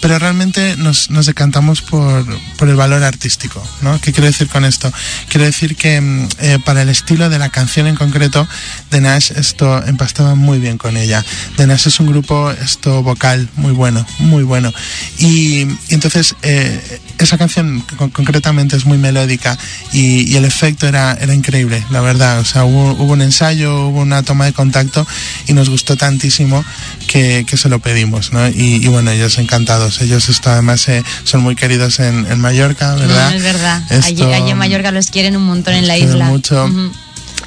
pero 0.01 0.19
realmente 0.19 0.77
nos, 0.77 1.11
nos 1.11 1.27
decantamos 1.27 1.83
por, 1.83 2.25
por 2.57 2.69
el 2.69 2.77
valor 2.77 3.05
artístico. 3.05 3.63
¿no? 3.83 4.01
¿Qué 4.01 4.13
quiero 4.13 4.27
decir 4.27 4.49
con 4.49 4.65
esto? 4.65 4.91
Quiero 5.29 5.45
decir 5.45 5.77
que 5.77 6.01
mm, 6.01 6.29
eh, 6.41 6.59
para 6.65 6.83
el 6.83 6.89
estilo 6.89 7.29
de 7.29 7.39
la 7.39 7.51
canción 7.51 7.87
en 7.87 7.95
concreto, 7.95 8.49
The 8.89 9.01
Nash 9.01 9.33
esto 9.37 9.85
empastaba 9.87 10.35
muy 10.35 10.59
bien 10.59 10.79
con 10.79 10.97
ella. 10.97 11.25
The 11.57 11.67
Nash 11.67 11.87
es 11.87 12.01
un 12.01 12.07
grupo 12.07 12.51
esto 12.51 13.03
vocal 13.03 13.49
muy 13.57 13.73
bueno, 13.73 14.05
muy 14.19 14.43
bueno. 14.43 14.73
Y, 15.19 15.67
y 15.89 15.95
entonces 15.95 16.35
eh, 16.43 17.01
esa 17.19 17.37
canción 17.37 17.85
con, 17.97 18.11
concretamente 18.11 18.77
es 18.77 18.87
muy 18.87 18.97
melódica 18.97 19.59
y, 19.93 20.33
y, 20.33 20.37
el 20.37 20.45
efecto 20.45 20.89
era, 20.89 21.17
era 21.21 21.35
increíble, 21.35 21.85
la 21.91 22.01
verdad. 22.01 22.41
O 22.41 22.45
sea, 22.45 22.65
hubo, 22.65 22.93
hubo 22.93 23.13
un 23.13 23.23
ensayo, 23.23 23.82
hubo 23.89 24.01
una 24.01 24.23
toma 24.23 24.47
de 24.47 24.53
contacto 24.53 25.07
y 25.47 25.53
nos 25.53 25.69
gustó 25.69 25.97
tantísimo 25.97 26.65
que, 27.07 27.45
que 27.47 27.57
se 27.57 27.69
lo 27.69 27.79
pedimos, 27.79 28.33
¿no? 28.33 28.49
Y, 28.49 28.87
bueno, 28.89 29.11
ellos 29.11 29.39
encantados. 29.39 30.01
Ellos 30.01 30.29
esto 30.29 30.51
además 30.51 30.89
eh, 30.89 31.03
son 31.25 31.43
muy 31.43 31.57
queridos 31.57 32.01
en, 32.01 32.41
Mallorca, 32.41 32.93
ah, 32.93 32.97
¿verdad? 32.97 33.35
Es 33.35 33.43
verdad. 33.43 33.83
Esto, 33.91 34.33
allí, 34.33 34.51
en 34.51 34.59
Mallorca 34.59 34.91
los 34.91 35.07
quieren 35.09 35.37
un 35.37 35.45
montón 35.45 35.75
en 35.75 35.87
la 35.87 35.97
isla. 35.97 36.27
Mucho. 36.27 36.69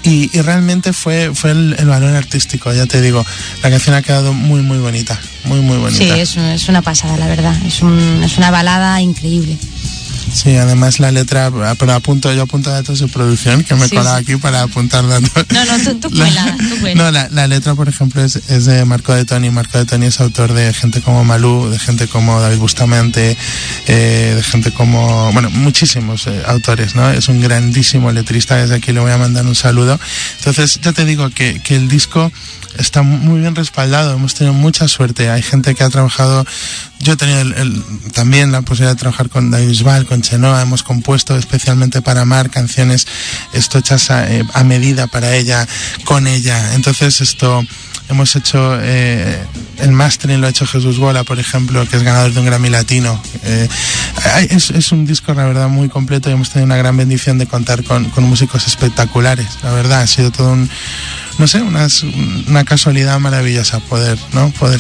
Y, 0.04 0.30
y, 0.38 0.42
realmente 0.42 0.94
fue, 0.94 1.34
fue 1.34 1.52
el, 1.52 1.76
el, 1.80 1.88
valor 1.88 2.16
artístico, 2.16 2.72
ya 2.72 2.86
te 2.86 3.02
digo, 3.02 3.26
la 3.64 3.72
canción 3.72 3.96
ha 3.96 4.04
quedado 4.04 4.34
muy, 4.34 4.62
muy 4.62 4.78
bonita, 4.78 5.20
muy, 5.46 5.62
muy 5.62 5.78
bonita. 5.78 5.98
Sí, 5.98 6.12
es, 6.12 6.38
es 6.38 6.70
una 6.70 6.84
pasada, 6.84 7.18
la 7.18 7.26
verdad, 7.26 7.56
es, 7.66 7.82
un, 7.82 8.22
es 8.24 8.38
una 8.38 8.52
balada 8.52 9.02
increíble. 9.02 9.58
Sí, 10.34 10.56
además 10.56 11.00
la 11.00 11.12
letra, 11.12 11.52
pero 11.78 11.94
apunto, 11.94 12.34
yo 12.34 12.44
apunto 12.44 12.70
datos 12.70 13.00
de 13.00 13.08
producción, 13.08 13.64
que 13.64 13.76
me 13.76 13.86
he 13.86 13.90
colado 13.90 14.16
aquí 14.16 14.36
para 14.38 14.64
apuntar 14.64 15.08
datos. 15.08 15.46
No, 15.50 15.66
no, 15.66 15.84
tú, 15.84 16.10
tú 16.10 16.16
la, 16.16 16.26
cuela, 16.26 16.58
tú 16.58 16.80
cuela. 16.82 17.04
No, 17.04 17.12
la, 17.12 17.30
la, 17.30 17.48
letra, 17.48 17.76
por 17.76 17.88
ejemplo, 17.88 18.24
es, 18.24 18.36
es, 18.36 18.66
de 18.66 18.84
Marco 18.86 19.14
de 19.14 19.26
Tony. 19.26 19.50
Marco 19.50 19.78
de 19.78 19.86
Tony 19.86 20.08
es 20.08 20.20
autor 20.20 20.54
de 20.54 20.74
gente 20.74 21.02
como 21.02 21.24
Malú, 21.24 21.70
de 21.70 21.80
gente 21.80 22.08
como 22.08 22.40
David 22.42 22.58
Bustamante, 22.58 23.38
eh, 23.88 24.34
de 24.36 24.44
gente 24.44 24.72
como, 24.72 25.32
bueno, 25.32 25.50
muchísimos 25.50 26.28
eh, 26.28 26.44
autores, 26.46 26.96
¿no? 26.96 27.10
Es 27.10 27.28
un 27.30 27.42
grandísimo 27.42 28.12
letrista, 28.12 28.58
desde 28.58 28.76
aquí 28.76 28.92
le 28.92 29.00
voy 29.00 29.12
a 29.12 29.18
mandar 29.18 29.46
un 29.46 29.56
saludo. 29.56 30.00
Entonces, 30.40 30.80
ya 30.82 30.92
te 30.92 31.06
digo 31.06 31.30
que, 31.30 31.62
que 31.62 31.76
el 31.76 31.88
disco 31.88 32.32
está 32.78 33.02
muy 33.02 33.40
bien 33.40 33.56
respaldado, 33.56 34.14
hemos 34.14 34.34
tenido 34.34 34.54
mucha 34.54 34.88
suerte. 34.88 35.30
Hay 35.30 35.42
gente 35.42 35.76
que 35.76 35.84
ha 35.84 35.90
trabajado 35.90 36.46
yo 37.00 37.14
he 37.14 37.18
tenido 37.18 37.42
el, 37.42 37.54
el, 37.54 37.84
también 38.14 38.52
la 38.52 38.62
posibilidad 38.62 38.94
de 38.94 39.00
trabajar 39.00 39.30
con 39.30 39.52
David 39.52 39.68
Bisbal, 39.68 40.06
con 40.06 40.22
Chenoa, 40.22 40.62
hemos 40.62 40.82
compuesto 40.82 41.38
especialmente 41.38 42.02
para 42.02 42.26
Mar 42.26 42.50
canciones 42.50 43.06
esto 43.54 43.78
hechas 43.78 44.10
a, 44.12 44.32
eh, 44.32 44.46
a 44.54 44.64
medida 44.64 45.08
para 45.08 45.36
ella, 45.36 45.68
con 46.04 46.26
ella. 46.28 46.74
Entonces 46.74 47.22
esto 47.22 47.64
hemos 48.10 48.36
hecho 48.36 48.78
eh, 48.82 49.44
el 49.80 49.92
mastering 49.92 50.40
lo 50.40 50.48
ha 50.48 50.52
hecho 50.52 50.68
Jesús 50.68 51.00
Bola 51.00 51.24
por 51.24 51.40
ejemplo 51.40 51.88
que 51.88 51.98
es 51.98 52.04
ganador 52.04 52.34
de 52.34 52.40
un 52.40 52.46
Grammy 52.46 52.70
Latino. 52.70 53.22
Eh, 53.44 53.68
es, 54.50 54.70
es, 54.70 54.92
un 54.92 55.06
disco 55.06 55.34
la 55.34 55.46
verdad 55.46 55.68
muy 55.68 55.90
completo 55.90 56.30
y 56.30 56.34
hemos 56.34 56.50
tenido 56.50 56.66
una 56.66 56.78
gran 56.78 56.96
bendición 56.96 57.38
de 57.38 57.48
contar 57.48 57.84
con, 57.84 58.06
con 58.12 58.24
músicos 58.24 58.68
espectaculares 58.68 59.48
la 59.64 59.72
verdad. 59.72 60.02
Ha 60.02 60.08
sido 60.08 60.32
todo 60.32 60.54
un 60.54 60.70
no 61.38 61.48
sé, 61.48 61.62
una, 61.62 61.88
una 62.48 62.64
casualidad 62.64 63.20
maravillosa 63.20 63.80
poder, 63.80 64.18
¿no? 64.34 64.52
Poder 64.52 64.80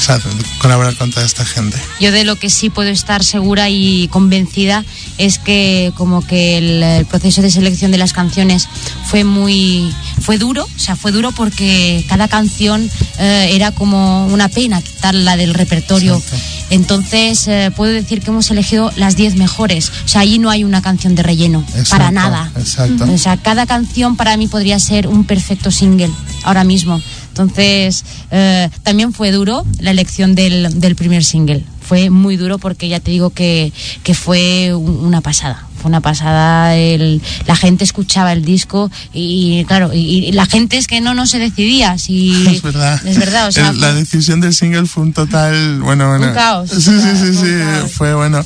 colaborar 0.59 0.95
con 0.95 1.11
toda 1.11 1.25
esta 1.25 1.45
gente. 1.45 1.77
Yo 1.99 2.11
de 2.11 2.23
lo 2.23 2.37
que 2.37 2.49
sí 2.49 2.69
puedo 2.69 2.89
estar 2.89 3.23
segura 3.23 3.69
y 3.69 4.07
convencida 4.09 4.85
es 5.17 5.37
que 5.39 5.91
como 5.95 6.25
que 6.25 6.57
el, 6.57 7.05
proceso 7.05 7.41
de 7.41 7.51
selección 7.51 7.91
de 7.91 7.97
las 7.97 8.13
canciones 8.13 8.67
fue 9.05 9.23
muy 9.23 9.93
fue 10.21 10.37
duro, 10.37 10.63
o 10.63 10.79
sea, 10.79 10.95
fue 10.95 11.11
duro 11.11 11.31
porque 11.31 12.05
cada 12.07 12.27
canción 12.27 12.89
eh, 13.19 13.49
era 13.51 13.71
como 13.71 14.27
una 14.27 14.49
pena 14.49 14.81
quitarla 14.81 15.37
del 15.37 15.53
repertorio. 15.53 16.21
Entonces, 16.69 17.47
eh, 17.47 17.71
puedo 17.75 17.91
decir 17.91 18.21
que 18.21 18.31
hemos 18.31 18.49
elegido 18.49 18.91
las 18.95 19.15
10 19.15 19.35
mejores. 19.35 19.91
O 20.05 20.07
sea, 20.07 20.21
allí 20.21 20.39
no 20.39 20.49
hay 20.49 20.63
una 20.63 20.81
canción 20.81 21.15
de 21.15 21.23
relleno, 21.23 21.63
para 21.89 22.11
nada. 22.11 22.51
O 22.55 23.17
sea, 23.17 23.37
cada 23.37 23.65
canción 23.65 24.15
para 24.15 24.35
mí 24.37 24.47
podría 24.47 24.79
ser 24.79 25.07
un 25.07 25.25
perfecto 25.25 25.69
single 25.71 26.11
ahora 26.45 26.63
mismo. 26.63 27.01
Entonces, 27.29 28.05
eh, 28.31 28.69
también 28.83 29.11
fue 29.13 29.31
duro 29.31 29.65
la 29.79 29.91
elección 29.91 30.35
del, 30.35 30.79
del 30.79 30.95
primer 30.95 31.23
single. 31.23 31.63
Fue 31.81 32.09
muy 32.09 32.37
duro 32.37 32.57
porque 32.57 32.87
ya 32.87 32.99
te 32.99 33.11
digo 33.11 33.29
que, 33.29 33.73
que 34.03 34.13
fue 34.13 34.73
una 34.73 35.21
pasada 35.21 35.67
fue 35.85 35.89
una 35.89 36.01
pasada. 36.01 36.75
El, 36.75 37.21
la 37.45 37.55
gente 37.55 37.83
escuchaba 37.83 38.33
el 38.33 38.43
disco 38.43 38.89
y, 39.13 39.63
claro, 39.65 39.93
y, 39.93 40.25
y, 40.25 40.31
la 40.31 40.47
gente 40.47 40.77
es 40.77 40.87
que 40.87 40.99
no, 40.99 41.13
no 41.13 41.27
se 41.27 41.37
decidía. 41.37 41.99
Si, 41.99 42.47
es 42.55 42.63
verdad. 42.63 42.99
Es 43.05 43.19
verdad 43.19 43.47
o 43.47 43.51
sea, 43.51 43.69
el, 43.69 43.79
la 43.79 43.93
decisión 43.93 44.41
del 44.41 44.55
single 44.55 44.87
fue 44.87 45.03
un 45.03 45.13
total, 45.13 45.79
bueno, 45.81 46.09
bueno. 46.09 46.29
Un 46.29 46.33
caos. 46.33 46.71
Sí, 46.71 46.79
sí, 46.79 47.17
sí, 47.19 47.35
sí, 47.35 47.89
fue 47.93 48.15
bueno. 48.15 48.43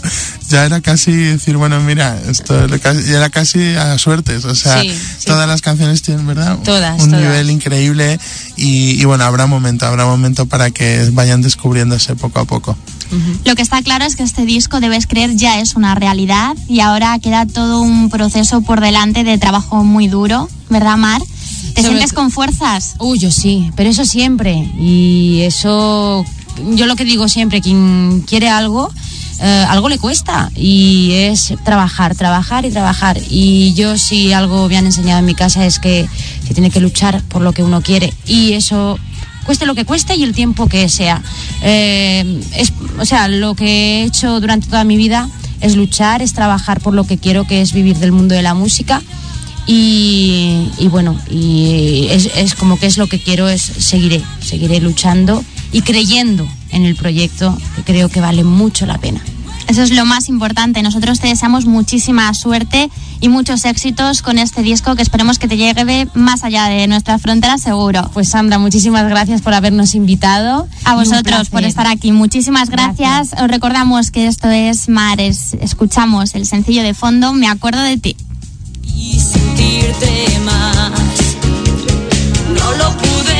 Ya 0.50 0.66
era 0.66 0.82
casi 0.82 1.14
decir, 1.14 1.56
bueno, 1.56 1.80
mira, 1.80 2.20
esto 2.28 2.68
ya 2.68 3.18
era 3.18 3.30
casi 3.30 3.76
a 3.76 3.98
suertes. 3.98 4.44
O 4.44 4.56
sea, 4.56 4.82
sí, 4.82 4.90
sí. 4.90 5.26
todas 5.26 5.48
las 5.48 5.62
canciones 5.62 6.02
tienen, 6.02 6.28
¿verdad? 6.28 6.58
Todas. 6.66 7.02
Un 7.02 7.12
todas. 7.12 7.24
nivel 7.24 7.52
increíble 7.52 8.20
y, 8.58 9.02
y 9.02 9.06
bueno, 9.06 9.24
habrá 9.24 9.46
momento, 9.46 9.86
habrá 9.86 10.04
momento 10.06 10.46
para 10.46 10.72
que 10.72 11.08
vayan 11.14 11.42
descubriéndose 11.42 12.18
poco 12.18 12.40
a 12.40 12.46
poco. 12.46 12.78
Uh 13.12 13.16
-huh. 13.16 13.40
Lo 13.46 13.56
que 13.56 13.62
está 13.62 13.82
claro 13.82 14.06
es 14.06 14.16
que 14.16 14.24
este 14.24 14.46
disco, 14.46 14.80
debes 14.80 15.08
creer, 15.08 15.36
ya 15.36 15.60
es 15.60 15.76
una 15.76 15.96
realidad 15.96 16.56
y 16.68 16.82
ahora 16.82 17.18
que 17.20 17.29
queda 17.30 17.46
todo 17.46 17.82
un 17.82 18.10
proceso 18.10 18.62
por 18.62 18.82
delante 18.82 19.24
de 19.24 19.38
trabajo 19.38 19.84
muy 19.84 20.08
duro, 20.08 20.50
¿verdad, 20.68 20.98
Mar? 20.98 21.22
¿Te 21.76 21.84
sientes 21.84 22.12
con 22.12 22.32
fuerzas? 22.32 22.96
Uy, 22.98 23.20
yo 23.20 23.30
sí, 23.30 23.70
pero 23.76 23.88
eso 23.88 24.04
siempre. 24.04 24.68
Y 24.80 25.42
eso, 25.44 26.26
yo 26.72 26.88
lo 26.88 26.96
que 26.96 27.06
digo 27.06 27.30
siempre, 27.30 27.62
quien 27.62 28.24
quiere 28.26 28.50
algo, 28.50 28.92
eh, 29.42 29.66
algo 29.70 29.90
le 29.90 30.00
cuesta. 30.00 30.50
Y 30.56 31.12
es 31.14 31.54
trabajar, 31.64 32.16
trabajar 32.16 32.66
y 32.66 32.72
trabajar. 32.72 33.20
Y 33.30 33.76
yo 33.76 33.96
si 34.00 34.34
algo 34.34 34.68
me 34.68 34.78
han 34.78 34.88
enseñado 34.88 35.20
en 35.20 35.26
mi 35.26 35.36
casa 35.36 35.68
es 35.68 35.78
que 35.78 36.10
se 36.48 36.56
tiene 36.56 36.72
que 36.72 36.80
luchar 36.80 37.22
por 37.26 37.44
lo 37.44 37.54
que 37.54 37.62
uno 37.62 37.84
quiere. 37.84 38.12
Y 38.26 38.54
eso 38.54 38.98
cueste 39.50 39.66
lo 39.66 39.74
que 39.74 39.84
cueste 39.84 40.16
y 40.16 40.22
el 40.22 40.36
tiempo 40.36 40.68
que 40.68 40.88
sea. 40.90 41.24
Eh, 41.64 42.40
es, 42.56 42.72
o 43.00 43.06
sea, 43.06 43.28
lo 43.28 43.56
que 43.56 43.66
he 43.66 44.04
hecho 44.04 44.40
durante 44.40 44.68
toda 44.68 44.84
mi 44.84 44.96
vida 44.96 45.28
es 45.60 45.76
luchar, 45.76 46.22
es 46.22 46.34
trabajar 46.34 46.80
por 46.82 46.94
lo 46.94 47.04
que 47.04 47.18
quiero, 47.18 47.48
que 47.48 47.62
es 47.62 47.74
vivir 47.74 47.98
del 47.98 48.12
mundo 48.12 48.36
de 48.36 48.44
la 48.44 48.54
música. 48.54 49.02
Y, 49.66 50.70
y 50.78 50.88
bueno, 50.90 51.20
y 51.32 52.10
es, 52.12 52.30
es, 52.36 52.54
como 52.54 52.80
que 52.80 52.86
es 52.86 53.00
lo 53.00 53.08
que 53.08 53.20
quiero, 53.20 53.50
es 53.50 53.64
seguiré, 53.64 54.22
seguiré 54.40 54.82
luchando 54.82 55.44
y 55.72 55.82
creyendo 55.82 56.48
en 56.70 56.86
el 56.86 56.96
proyecto, 56.96 57.58
que 57.76 57.82
creo 57.82 58.08
que 58.08 58.22
vale 58.22 58.44
mucho 58.44 58.86
la 58.86 59.00
pena. 59.00 59.20
Eso 59.70 59.84
es 59.84 59.92
lo 59.92 60.04
más 60.04 60.30
importante. 60.30 60.82
Nosotros 60.82 61.20
te 61.20 61.28
deseamos 61.28 61.66
muchísima 61.66 62.34
suerte 62.34 62.90
y 63.22 63.30
muchos 63.30 63.66
éxitos 63.66 64.24
con 64.24 64.40
este 64.40 64.64
disco 64.64 64.96
que 64.96 65.04
esperemos 65.04 65.38
que 65.38 65.48
te 65.48 65.58
llegue 65.58 66.08
más 66.16 66.44
allá 66.44 66.66
de 66.66 66.88
nuestras 66.88 67.22
fronteras, 67.22 67.62
seguro. 67.62 68.10
Pues 68.12 68.30
Sandra, 68.30 68.58
muchísimas 68.58 69.08
gracias 69.08 69.44
por 69.44 69.54
habernos 69.54 69.94
invitado. 69.94 70.68
A 70.86 70.96
vosotros 70.96 71.50
por 71.50 71.64
estar 71.64 71.86
aquí. 71.86 72.12
Muchísimas 72.12 72.72
gracias. 72.72 73.30
gracias. 73.30 73.42
Os 73.44 73.48
recordamos 73.48 74.10
que 74.10 74.26
esto 74.26 74.50
es 74.50 74.90
Mares. 74.90 75.56
Escuchamos 75.62 76.34
el 76.34 76.48
sencillo 76.48 76.82
de 76.82 76.96
fondo, 76.96 77.34
Me 77.34 77.48
acuerdo 77.48 77.82
de 77.84 77.98
ti. 77.98 78.18
Y 78.84 79.20
sentirte 79.20 80.40
más. 80.44 80.92
No 82.56 82.72
lo 82.72 82.98
pude 82.98 83.39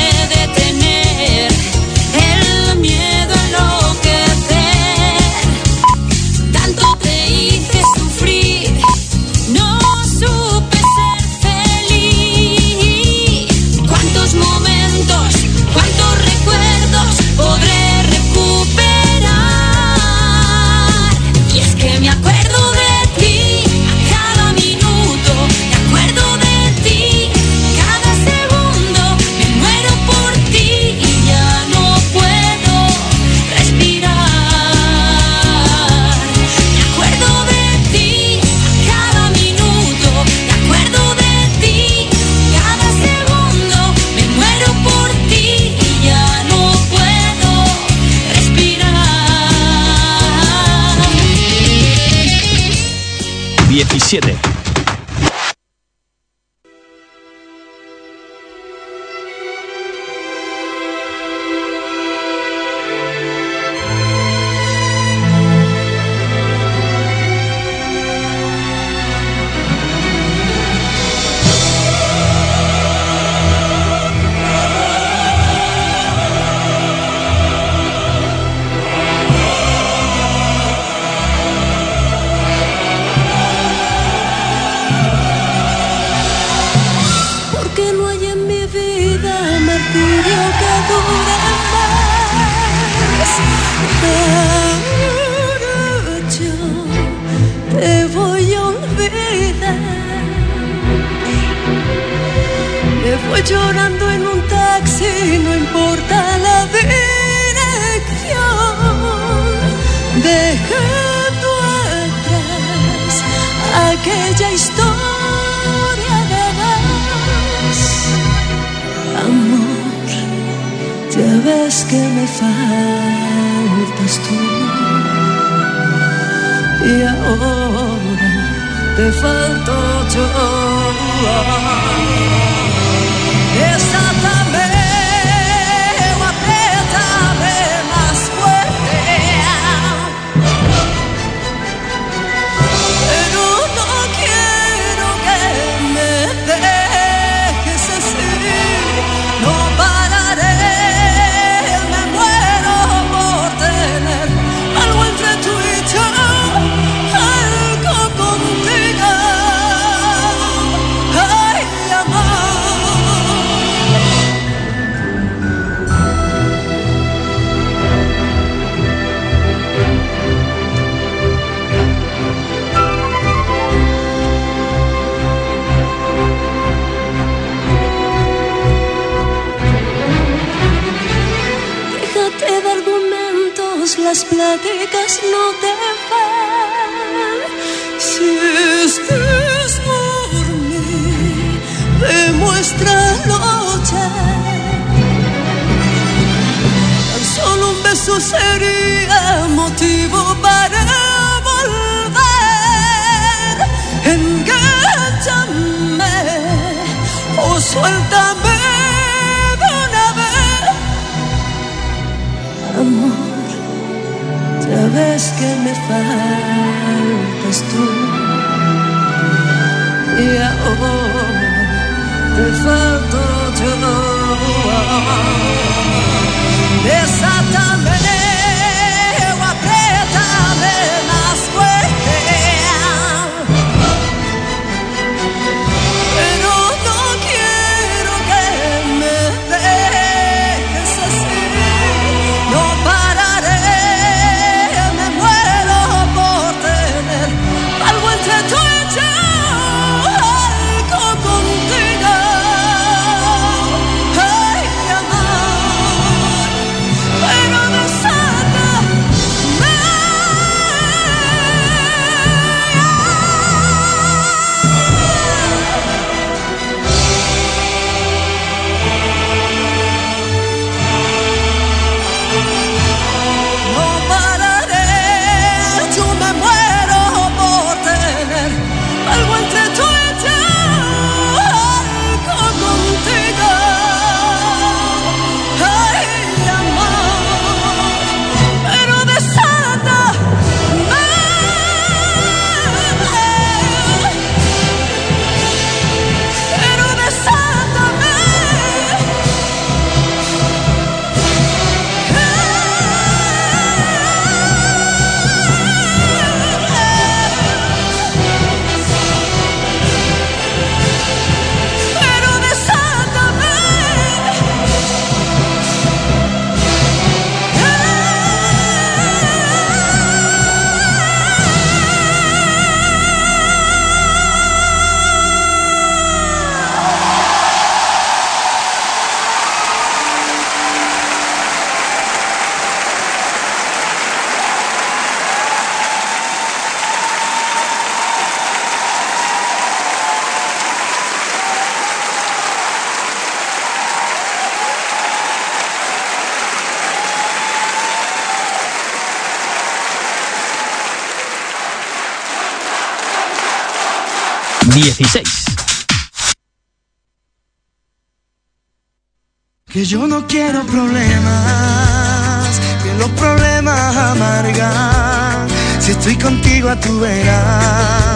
que 359.80 359.86
yo 359.86 360.06
no 360.06 360.26
quiero 360.26 360.62
problemas, 360.66 362.60
que 362.82 362.92
los 362.98 363.08
problemas 363.12 363.96
amargan. 363.96 365.48
Si 365.80 365.92
estoy 365.92 366.16
contigo 366.16 366.68
a 366.68 366.78
tu 366.78 367.00
vera, 367.00 368.10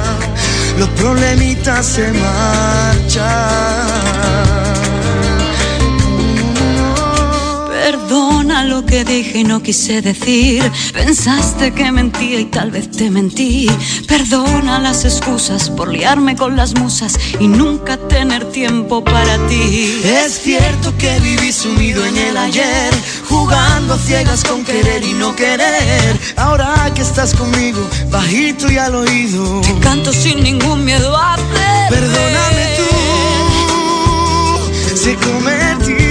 los 0.78 0.90
problemitas 0.90 1.86
se 1.86 2.12
marchan. 2.12 3.24
Perdón 7.70 8.23
lo 8.68 8.84
que 8.84 9.04
dije 9.04 9.38
y 9.38 9.44
no 9.44 9.62
quise 9.62 10.02
decir. 10.02 10.62
Pensaste 10.92 11.72
que 11.72 11.92
mentía 11.92 12.40
y 12.40 12.46
tal 12.46 12.70
vez 12.70 12.90
te 12.90 13.10
mentí. 13.10 13.66
Perdona 14.06 14.78
las 14.78 15.04
excusas 15.04 15.68
por 15.70 15.88
liarme 15.88 16.36
con 16.36 16.56
las 16.56 16.74
musas 16.74 17.18
y 17.38 17.48
nunca 17.48 17.96
tener 17.96 18.50
tiempo 18.50 19.02
para 19.04 19.38
ti. 19.46 20.02
Es 20.04 20.40
cierto 20.42 20.92
que 20.98 21.18
viví 21.20 21.52
sumido 21.52 22.04
en 22.04 22.16
el 22.16 22.36
ayer, 22.36 22.92
jugando 23.28 23.94
a 23.94 23.98
ciegas 23.98 24.42
con 24.44 24.64
querer 24.64 25.04
y 25.04 25.12
no 25.14 25.34
querer. 25.36 26.18
Ahora 26.36 26.90
que 26.94 27.02
estás 27.02 27.34
conmigo, 27.34 27.80
bajito 28.10 28.70
y 28.70 28.78
al 28.78 28.94
oído. 28.94 29.60
Te 29.60 29.74
canto 29.80 30.12
sin 30.12 30.42
ningún 30.42 30.84
miedo 30.84 31.16
a 31.16 31.36
perder. 31.36 31.88
Perdóname 31.90 32.76
tú, 32.76 32.84
si 34.96 35.14
cometí 35.16 36.03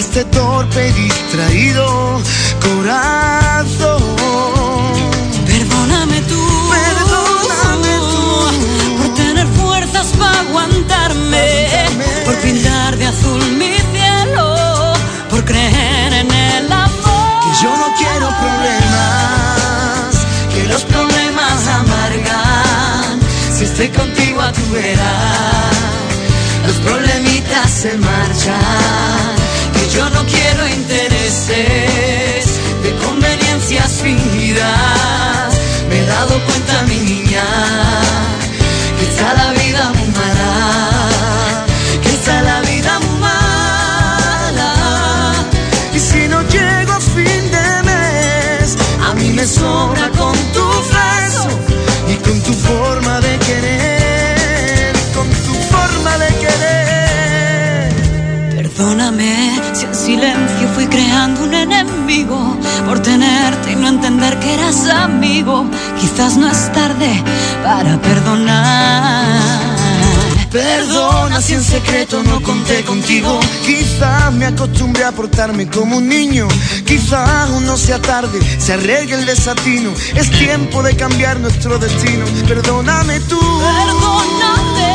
este 0.00 0.24
torpe 0.24 0.88
y 0.88 0.92
distraído 0.92 2.22
corazón. 2.62 4.02
Perdóname 5.46 6.22
tú. 6.22 6.42
Perdóname 6.72 7.94
tú. 8.10 8.22
Por 8.98 9.14
tener 9.14 9.46
fuerzas 9.48 10.06
para 10.18 10.40
aguantarme. 10.40 11.68
Por 12.24 12.34
pintar 12.36 12.96
de 12.96 13.06
azul 13.08 13.42
mi 13.58 13.76
cielo. 13.92 14.94
Por 15.28 15.44
creer 15.44 16.12
en 16.14 16.30
el 16.32 16.72
amor. 16.72 17.40
Que 17.44 17.62
yo 17.62 17.70
no 17.76 17.88
quiero 17.98 18.26
problemas, 18.44 20.10
que 20.54 20.62
los 20.66 20.82
problemas 20.84 21.66
amargan. 21.66 23.20
Si 23.54 23.64
estoy 23.64 23.88
contigo 23.88 24.40
a 24.40 24.50
tu 24.50 24.66
vera, 24.70 25.12
los 26.66 26.76
problemitas 26.76 27.70
se 27.70 27.98
marchan. 27.98 29.39
Yo 29.92 30.08
no 30.10 30.24
quiero 30.24 30.68
intereses 30.68 32.60
de 32.82 32.94
conveniencias 33.04 34.00
fingidas. 34.02 35.60
Me 35.88 35.98
he 35.98 36.06
dado 36.06 36.38
cuenta, 36.44 36.82
mi 36.82 36.98
niña, 37.00 37.42
un 61.42 61.54
enemigo 61.54 62.56
por 62.86 63.00
tenerte 63.00 63.72
y 63.72 63.76
no 63.76 63.88
entender 63.88 64.38
que 64.40 64.54
eras 64.54 64.88
amigo. 64.88 65.64
Quizás 66.00 66.36
no 66.36 66.48
es 66.48 66.72
tarde 66.72 67.22
para 67.62 68.00
perdonar. 68.00 69.80
Perdona 70.50 71.40
si 71.40 71.54
en 71.54 71.62
secreto 71.62 72.22
no 72.24 72.42
conté 72.42 72.82
contigo. 72.82 73.38
Quizás 73.64 74.32
me 74.32 74.46
acostumbré 74.46 75.04
a 75.04 75.12
portarme 75.12 75.68
como 75.68 75.98
un 75.98 76.08
niño. 76.08 76.48
Quizás 76.84 77.28
aún 77.28 77.64
no 77.66 77.76
sea 77.76 78.00
tarde, 78.00 78.40
se 78.58 78.72
arregle 78.72 79.14
el 79.14 79.26
desatino. 79.26 79.92
Es 80.14 80.30
tiempo 80.30 80.82
de 80.82 80.96
cambiar 80.96 81.38
nuestro 81.38 81.78
destino. 81.78 82.24
Perdóname 82.48 83.20
tú. 83.20 83.38
Perdóname. 83.38 84.90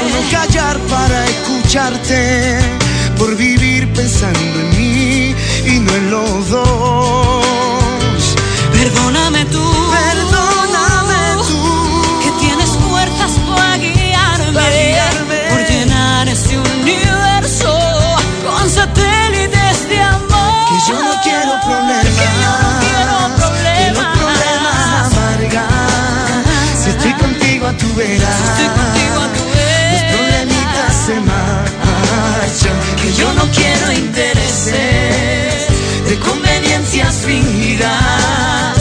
Por 0.00 0.10
no 0.10 0.30
callar 0.32 0.78
para 0.78 1.24
escucharte. 1.26 2.58
Por 3.16 3.36
vivir 3.36 3.92
pensando 3.92 4.38
en 4.40 4.69
mí 4.69 4.69
en 5.96 6.10
los 6.10 6.50
dos. 6.50 7.44
Perdóname 8.72 9.44
tú. 9.46 9.62
Perdóname 9.90 11.42
tú. 11.48 11.60
Que 12.22 12.30
tienes 12.40 12.70
fuerzas 12.70 13.32
para 13.48 13.76
guiarme. 13.76 14.60
Pa' 14.60 14.70
guiarme. 14.70 15.38
Por 15.50 15.68
llenar 15.68 16.28
este 16.28 16.58
universo 16.58 17.72
con 18.44 18.70
satélites 18.70 19.88
de 19.88 20.00
amor. 20.00 20.68
Que 20.68 20.78
yo 20.88 21.02
no 21.02 21.12
quiero 21.22 21.52
problemas. 21.64 22.04
Que 22.04 22.12
yo 22.20 22.30
no 22.42 22.60
quiero 22.84 23.16
Que 23.76 23.90
los 23.92 24.06
problemas 24.18 25.12
amargan. 25.12 26.44
Si 26.82 26.90
estoy 26.90 27.12
contigo 27.14 27.66
a 27.66 27.72
tu 27.72 27.94
vera. 27.94 28.30
Estoy 28.50 28.68
contigo 28.80 29.16
a 29.20 29.28
tu 29.36 29.44
vera. 29.54 29.92
Los 29.92 30.02
problemitas 30.14 30.90
se 31.06 31.14
marchan. 31.20 32.76
Que 33.02 33.12
yo 33.12 33.32
no 33.34 33.44
quiero 33.52 33.92
intereses 33.92 35.29
conveniencias 36.20 37.24
fingidas. 37.24 38.79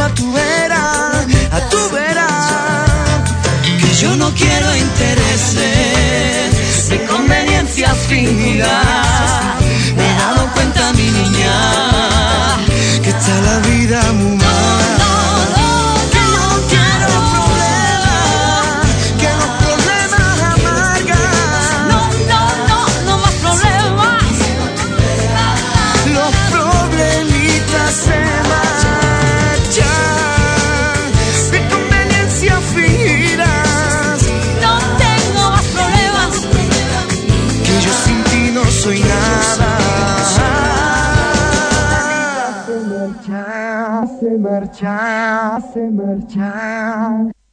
A 0.00 0.08
tu 0.14 0.32
vera, 0.32 1.10
a 1.50 1.60
tu 1.68 1.90
vera. 1.90 2.26
Que 3.80 3.94
yo 3.94 4.16
no 4.16 4.32
quiero 4.34 4.76
intereses 4.76 5.60
de 6.88 7.04
conveniencias 7.06 7.96
fingidas. 8.08 8.99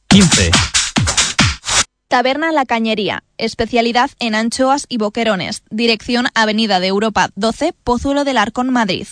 15. 0.08 0.50
Taberna 2.06 2.52
La 2.52 2.64
Cañería, 2.64 3.24
especialidad 3.36 4.10
en 4.20 4.36
anchoas 4.36 4.86
y 4.88 4.98
boquerones, 4.98 5.62
dirección 5.70 6.28
Avenida 6.34 6.78
de 6.80 6.86
Europa 6.86 7.28
12, 7.34 7.74
Pozuelo 7.84 8.24
del 8.24 8.38
Arcón, 8.38 8.70
Madrid. 8.70 9.06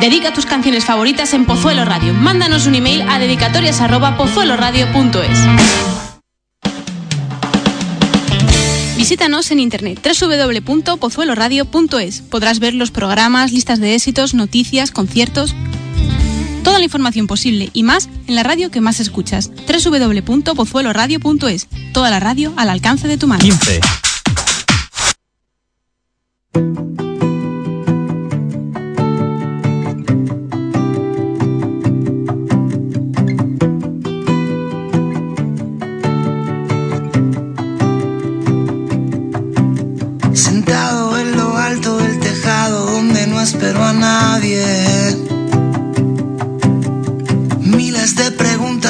Dedica 0.00 0.32
tus 0.32 0.46
canciones 0.46 0.84
favoritas 0.84 1.34
en 1.34 1.44
Pozuelo 1.46 1.84
Radio. 1.84 2.14
Mándanos 2.14 2.66
un 2.66 2.74
email 2.74 3.02
a 3.08 3.18
dedicatorias@pozueloradio.es. 3.18 5.38
Visítanos 8.96 9.50
en 9.50 9.58
internet 9.60 10.00
www.pozueloradio.es. 10.04 12.22
Podrás 12.22 12.58
ver 12.58 12.74
los 12.74 12.90
programas, 12.90 13.52
listas 13.52 13.78
de 13.80 13.94
éxitos, 13.94 14.34
noticias, 14.34 14.90
conciertos, 14.90 15.54
toda 16.60 16.78
la 16.78 16.84
información 16.84 17.26
posible 17.26 17.70
y 17.72 17.82
más 17.82 18.08
en 18.26 18.34
la 18.34 18.42
radio 18.42 18.70
que 18.70 18.80
más 18.80 19.00
escuchas. 19.00 19.50
www.pozueloradio.es. 19.66 21.68
Toda 21.92 22.10
la 22.10 22.20
radio 22.20 22.52
al 22.56 22.68
alcance 22.68 23.08
de 23.08 23.18
tu 23.18 23.26
mano. 23.26 23.42
15. 23.42 23.80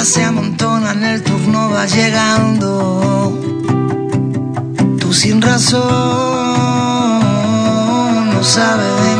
Se 0.04 0.24
amontonan, 0.24 1.04
el 1.04 1.22
turno 1.22 1.70
va 1.70 1.84
llegando. 1.86 3.38
Tú 4.98 5.12
sin 5.12 5.42
razón 5.42 5.80
no 8.30 8.42
sabes 8.42 9.02
de 9.04 9.19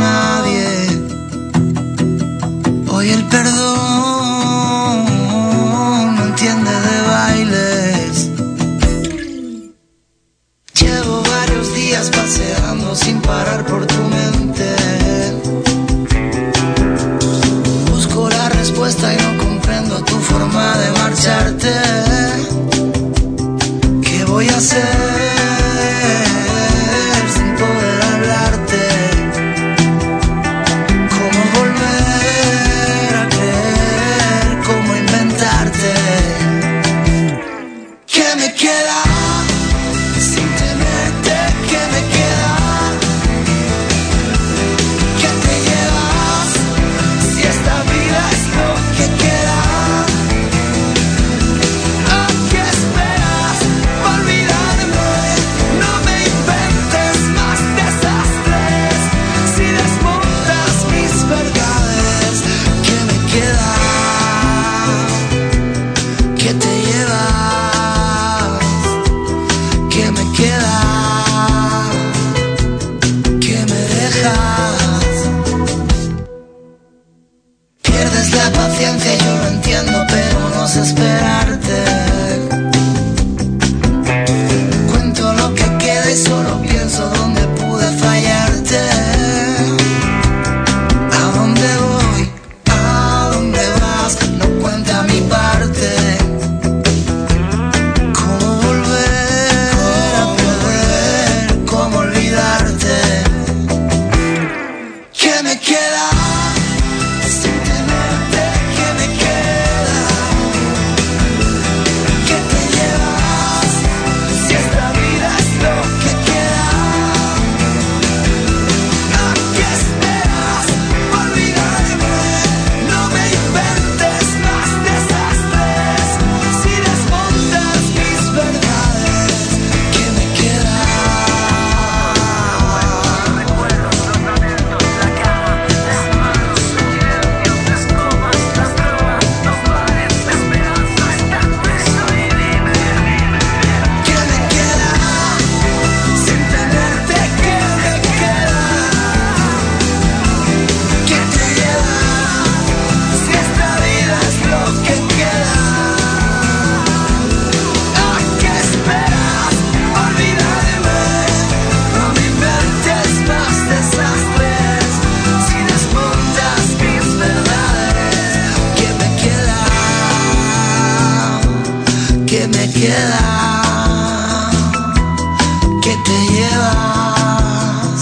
¿Qué 175.82 175.96
te 176.04 176.16
llevas? 176.32 178.00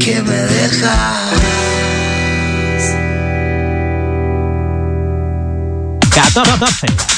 ¿Qué 0.00 0.22
me 0.22 0.36
dejas? 0.36 1.28
14. 6.10 7.17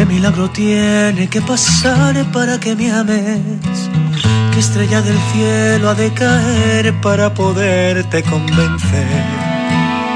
¿Qué 0.00 0.06
milagro 0.06 0.48
tiene 0.48 1.28
que 1.28 1.42
pasar 1.42 2.24
para 2.32 2.58
que 2.58 2.74
me 2.74 2.90
ames? 2.90 3.90
¿Qué 4.50 4.58
estrella 4.58 5.02
del 5.02 5.18
cielo 5.30 5.90
ha 5.90 5.94
de 5.94 6.10
caer 6.14 6.98
para 7.02 7.34
poderte 7.34 8.22
convencer? 8.22 9.24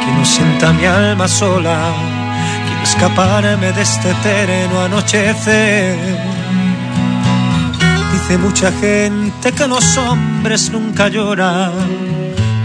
Que 0.01 0.11
no 0.17 0.25
sienta 0.25 0.73
mi 0.73 0.87
alma 0.87 1.29
sola, 1.29 1.93
quiero 2.67 2.83
escaparme 2.83 3.73
de 3.73 3.83
este 3.83 4.13
eterno 4.13 4.81
anochecer. 4.81 5.99
Dice 8.13 8.39
mucha 8.39 8.73
gente 8.73 9.53
que 9.53 9.69
los 9.69 9.99
hombres 9.99 10.71
nunca 10.71 11.09
lloran, 11.09 11.73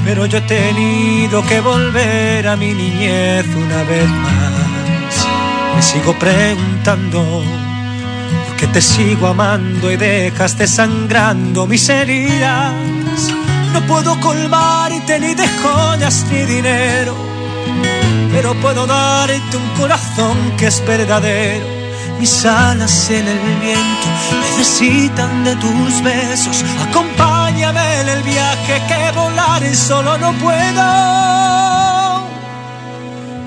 pero 0.05 0.25
yo 0.25 0.37
he 0.37 0.47
tenido 0.47 1.45
que 1.45 1.59
volver 1.59 2.47
a 2.47 2.55
mi 2.55 2.73
niñez 2.73 3.45
una 3.57 3.83
vez 3.83 4.07
más. 4.07 4.78
Me 5.80 5.84
sigo 5.84 6.14
preguntando 6.19 7.23
por 8.47 8.56
qué 8.57 8.68
te 8.68 8.81
sigo 8.81 9.27
amando 9.27 9.89
y 9.89 9.95
dejas 9.95 10.57
desangrando 10.57 11.65
mis 11.68 11.88
heridas. 11.88 12.73
No 13.72 13.80
puedo 13.88 14.19
colmarte 14.19 15.22
ni 15.22 15.34
de 15.35 15.47
joyas 15.47 16.26
ni 16.30 16.41
dinero, 16.41 17.15
pero 18.34 18.56
puedo 18.56 18.85
darte 18.85 19.56
un 19.56 19.69
corazón 19.80 20.35
que 20.57 20.68
es 20.68 20.85
verdadero. 20.85 21.65
Mis 22.19 22.45
alas 22.45 23.10
en 23.10 23.26
el 23.26 23.39
viento 23.61 24.07
necesitan 24.41 25.45
de 25.45 25.56
tus 25.56 26.03
besos. 26.03 26.65
Acompáñame 26.89 28.01
en 28.01 28.10
el 28.10 28.23
viaje 28.23 28.81
que 28.85 29.18
volar 29.18 29.64
solo 29.73 30.18
no 30.18 30.34
puedo. 30.34 31.78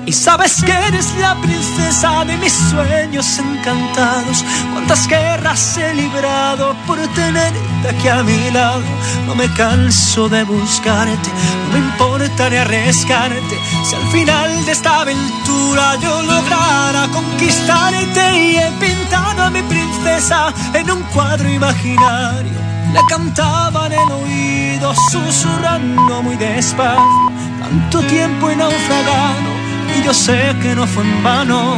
Y 0.05 0.11
sabes 0.11 0.61
que 0.61 0.71
eres 0.71 1.15
la 1.17 1.33
princesa 1.35 2.25
de 2.25 2.35
mis 2.37 2.51
sueños 2.51 3.39
encantados. 3.39 4.43
Cuántas 4.73 5.07
guerras 5.07 5.77
he 5.77 5.93
librado 5.93 6.75
por 6.85 6.97
tenerte 7.13 7.89
aquí 7.89 8.09
a 8.09 8.21
mi 8.21 8.51
lado. 8.51 8.83
No 9.25 9.35
me 9.35 9.47
canso 9.53 10.27
de 10.27 10.43
buscarte, 10.43 11.29
no 11.29 11.73
me 11.73 11.79
importa 11.79 12.49
ni 12.49 12.57
arriesgarte. 12.57 13.57
Si 13.85 13.95
al 13.95 14.07
final 14.11 14.65
de 14.65 14.71
esta 14.73 15.01
aventura 15.01 15.95
yo 16.01 16.21
lograra 16.23 17.07
conquistarte 17.13 18.37
y 18.37 18.57
he 18.57 18.71
pintado 18.81 19.43
a 19.43 19.49
mi 19.49 19.61
princesa 19.61 20.53
en 20.73 20.91
un 20.91 21.01
cuadro 21.13 21.47
imaginario. 21.49 22.51
Le 22.93 22.99
cantaba 23.07 23.87
en 23.87 23.93
el 23.93 24.11
oído, 24.11 24.93
susurrando 25.11 26.21
muy 26.23 26.35
despacio. 26.35 27.31
Tanto 27.61 28.01
tiempo 28.01 28.49
he 28.49 28.55
naufragado 28.55 29.52
y 29.97 30.03
yo 30.03 30.13
sé 30.13 30.55
que 30.61 30.75
no 30.75 30.85
fue 30.87 31.03
en 31.03 31.23
vano. 31.23 31.77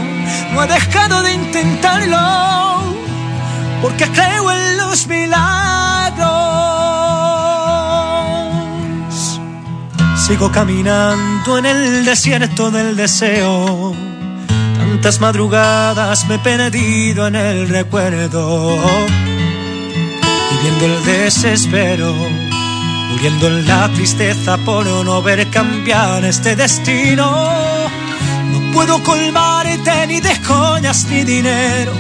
No 0.54 0.64
he 0.64 0.68
dejado 0.68 1.24
de 1.24 1.34
intentarlo 1.34 2.96
porque 3.82 4.06
creo 4.10 4.52
en 4.52 4.78
los 4.78 5.08
milagros. 5.08 6.36
Sigo 10.18 10.52
caminando 10.52 11.60
en 11.60 11.66
el 11.66 12.06
desierto 12.06 12.72
del 12.72 12.96
deseo. 12.96 13.94
Tantas 14.78 15.20
madrugadas 15.20 16.28
me 16.28 16.36
he 16.36 16.40
perdido 16.40 17.28
en 17.28 17.36
el 17.36 17.70
recuerdo. 17.70 18.76
Viviendo 20.52 20.86
el 20.86 21.06
desespero, 21.06 22.12
muriendo 23.12 23.48
en 23.48 23.68
la 23.68 23.88
tristeza 23.90 24.58
por 24.58 24.86
no 24.86 25.22
ver 25.22 25.48
cambiar 25.52 26.26
este 26.26 26.56
destino. 26.56 27.85
Puedo 28.76 29.02
colmarte 29.04 30.06
ni 30.08 30.20
de 30.20 30.36
joyas 30.44 31.06
ni 31.06 31.24
dinero, 31.24 31.94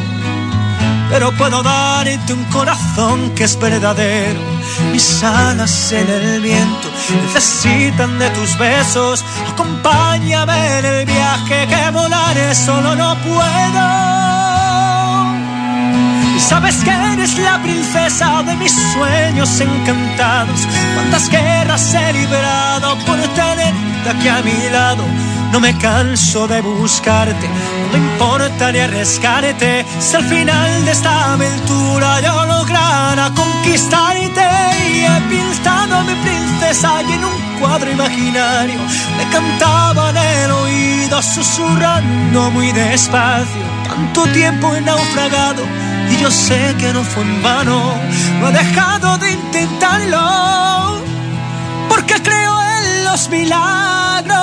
pero 1.09 1.31
puedo 1.31 1.63
darte 1.63 2.33
un 2.33 2.43
corazón 2.51 3.33
que 3.33 3.45
es 3.45 3.57
verdadero. 3.57 4.41
Mis 4.91 5.23
alas 5.23 5.93
en 5.93 6.09
el 6.09 6.41
viento 6.41 6.89
necesitan 7.23 8.19
de 8.19 8.29
tus 8.31 8.57
besos. 8.57 9.23
Acompáñame 9.53 10.79
en 10.79 10.85
el 10.85 11.05
viaje 11.05 11.65
que 11.65 11.91
volaré 11.91 12.53
solo 12.53 12.93
no 12.93 13.15
puedo. 13.19 13.85
Y 16.35 16.39
sabes 16.41 16.75
que 16.83 16.91
eres 16.91 17.37
la 17.37 17.57
princesa 17.63 18.43
de 18.43 18.53
mis 18.57 18.73
sueños 18.91 19.61
encantados. 19.61 20.67
Cuántas 20.93 21.29
guerras 21.29 21.93
he 21.93 22.11
librado 22.11 22.97
por 23.05 23.17
tenerte 23.33 24.09
aquí 24.09 24.27
a 24.27 24.41
mi 24.41 24.69
lado. 24.69 25.05
No 25.55 25.61
me 25.61 25.73
canso 25.77 26.49
de 26.49 26.59
buscarte, 26.59 27.47
no 27.47 27.97
me 27.97 28.05
importa 28.11 28.73
ni 28.73 28.79
arriesgarte. 28.79 29.85
Si 30.01 30.17
al 30.17 30.25
final 30.25 30.83
de 30.83 30.91
esta 30.91 31.31
aventura 31.31 32.19
yo 32.19 32.45
lograra 32.45 33.31
conquistarte 33.33 34.45
y 34.91 35.05
he 35.05 35.21
pintado 35.29 35.95
a 35.95 36.03
mi 36.03 36.13
princesa 36.15 37.01
y 37.03 37.13
en 37.13 37.23
un 37.23 37.59
cuadro 37.61 37.89
imaginario 37.89 38.81
me 39.17 39.29
cantaba 39.29 40.09
en 40.09 40.17
el 40.17 40.51
oído 40.51 41.21
susurrando 41.21 42.51
muy 42.51 42.73
despacio. 42.73 43.63
Tanto 43.87 44.27
tiempo 44.33 44.75
he 44.75 44.81
naufragado 44.81 45.63
y 46.11 46.17
yo 46.17 46.29
sé 46.31 46.75
que 46.77 46.91
no 46.91 47.01
fue 47.01 47.23
en 47.23 47.41
vano, 47.41 47.93
no 48.41 48.49
he 48.49 48.51
dejado 48.51 49.17
de 49.19 49.31
intentarlo, 49.31 50.99
porque 51.89 52.15
creo 52.21 52.53
en 52.63 53.03
los 53.05 53.29
milagros. 53.29 54.35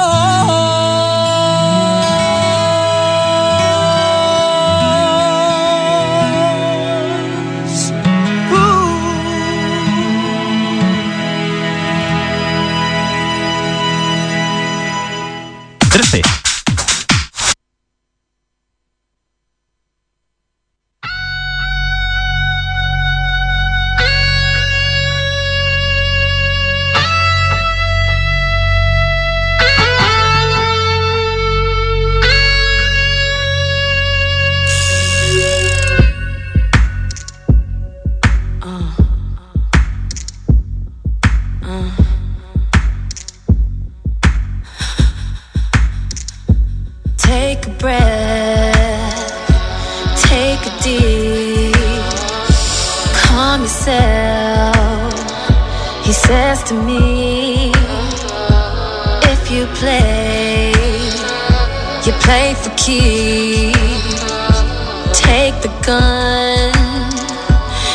The 65.63 65.69
gun 65.87 66.73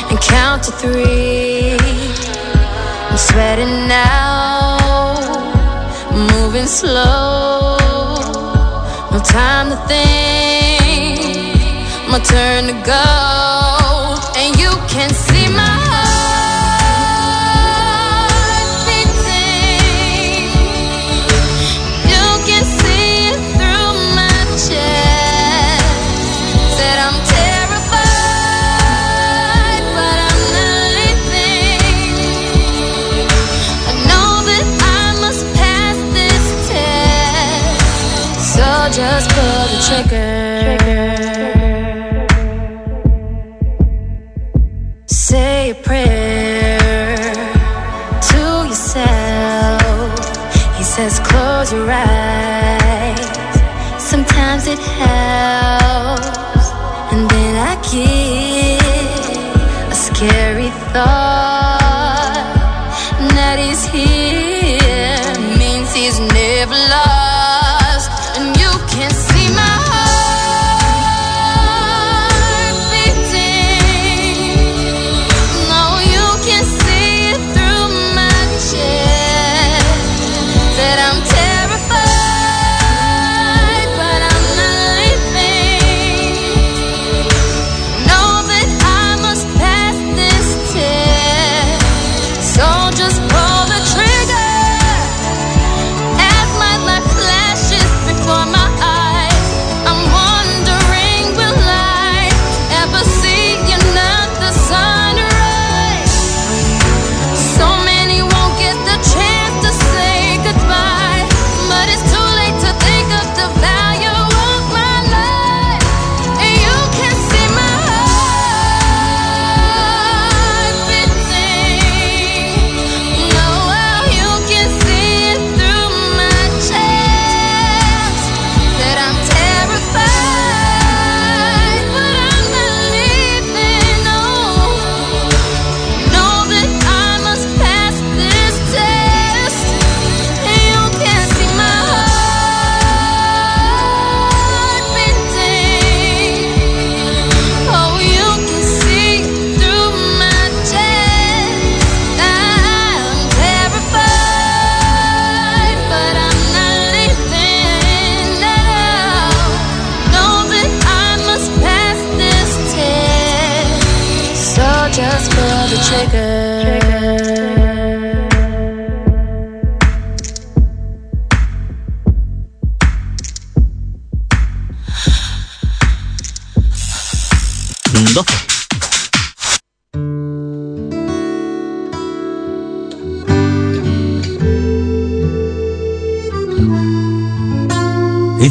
and 0.10 0.19
count 0.22 0.64
to 0.64 0.72
three. 0.72 1.77
I'm 3.10 3.18
sweating 3.18 3.88
now, 3.88 5.19
moving 6.11 6.65
slow. 6.65 7.77
No 9.11 9.19
time 9.19 9.69
to 9.69 9.77
think, 9.88 11.41
my 12.10 12.19
turn 12.19 12.68
to 12.68 12.77
go. 12.85 13.06
And 14.39 14.57
you 14.57 14.72
can 14.88 15.10
shaking. 39.88 40.36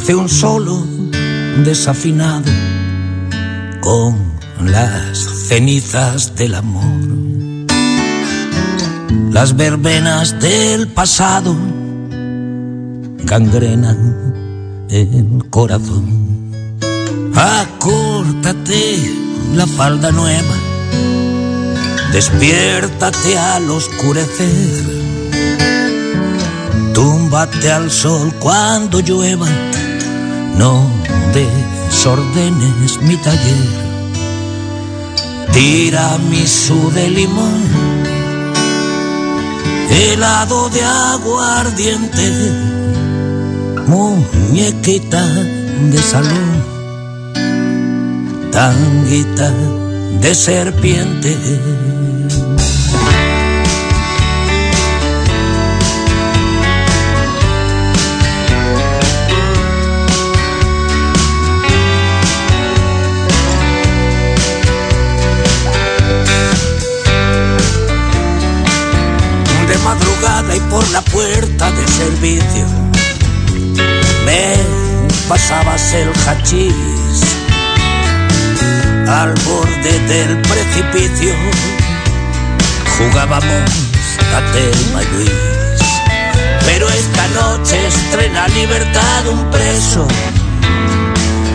Hice 0.07 0.15
un 0.15 0.29
solo 0.29 0.87
desafinado 1.65 2.49
con 3.81 4.17
las 4.65 5.19
cenizas 5.19 6.37
del 6.37 6.55
amor. 6.55 6.85
Las 9.33 9.57
verbenas 9.57 10.39
del 10.39 10.87
pasado 10.87 11.57
gangrenan 13.25 14.87
el 14.91 15.45
corazón. 15.51 16.53
Acórtate 17.35 19.13
la 19.57 19.67
falda 19.67 20.13
nueva, 20.13 20.55
despiértate 22.13 23.37
al 23.37 23.69
oscurecer, 23.69 24.85
túmbate 26.95 27.73
al 27.73 27.91
sol 27.91 28.33
cuando 28.39 29.01
llueva, 29.01 29.49
no 30.57 30.91
desordenes 31.35 33.01
mi 33.03 33.17
taller, 33.17 33.67
tira 35.53 36.19
mi 36.31 36.45
de 36.95 37.11
limón, 37.11 37.63
helado 39.91 40.69
de 40.71 40.83
aguardiente, 40.83 42.33
muñequita 43.87 45.23
de 45.93 45.99
salón 45.99 46.77
tanguita 48.57 49.53
de 50.23 50.35
serpiente. 50.35 51.37
Por 70.77 70.91
la 70.91 71.01
puerta 71.01 71.71
de 71.71 71.89
servicio 71.89 72.67
me 74.27 74.57
pasabas 75.27 75.95
el 75.95 76.11
hachís 76.27 77.23
al 79.09 79.33
borde 79.47 79.99
del 80.07 80.43
precipicio 80.43 81.33
jugábamos 82.99 83.71
a 84.37 84.53
Telma 84.53 85.03
y 85.03 85.17
Luis. 85.17 85.31
Pero 86.67 86.87
esta 86.91 87.27
noche 87.29 87.87
estrena 87.87 88.47
libertad 88.49 89.29
un 89.29 89.51
preso 89.51 90.07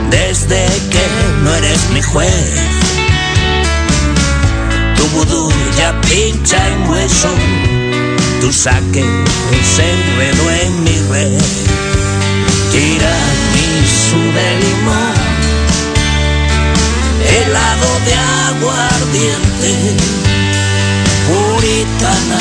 desde 0.09 0.65
que 0.89 1.05
no 1.43 1.53
eres 1.53 1.89
mi 1.91 2.01
juez. 2.01 2.55
Tu 4.95 5.03
vudú 5.09 5.51
ya 5.77 5.93
pincha 6.01 6.57
en 6.69 6.89
hueso, 6.89 7.29
tu 8.41 8.51
saque 8.51 9.03
se 9.63 9.83
enredó 9.91 10.49
en 10.63 10.83
mi 10.83 10.97
red. 11.11 11.37
Tira 12.71 13.15
mi 13.53 13.87
su 13.87 14.17
de 14.17 14.49
limón 14.61 15.15
helado 17.37 17.89
de 18.07 18.15
aguardiente, 18.49 19.71
puritana 21.27 22.39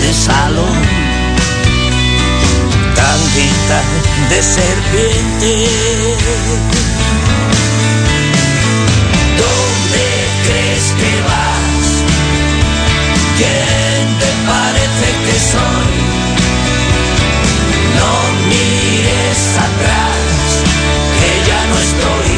de 0.00 0.12
salón, 0.14 0.82
tanguita 2.94 3.80
de 4.30 4.42
serpiente. 4.42 5.68
¿Dónde 9.42 10.04
crees 10.46 10.86
que 10.98 11.22
vas? 11.28 11.41
Que 15.24 15.38
soy? 15.38 15.94
No 17.98 18.12
mires 18.48 19.42
atrás, 19.68 20.46
que 21.18 21.30
ya 21.48 21.60
no 21.70 21.76
estoy. 21.88 22.30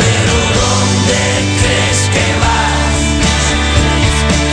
Pero 0.00 0.34
¿dónde 0.60 1.20
crees 1.60 2.00
que 2.14 2.26
vas? 2.44 2.98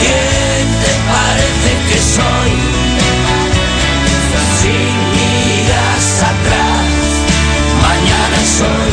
¿Quién 0.02 0.66
te 0.84 0.92
parece 1.12 1.70
que 1.88 1.98
soy? 2.16 2.52
Si 4.58 4.76
miras 5.16 6.06
atrás, 6.32 6.88
mañana 7.82 8.40
soy. 8.58 8.89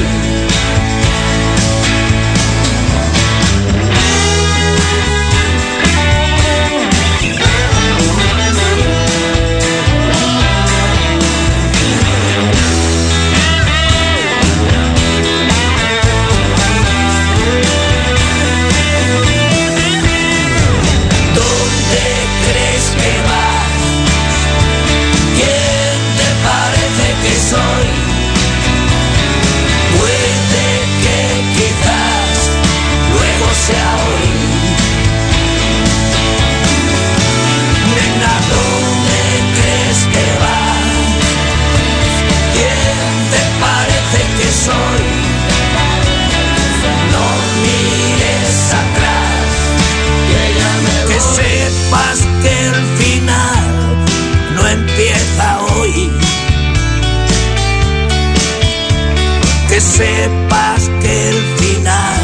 Que 59.78 59.82
sepas 59.82 60.90
que 61.02 61.30
el 61.30 61.36
final 61.58 62.22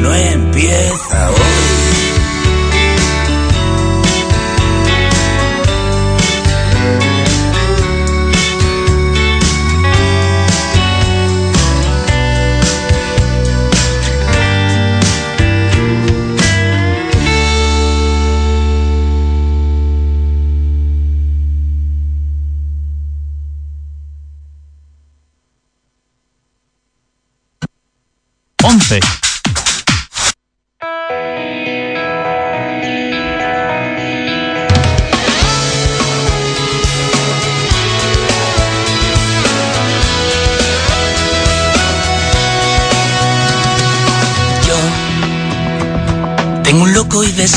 no 0.00 0.14
empieza 0.14 1.30
hoy. 1.32 1.57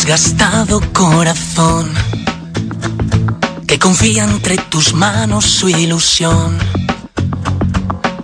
Desgastado 0.04 0.82
corazón 0.94 1.94
que 3.68 3.78
confía 3.78 4.24
entre 4.24 4.58
tus 4.58 4.96
manos 4.96 5.46
su 5.46 5.70
ilusión. 5.70 6.58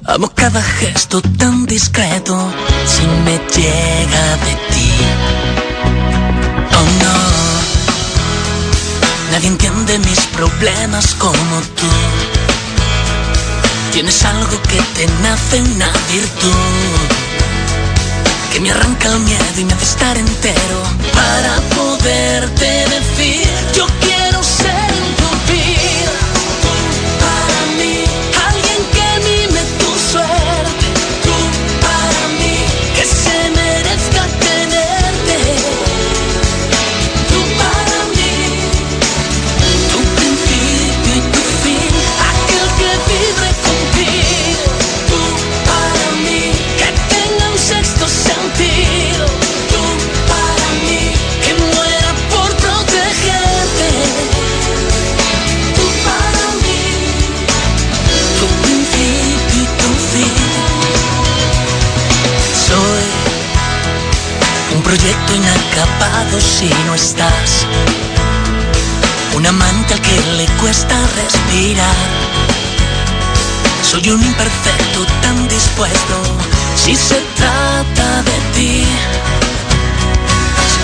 Amo 0.08 0.32
cada 0.34 0.64
gesto 0.64 1.22
tan 1.22 1.68
discreto 1.68 2.36
si 2.84 3.04
me 3.26 3.38
llega 3.56 4.38
de 4.46 4.54
ti. 4.72 4.92
Oh 6.80 6.88
no, 7.04 7.18
nadie 9.32 9.50
entiende 9.50 10.00
mis 10.00 10.22
problemas 10.38 11.14
como 11.14 11.62
tú. 11.76 11.92
Tienes 13.92 14.26
algo 14.26 14.60
que 14.64 14.82
te 14.96 15.06
nace 15.22 15.62
una 15.62 15.92
virtud 16.12 17.27
que 18.58 18.64
me 18.64 18.72
arranca 18.72 19.10
el 19.10 19.20
miedo 19.20 19.44
y 19.60 19.66
me 19.66 19.74
hace 19.74 19.86
estar 19.86 20.18
entero. 20.18 20.82
Para 21.14 21.58
poderte 21.76 22.86
decir 22.90 23.48
yo 23.76 23.86
quiero 24.02 24.17
lado 66.28 66.42
si 66.42 66.70
no 66.86 66.96
estás. 66.96 67.66
Un 69.36 69.46
amante 69.46 69.94
al 69.94 70.02
que 70.02 70.18
le 70.38 70.46
cuesta 70.60 70.96
respirar. 71.22 71.96
Soy 73.84 74.10
un 74.10 74.22
imperfecto 74.22 75.06
tan 75.22 75.48
dispuesto 75.48 76.16
si 76.76 76.96
se 76.96 77.20
trata 77.36 78.24
de 78.24 78.38
ti. 78.56 78.84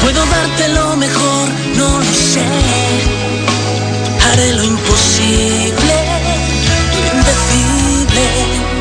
Puedo 0.02 0.26
darte 0.26 0.70
lo 0.70 0.96
mejor, 0.96 1.50
no 1.76 2.00
lo 2.00 2.14
sé. 2.14 2.46
Haré 4.26 4.54
lo 4.54 4.64
imposible, 4.64 5.96
lo 7.02 7.18
indecible. 7.18 8.73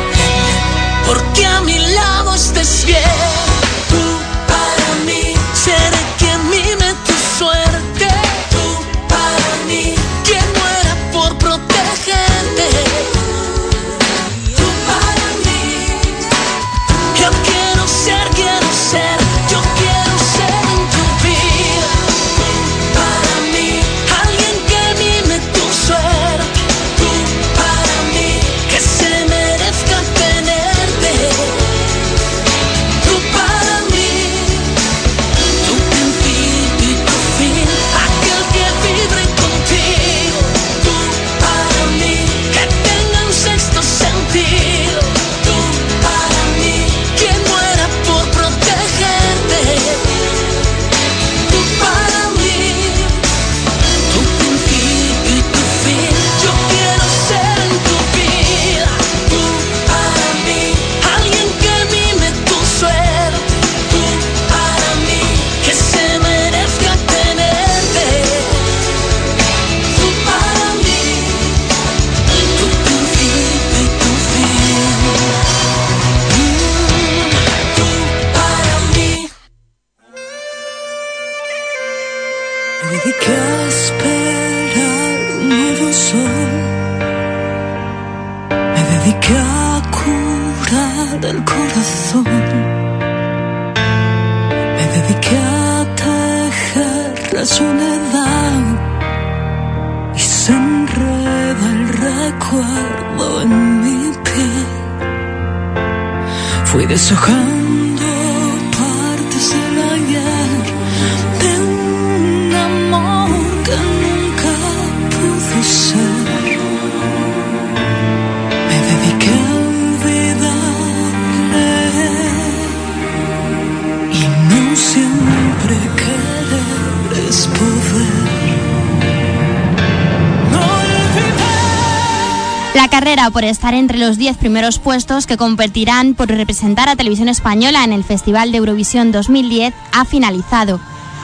Los 134.03 134.19
10 134.19 134.37
primeros 134.37 134.79
puestos 134.81 135.29
que 135.29 135.37
competirán 135.37 136.15
por 136.15 136.29
representar 136.29 136.89
a 136.89 136.97
Televisión 136.97 137.29
Española 137.29 137.85
en 137.85 137.93
el 137.93 138.03
Festival 138.03 138.51
de 138.51 138.59
Eurovisión 138.59 139.13
2010 139.13 139.73
ha 139.93 140.05
finalizado. 140.05 140.81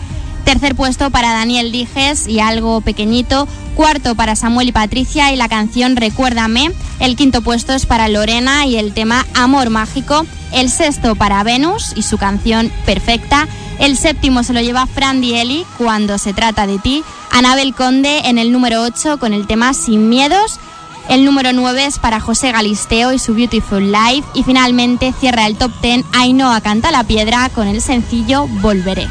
Tercer 0.44 0.74
puesto 0.74 1.10
para 1.10 1.32
Daniel 1.32 1.72
Dijes 1.72 2.28
y 2.28 2.40
algo 2.40 2.80
pequeñito. 2.82 3.48
Cuarto 3.74 4.14
para 4.14 4.36
Samuel 4.36 4.68
y 4.68 4.72
Patricia 4.72 5.32
y 5.32 5.36
la 5.36 5.48
canción 5.48 5.96
Recuérdame. 5.96 6.70
El 7.00 7.16
quinto 7.16 7.42
puesto 7.42 7.72
es 7.72 7.86
para 7.86 8.08
Lorena 8.08 8.66
y 8.66 8.76
el 8.76 8.92
tema 8.92 9.26
Amor 9.34 9.70
Mágico. 9.70 10.26
El 10.52 10.70
sexto 10.70 11.14
para 11.14 11.42
Venus 11.42 11.92
y 11.96 12.02
su 12.02 12.18
canción 12.18 12.70
Perfecta. 12.84 13.48
El 13.78 13.96
séptimo 13.96 14.42
se 14.42 14.52
lo 14.52 14.60
lleva 14.60 14.86
Fran 14.86 15.20
Dieli 15.20 15.64
cuando 15.78 16.18
se 16.18 16.34
trata 16.34 16.66
de 16.66 16.78
ti. 16.78 17.02
Anabel 17.30 17.74
Conde 17.74 18.20
en 18.28 18.38
el 18.38 18.52
número 18.52 18.82
8 18.82 19.18
con 19.18 19.32
el 19.32 19.46
tema 19.46 19.72
Sin 19.72 20.08
Miedos. 20.08 20.60
El 21.08 21.24
número 21.24 21.52
9 21.52 21.86
es 21.86 21.98
para 21.98 22.20
José 22.20 22.52
Galisteo 22.52 23.12
y 23.12 23.18
su 23.18 23.34
Beautiful 23.34 23.90
Life. 23.90 24.28
Y 24.34 24.42
finalmente 24.42 25.14
cierra 25.18 25.46
el 25.46 25.56
top 25.56 25.72
10 25.80 26.04
Ainhoa 26.12 26.60
Canta 26.60 26.90
la 26.90 27.04
Piedra 27.04 27.48
con 27.48 27.66
el 27.66 27.80
sencillo 27.80 28.46
Volveré. 28.46 29.08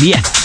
Diez. 0.00 0.39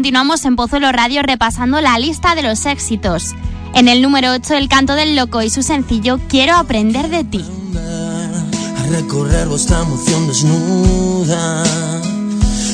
Continuamos 0.00 0.46
en 0.46 0.56
Pozuelo 0.56 0.90
Radio 0.92 1.20
repasando 1.22 1.78
la 1.82 1.98
lista 1.98 2.34
de 2.34 2.40
los 2.40 2.64
éxitos. 2.64 3.34
En 3.74 3.86
el 3.86 4.00
número 4.00 4.32
8, 4.32 4.54
El 4.54 4.66
canto 4.66 4.94
del 4.94 5.14
loco 5.14 5.42
y 5.42 5.50
su 5.50 5.62
sencillo 5.62 6.18
Quiero 6.26 6.56
aprender 6.56 7.10
de 7.10 7.22
ti. 7.22 7.44
a 7.76 8.82
recorrer 8.92 9.46
vuestra 9.46 9.80
emoción 9.82 10.26
desnuda. 10.26 11.64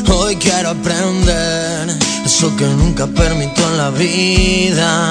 Hoy 0.08 0.36
quiero 0.36 0.68
aprender 0.70 1.98
eso 2.24 2.56
que 2.56 2.64
nunca 2.64 3.08
permito 3.08 3.60
en 3.70 3.76
la 3.76 3.90
vida. 3.90 5.10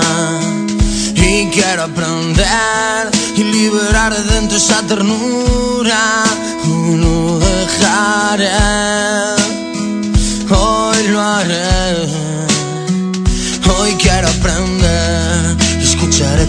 Y 1.18 1.48
quiero 1.48 1.84
aprender 1.84 3.12
y 3.36 3.44
liberar 3.44 4.16
de 4.16 4.24
dentro 4.36 4.56
esa 4.56 4.82
ternura. 4.84 6.24
Lo 6.66 7.40
dejaré, 7.40 8.48
hoy 10.50 11.08
lo 11.10 11.22
haré. 11.22 11.95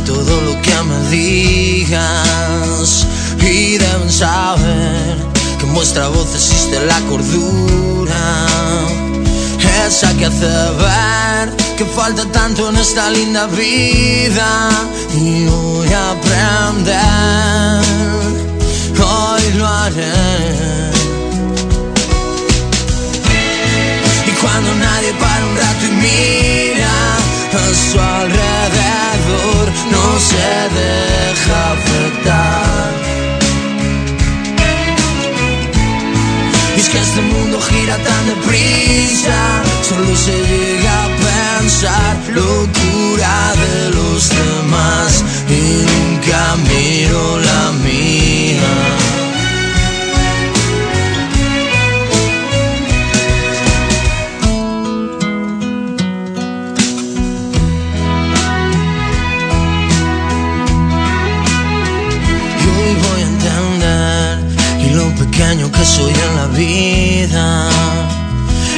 Todo 0.04 0.40
lo 0.42 0.60
que 0.62 0.74
me 0.82 1.10
digas. 1.10 3.06
Y 3.40 3.78
deben 3.78 4.10
saber 4.10 5.16
que 5.58 5.66
en 5.66 5.74
vuestra 5.74 6.08
voz 6.08 6.34
existe 6.34 6.84
la 6.86 7.00
cordura. 7.08 8.46
Esa 9.86 10.12
que 10.16 10.26
hace 10.26 10.46
ver 10.46 11.56
que 11.76 11.84
falta 11.84 12.24
tanto 12.32 12.70
en 12.70 12.76
esta 12.76 13.10
linda 13.10 13.46
vida. 13.46 14.70
Y 15.14 15.44
voy 15.46 15.88
a 15.92 16.10
aprender, 16.12 16.94
hoy 18.98 19.42
lo 19.58 19.66
haré. 19.66 20.90
Y 24.26 24.30
cuando 24.40 24.74
nadie 24.74 25.12
para 25.20 25.46
un 25.46 25.56
rato 25.56 25.84
y 25.86 25.92
mira 26.04 26.96
a 27.52 27.74
su 27.90 27.98
no 29.90 30.20
se 30.30 30.48
deja 30.80 31.72
afectar. 31.72 32.92
Y 36.76 36.80
es 36.80 36.88
que 36.88 36.98
este 36.98 37.22
mundo 37.22 37.60
gira 37.60 37.96
tan 37.98 38.26
deprisa, 38.26 39.38
solo 39.88 40.16
se 40.16 40.32
llega 40.32 41.04
a 41.04 41.08
pensar 41.26 42.16
locura 42.34 43.54
de 43.64 43.90
los 43.96 44.28
demás 44.28 45.24
y 45.48 45.84
nunca 45.90 46.56
miro 46.68 47.38
la 47.38 47.72
mía. 47.84 49.25
Que 65.76 65.84
soy 65.84 66.12
en 66.12 66.36
la 66.36 66.46
vida. 66.48 67.68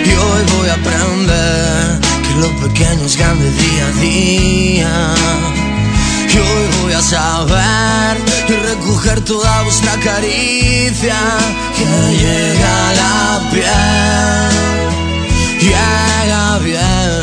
Y 0.04 0.10
hoy 0.10 0.42
voy 0.56 0.68
a 0.68 0.74
aprender 0.74 2.00
que 2.24 2.34
lo 2.40 2.48
pequeño 2.60 3.04
es 3.06 3.16
grande 3.16 3.50
día 3.50 3.86
a 3.86 3.92
día. 4.00 5.14
Y 6.32 6.38
hoy 6.38 6.66
voy 6.82 6.92
a 6.92 7.02
saber 7.02 8.16
y 8.48 8.52
recoger 8.52 9.20
toda 9.22 9.62
vuestra 9.62 9.92
caricia 10.00 11.16
que 11.76 11.84
llega 12.22 12.88
a 12.88 12.92
la 12.94 13.50
piel, 13.50 14.50
llega 15.60 16.58
bien. 16.58 17.17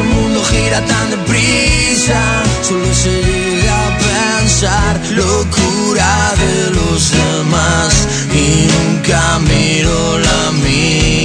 Este 0.00 0.14
mundo 0.14 0.42
gira 0.44 0.80
tan 0.86 1.10
deprisa, 1.10 2.18
solo 2.62 2.94
se 2.94 3.22
llega 3.22 3.86
a 3.86 3.98
pensar 3.98 5.00
locura 5.10 6.34
de 6.38 6.70
los 6.70 7.10
demás. 7.10 8.08
Y 8.32 8.66
nunca 8.72 9.38
miro 9.40 10.18
la 10.18 10.52
mía 10.52 11.19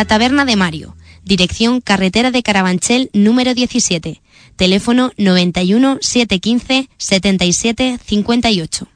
La 0.00 0.06
Taberna 0.06 0.46
de 0.46 0.56
Mario, 0.56 0.96
dirección 1.24 1.82
Carretera 1.82 2.30
de 2.30 2.42
Carabanchel 2.42 3.10
número 3.12 3.52
17, 3.52 4.22
teléfono 4.56 5.12
91 5.18 5.98
715 6.00 6.88
77 6.96 7.98
58. 8.02 8.88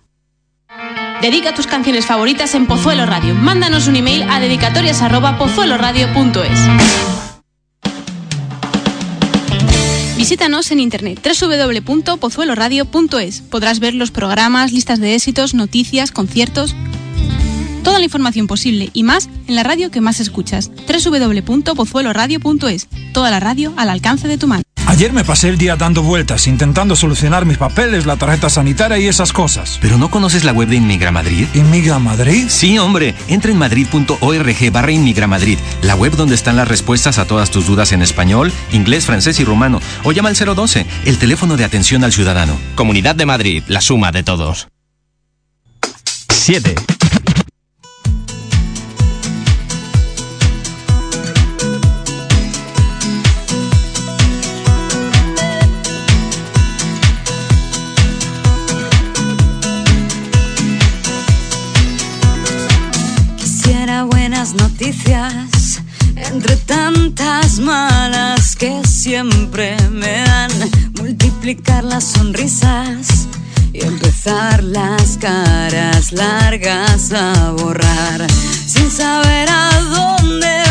Dedica 1.20 1.52
tus 1.52 1.66
canciones 1.66 2.06
favoritas 2.06 2.54
en 2.54 2.66
Pozuelo 2.66 3.04
Radio. 3.04 3.34
Mándanos 3.34 3.86
un 3.86 3.96
email 3.96 4.22
a 4.22 4.40
dedicatorias@pozueloradio.es. 4.40 6.58
Visítanos 10.16 10.70
en 10.70 10.80
internet 10.80 11.20
www.pozueloradio.es. 11.22 13.42
Podrás 13.42 13.78
ver 13.78 13.92
los 13.92 14.10
programas, 14.10 14.72
listas 14.72 15.00
de 15.00 15.14
éxitos, 15.14 15.52
noticias, 15.52 16.12
conciertos, 16.12 16.74
toda 17.84 18.00
la 18.00 18.04
información 18.04 18.48
posible 18.48 18.90
y 18.92 19.04
más 19.04 19.28
en 19.46 19.54
la 19.54 19.62
radio 19.62 19.92
que 19.92 20.00
más 20.00 20.18
escuchas. 20.18 20.72
www.pozueloradio.es. 20.88 22.88
Toda 23.12 23.30
la 23.30 23.38
radio 23.38 23.72
al 23.76 23.90
alcance 23.90 24.26
de 24.26 24.38
tu 24.38 24.48
mano. 24.48 24.64
Ayer 24.86 25.12
me 25.12 25.24
pasé 25.24 25.48
el 25.48 25.56
día 25.56 25.76
dando 25.76 26.02
vueltas, 26.02 26.46
intentando 26.46 26.94
solucionar 26.94 27.46
mis 27.46 27.56
papeles, 27.56 28.04
la 28.04 28.16
tarjeta 28.16 28.50
sanitaria 28.50 28.98
y 28.98 29.06
esas 29.06 29.32
cosas. 29.32 29.78
¿Pero 29.80 29.96
no 29.96 30.10
conoces 30.10 30.44
la 30.44 30.52
web 30.52 30.68
de 30.68 30.76
Inmigra 30.76 31.10
Madrid? 31.10 31.46
¿Inmigra 31.54 31.98
Madrid? 31.98 32.46
Sí, 32.48 32.78
hombre. 32.78 33.14
Entra 33.28 33.50
en 33.50 33.58
madrid.org 33.58 34.72
barra 34.72 34.92
Inmigra 34.92 35.26
Madrid, 35.26 35.58
la 35.82 35.96
web 35.96 36.14
donde 36.16 36.34
están 36.34 36.56
las 36.56 36.68
respuestas 36.68 37.18
a 37.18 37.26
todas 37.26 37.50
tus 37.50 37.66
dudas 37.66 37.92
en 37.92 38.02
español, 38.02 38.52
inglés, 38.72 39.06
francés 39.06 39.40
y 39.40 39.44
rumano. 39.44 39.80
O 40.04 40.12
llama 40.12 40.28
al 40.28 40.36
012, 40.36 40.86
el 41.06 41.18
teléfono 41.18 41.56
de 41.56 41.64
atención 41.64 42.04
al 42.04 42.12
ciudadano. 42.12 42.56
Comunidad 42.74 43.14
de 43.14 43.26
Madrid, 43.26 43.62
la 43.68 43.80
suma 43.80 44.12
de 44.12 44.22
todos. 44.22 44.68
7. 46.28 46.74
Noticias 64.74 65.80
entre 66.16 66.56
tantas 66.56 67.60
malas 67.60 68.56
que 68.56 68.82
siempre 68.84 69.76
me 69.90 70.24
dan. 70.24 70.50
Multiplicar 70.98 71.84
las 71.84 72.02
sonrisas 72.04 73.28
y 73.72 73.84
empezar 73.84 74.64
las 74.64 75.16
caras 75.18 76.10
largas 76.12 77.12
a 77.12 77.52
borrar 77.52 78.26
sin 78.66 78.90
saber 78.90 79.48
a 79.48 79.70
dónde 79.80 80.63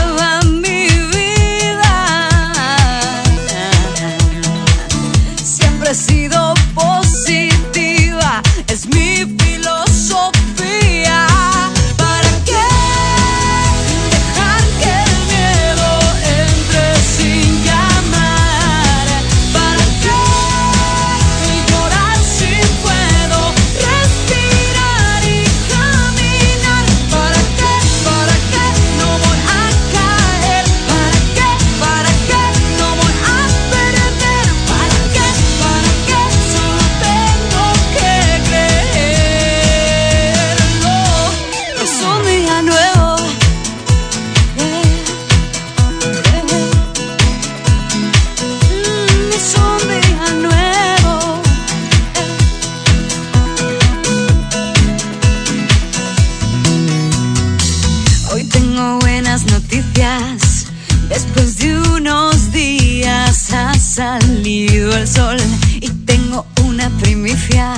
una 66.85 66.97
primicia. 66.97 67.73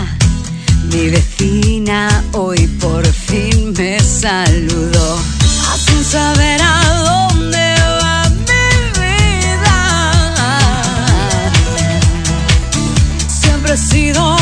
Mi 0.92 1.10
vecina 1.10 2.24
hoy 2.34 2.68
por 2.80 3.06
fin 3.06 3.74
me 3.78 4.00
saludó. 4.00 5.20
Sin 5.78 6.04
saber 6.04 6.60
a 6.62 7.30
dónde 7.30 7.76
va 8.02 8.30
mi 8.30 8.70
vida. 9.00 9.78
Siempre 13.28 13.74
he 13.74 13.78
sido 13.78 14.35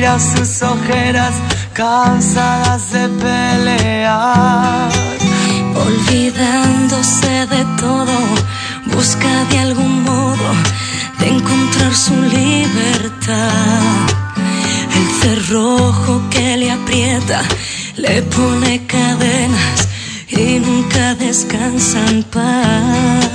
mira 0.00 0.18
sus 0.18 0.62
ojeras 0.62 1.34
cansadas 1.74 2.90
de 2.90 3.06
pelear. 3.22 4.90
Olvidándose 5.86 7.46
de 7.54 7.62
todo, 7.78 8.16
busca 8.94 9.44
de 9.50 9.58
algún 9.58 10.02
modo 10.02 10.48
de 11.18 11.28
encontrar 11.28 11.94
su 11.94 12.14
libertad. 12.22 13.82
El 14.96 15.06
cerrojo 15.20 16.22
que 16.30 16.56
le 16.56 16.70
aprieta 16.70 17.42
le 17.96 18.22
pone 18.22 18.86
cadenas 18.86 19.88
y 20.28 20.60
nunca 20.60 21.14
descansa 21.14 21.98
en 22.08 22.22
paz. 22.22 23.28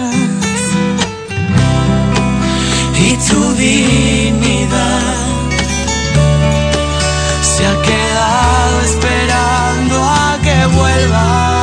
Y 3.07 3.09
tu 3.27 3.53
dime 3.53 4.44
vuelvas. 10.75 11.54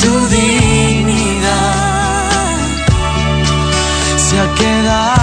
tu 0.00 0.26
dignidad 0.28 1.56
se 4.16 4.40
ha 4.40 4.54
quedado. 4.54 5.15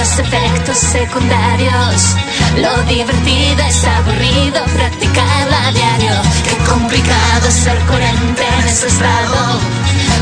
Los 0.00 0.18
efectos 0.18 0.78
secundarios. 0.78 2.16
Lo 2.56 2.74
divertido 2.84 3.62
es 3.68 3.84
aburrido, 3.84 4.64
practicarlo 4.74 5.56
a 5.56 5.72
diario. 5.72 6.14
Qué 6.42 6.56
complicado 6.64 7.50
ser 7.50 7.78
coherente 7.84 8.42
en 8.60 8.64
ese 8.66 8.86
estado. 8.86 9.60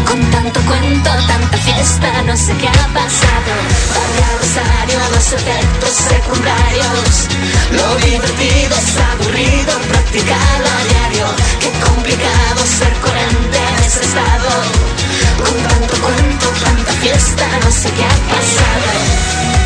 Con 0.04 0.20
tanto 0.32 0.60
cuento, 0.62 1.10
tanta 1.28 1.56
fiesta, 1.58 2.10
no 2.26 2.36
sé 2.36 2.56
qué 2.56 2.66
ha 2.66 2.88
pasado. 3.00 3.52
Rosario, 4.40 4.98
los 5.14 5.32
efectos 5.32 5.92
secundarios. 6.10 7.10
Lo 7.78 7.88
divertido 8.04 8.74
es 8.82 8.90
aburrido, 9.12 9.72
practicarlo 9.92 10.70
a 10.78 10.82
diario. 10.90 11.26
Qué 11.60 11.70
complicado 11.86 12.60
ser 12.66 12.92
coherente 13.04 13.58
en 13.58 13.84
ese 13.86 14.00
estado. 14.00 14.50
Con 15.38 15.54
tanto 15.68 15.94
cuento, 16.02 16.46
tanta 16.64 16.92
fiesta, 16.94 17.46
no 17.64 17.70
sé 17.70 17.88
qué 17.92 18.04
ha 18.04 18.18
pasado. 18.34 19.57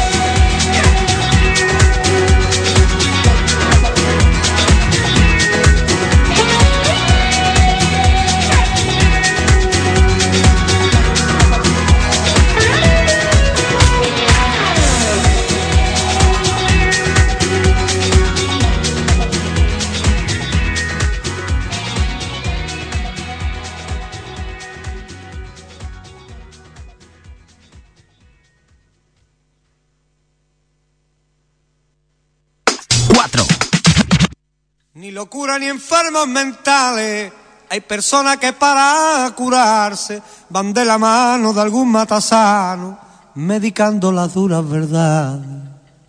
Ni 35.23 35.27
locura 35.27 35.57
ni 35.57 35.66
enfermos 35.66 36.27
mentales. 36.27 37.32
Hay 37.70 37.81
personas 37.82 38.39
que 38.39 38.53
para 38.55 39.31
curarse 39.36 40.20
van 40.49 40.74
de 40.74 40.85
la 40.85 40.99
mano 40.99 41.53
de 41.53 41.61
algún 41.61 41.93
matasano, 41.93 42.99
medicando 43.36 44.11
las 44.11 44.35
duras 44.35 44.69
verdades. 44.69 45.47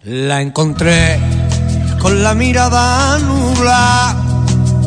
La 0.02 0.42
encontré 0.42 1.20
con 2.02 2.24
la 2.24 2.34
mirada 2.34 3.20
nubla, 3.20 4.16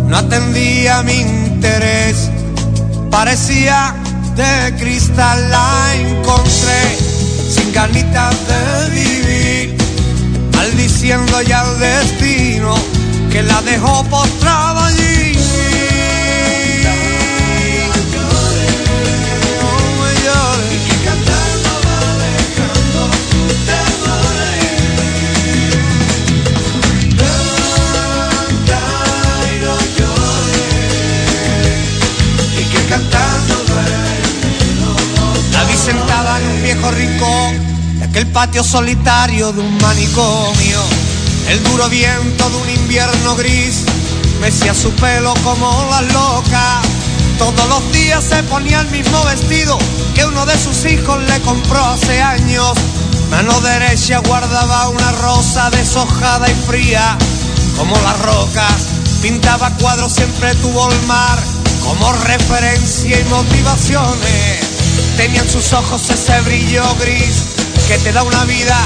no 0.09 0.17
atendía 0.17 1.05
mi 1.05 1.21
interés, 1.21 2.29
parecía 3.09 3.95
de 4.35 4.75
cristal. 4.77 5.51
La 5.53 5.95
encontré 5.95 6.99
sin 7.49 7.73
ganitas 7.73 8.35
de 8.49 8.91
vivir, 8.91 9.77
maldiciendo 10.53 11.43
ya 11.43 11.63
el 11.63 11.79
destino 11.79 12.96
que 13.37 13.43
la 13.43 13.61
dejó 13.61 14.03
postrada 14.05 14.87
allí. 14.87 15.35
No 19.61 19.75
me 19.99 20.11
llores. 20.25 20.81
La 35.53 35.65
vi 35.65 35.77
sentada 35.77 36.41
en 36.41 36.47
un 36.47 36.63
viejo 36.63 36.91
rincón 36.91 37.99
de 37.99 38.05
aquel 38.07 38.27
patio 38.29 38.65
solitario 38.65 39.53
de 39.53 39.61
un 39.61 39.77
manicomio. 39.77 41.06
El 41.49 41.63
duro 41.63 41.89
viento 41.89 42.51
de 42.51 42.57
un 42.57 42.71
invierno 42.71 43.37
gris 43.37 43.85
mecía 44.41 44.75
su 44.75 44.91
pelo 44.93 45.33
como 45.45 45.87
la 45.91 46.03
loca. 46.03 46.83
Todos 47.39 47.69
los 47.69 47.93
días 47.93 48.25
se 48.25 48.43
ponía 48.45 48.81
el 48.81 48.89
mismo 48.91 49.25
vestido 49.25 49.79
que 50.15 50.25
uno 50.25 50.45
de 50.45 50.59
sus 50.59 50.85
hijos 50.87 51.23
le 51.23 51.41
compró 51.43 51.85
hace 51.85 52.21
años. 52.21 52.73
Mano 53.31 53.61
derecha 53.61 54.19
guardaba 54.27 54.89
una 54.89 55.13
rosa 55.13 55.71
deshojada 55.71 56.51
y 56.51 56.55
fría 56.67 57.17
como 57.77 57.97
las 58.01 58.21
rocas. 58.23 58.89
Pintaba 59.23 59.71
cuadros, 59.77 60.13
siempre 60.13 60.53
tuvo 60.57 60.91
el 60.91 61.03
mar 61.03 61.39
como 61.85 62.13
referencia 62.25 63.21
y 63.21 63.25
motivaciones. 63.25 64.61
Tenían 65.17 65.49
sus 65.49 65.73
ojos 65.73 66.11
ese 66.11 66.41
brillo 66.41 66.83
gris 67.01 67.45
que 67.87 67.99
te 67.99 68.13
da 68.13 68.25
una 68.25 68.45
vida 68.45 68.77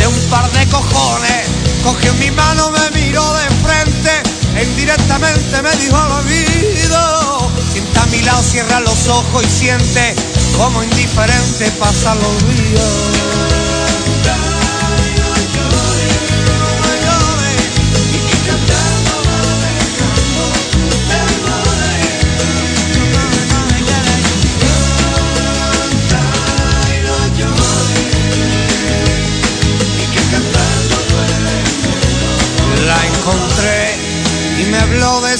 de 0.00 0.06
un 0.06 0.30
par 0.30 0.50
de 0.52 0.66
cojones. 0.68 1.46
Cogió 1.84 2.12
mi 2.14 2.30
mano, 2.30 2.70
me 2.70 3.00
miró 3.00 3.24
de 3.34 3.46
frente 3.64 4.10
e 4.56 4.64
indirectamente 4.64 5.62
me 5.62 5.70
dijo 5.76 5.96
al 5.96 6.12
oído. 6.24 7.50
Sienta 7.72 8.02
a 8.02 8.06
mi 8.06 8.20
lado, 8.22 8.42
cierra 8.42 8.80
los 8.80 9.08
ojos 9.08 9.44
y 9.44 9.50
siente 9.50 10.14
como 10.56 10.82
indiferente 10.82 11.70
pasan 11.78 12.18
los 12.20 12.38
días. 12.48 13.39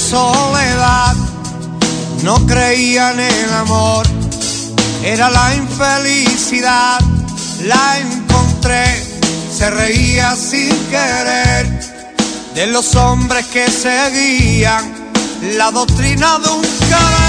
Soledad. 0.01 1.15
No 2.23 2.45
creía 2.47 3.13
en 3.13 3.21
el 3.21 3.53
amor, 3.53 4.07
era 5.05 5.31
la 5.31 5.55
infelicidad. 5.55 7.01
La 7.65 7.99
encontré, 7.99 8.85
se 9.57 9.71
reía 9.71 10.35
sin 10.35 10.71
querer 10.89 11.69
de 12.55 12.67
los 12.67 12.95
hombres 12.97 13.47
que 13.47 13.71
seguían 13.71 14.93
la 15.57 15.71
doctrina 15.71 16.39
de 16.39 16.49
un 16.49 16.63
querer. 16.63 17.20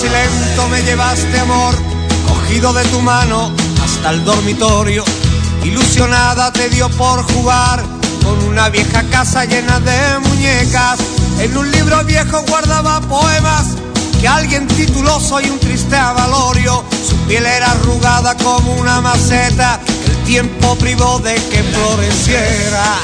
Y 0.00 0.08
lento 0.08 0.68
me 0.68 0.80
llevaste 0.82 1.40
amor, 1.40 1.74
cogido 2.28 2.72
de 2.72 2.84
tu 2.84 3.00
mano 3.00 3.52
hasta 3.82 4.10
el 4.10 4.24
dormitorio. 4.24 5.04
Ilusionada 5.64 6.52
te 6.52 6.68
dio 6.68 6.88
por 6.90 7.24
jugar 7.32 7.82
con 8.22 8.38
una 8.44 8.68
vieja 8.68 9.02
casa 9.10 9.44
llena 9.44 9.80
de 9.80 10.20
muñecas. 10.20 11.00
En 11.40 11.56
un 11.56 11.68
libro 11.72 12.04
viejo 12.04 12.44
guardaba 12.48 13.00
poemas 13.00 13.74
que 14.20 14.28
alguien 14.28 14.68
tituló 14.68 15.18
Soy 15.18 15.50
un 15.50 15.58
triste 15.58 15.96
avalorio. 15.96 16.84
Su 17.04 17.16
piel 17.26 17.44
era 17.44 17.72
arrugada 17.72 18.36
como 18.36 18.74
una 18.74 19.00
maceta, 19.00 19.80
el 20.06 20.16
tiempo 20.24 20.76
privó 20.76 21.18
de 21.18 21.34
que 21.34 21.62
floreciera. 21.64 23.00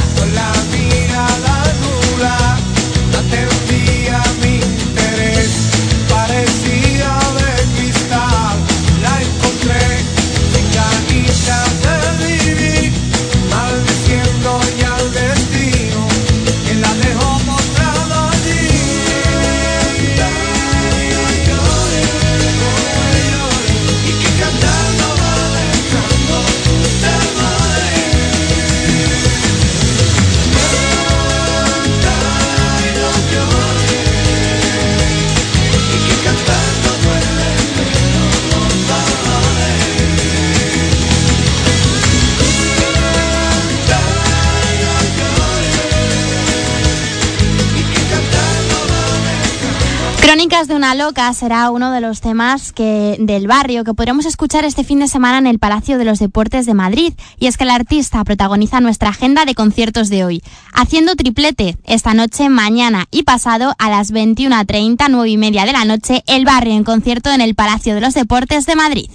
De 50.66 50.74
una 50.74 50.94
loca 50.94 51.30
será 51.34 51.70
uno 51.70 51.90
de 51.90 52.00
los 52.00 52.22
temas 52.22 52.72
que, 52.72 53.16
del 53.20 53.46
barrio 53.46 53.84
que 53.84 53.92
podremos 53.92 54.24
escuchar 54.24 54.64
este 54.64 54.82
fin 54.82 54.98
de 54.98 55.08
semana 55.08 55.36
en 55.36 55.46
el 55.46 55.58
Palacio 55.58 55.98
de 55.98 56.06
los 56.06 56.18
Deportes 56.18 56.64
de 56.64 56.72
Madrid. 56.72 57.12
Y 57.38 57.48
es 57.48 57.58
que 57.58 57.64
el 57.64 57.70
artista 57.70 58.24
protagoniza 58.24 58.80
nuestra 58.80 59.10
agenda 59.10 59.44
de 59.44 59.54
conciertos 59.54 60.08
de 60.08 60.24
hoy, 60.24 60.42
haciendo 60.72 61.16
triplete 61.16 61.76
esta 61.84 62.14
noche, 62.14 62.48
mañana 62.48 63.04
y 63.10 63.24
pasado 63.24 63.74
a 63.78 63.90
las 63.90 64.10
21.30, 64.10 65.06
9 65.10 65.28
y 65.28 65.36
media 65.36 65.66
de 65.66 65.72
la 65.72 65.84
noche, 65.84 66.22
el 66.26 66.46
barrio 66.46 66.72
en 66.72 66.84
concierto 66.84 67.30
en 67.30 67.42
el 67.42 67.54
Palacio 67.54 67.94
de 67.94 68.00
los 68.00 68.14
Deportes 68.14 68.64
de 68.64 68.76
Madrid. 68.76 69.10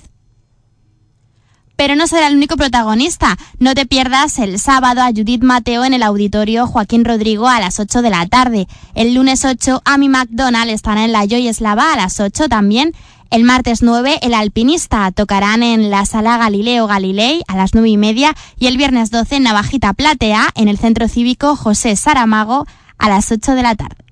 Pero 1.80 1.96
no 1.96 2.08
será 2.08 2.28
el 2.28 2.36
único 2.36 2.58
protagonista. 2.58 3.38
No 3.58 3.74
te 3.74 3.86
pierdas 3.86 4.38
el 4.38 4.60
sábado 4.60 5.02
a 5.02 5.12
Judith 5.16 5.44
Mateo 5.44 5.86
en 5.86 5.94
el 5.94 6.04
auditorio 6.04 6.68
Joaquín 6.68 7.06
Rodrigo 7.06 7.48
a 7.48 7.62
las 7.62 7.80
8 7.80 8.02
de 8.02 8.10
la 8.10 8.28
tarde. 8.28 8.68
El 8.96 9.14
lunes 9.14 9.46
8 9.46 9.84
Amy 9.86 10.10
McDonald 10.10 10.72
estará 10.72 11.06
en 11.06 11.14
la 11.14 11.26
Joy 11.26 11.48
Eslava 11.48 11.94
a 11.94 11.96
las 11.96 12.20
8 12.20 12.50
también. 12.50 12.94
El 13.32 13.46
martes 13.46 13.82
9 13.82 14.20
El 14.24 14.34
Alpinista 14.34 15.10
tocarán 15.14 15.64
en 15.64 15.90
la 15.90 16.06
Sala 16.06 16.38
Galileo 16.38 16.86
Galilei 16.86 17.44
a 17.48 17.56
las 17.56 17.74
9 17.74 17.88
y 17.88 17.96
media. 17.96 18.36
Y 18.58 18.68
el 18.68 18.76
viernes 18.76 19.10
12 19.10 19.40
Navajita 19.40 19.94
Platea 19.94 20.50
en 20.56 20.68
el 20.68 20.78
Centro 20.78 21.08
Cívico 21.08 21.56
José 21.56 21.96
Saramago 21.96 22.68
a 22.98 23.08
las 23.08 23.32
8 23.32 23.56
de 23.56 23.64
la 23.64 23.76
tarde. 23.76 24.04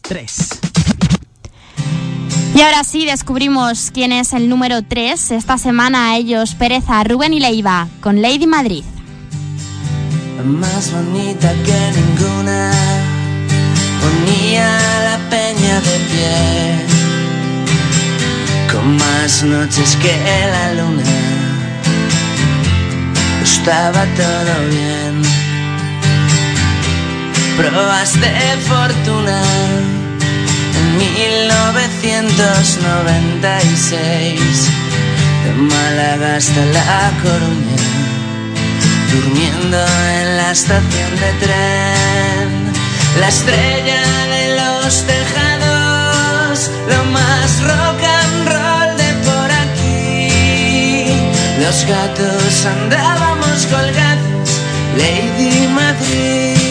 3. 0.00 0.48
Y 2.60 2.62
ahora 2.62 2.84
sí 2.84 3.06
descubrimos 3.06 3.90
quién 3.90 4.12
es 4.12 4.34
el 4.34 4.50
número 4.50 4.82
3. 4.82 5.30
Esta 5.30 5.56
semana 5.56 6.10
a 6.10 6.18
ellos 6.18 6.54
Pereza, 6.54 7.02
Rubén 7.04 7.32
y 7.32 7.40
Leiva 7.40 7.88
con 8.02 8.20
Lady 8.20 8.46
Madrid. 8.46 8.84
más 10.44 10.92
bonita 10.92 11.54
que 11.64 11.92
ninguna, 11.98 12.70
ponía 14.02 14.78
la 15.04 15.16
peña 15.30 15.80
de 15.80 15.98
pie, 16.10 16.84
con 18.70 18.94
más 18.98 19.42
noches 19.42 19.96
que 19.96 20.14
la 20.50 20.74
luna, 20.74 21.02
estaba 23.42 24.04
todo 24.04 24.68
bien, 24.68 25.22
pruebas 27.56 28.20
de 28.20 28.56
fortuna. 28.68 29.99
En 31.00 32.26
1996, 32.26 34.68
de 35.44 35.52
Málaga 35.54 36.36
hasta 36.36 36.62
La 36.66 37.10
Coruña 37.22 37.76
durmiendo 39.10 39.78
en 39.78 40.36
la 40.36 40.50
estación 40.50 41.10
de 41.22 41.32
tren, 41.44 42.48
la 43.18 43.28
estrella 43.28 44.02
de 44.34 44.44
los 44.60 45.06
tejados, 45.06 46.70
lo 46.88 47.00
más 47.10 47.48
rock 47.62 48.02
and 48.20 48.48
roll 48.52 48.90
de 48.98 49.10
por 49.26 49.48
aquí. 49.64 51.08
Los 51.64 51.78
gatos 51.86 52.66
andábamos 52.66 53.58
colgados, 53.66 54.48
Lady 54.98 55.66
Madrid. 55.68 56.69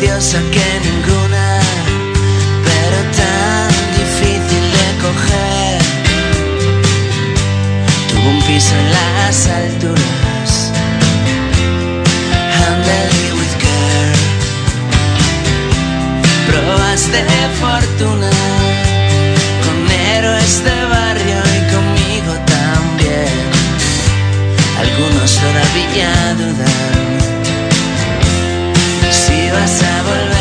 Que 0.00 0.08
ninguna, 0.08 1.60
pero 2.64 2.98
tan 3.18 3.68
difícil 3.98 4.64
de 4.76 4.88
coger 5.02 5.82
tuvo 8.08 8.30
un 8.30 8.42
piso 8.44 8.74
en 8.76 8.92
las 8.92 9.46
alturas. 9.46 10.72
Handle 12.56 13.32
with 13.34 13.54
care. 13.60 14.16
Proas 16.48 17.02
de 17.12 17.22
fortuna 17.60 18.30
con 19.64 19.78
héroes 20.16 20.64
de 20.64 20.76
barrio 20.96 21.40
y 21.56 21.60
conmigo 21.74 22.32
también. 22.56 23.36
Algunos 24.80 25.30
todavía 25.36 26.10
dudan 26.38 27.09
vas 29.60 29.82
a 29.82 30.02
volver. 30.02 30.39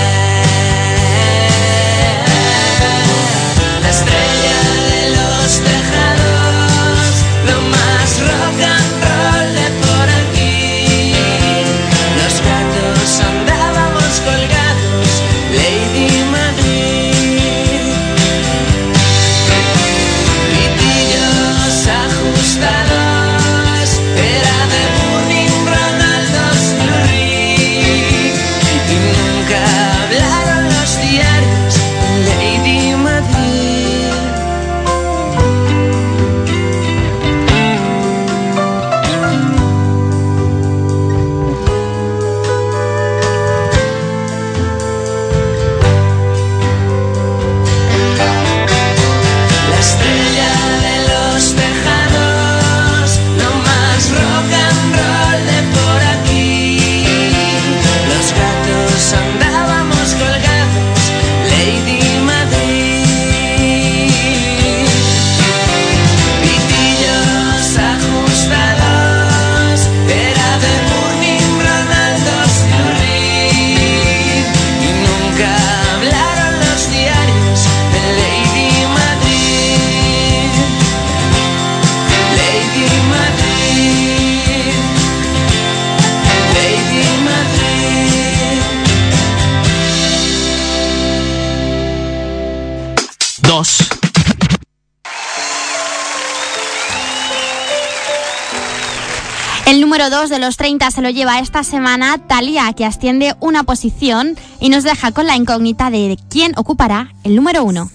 Número 100.00 100.18
2 100.18 100.30
de 100.30 100.40
los 100.40 100.56
30 100.56 100.92
se 100.92 101.02
lo 101.02 101.10
lleva 101.10 101.40
esta 101.40 101.62
semana 101.66 102.18
Talia, 102.20 102.72
que 102.72 102.86
asciende 102.86 103.36
una 103.42 103.64
posición 103.64 104.38
y 104.62 104.70
nos 104.70 104.86
deja 104.86 105.12
con 105.12 105.28
la 105.28 105.36
incógnita 105.36 105.90
de 105.90 106.18
quién 106.30 106.54
ocupará 106.56 107.12
el 107.26 107.36
número 107.36 107.66
1. 107.66 107.92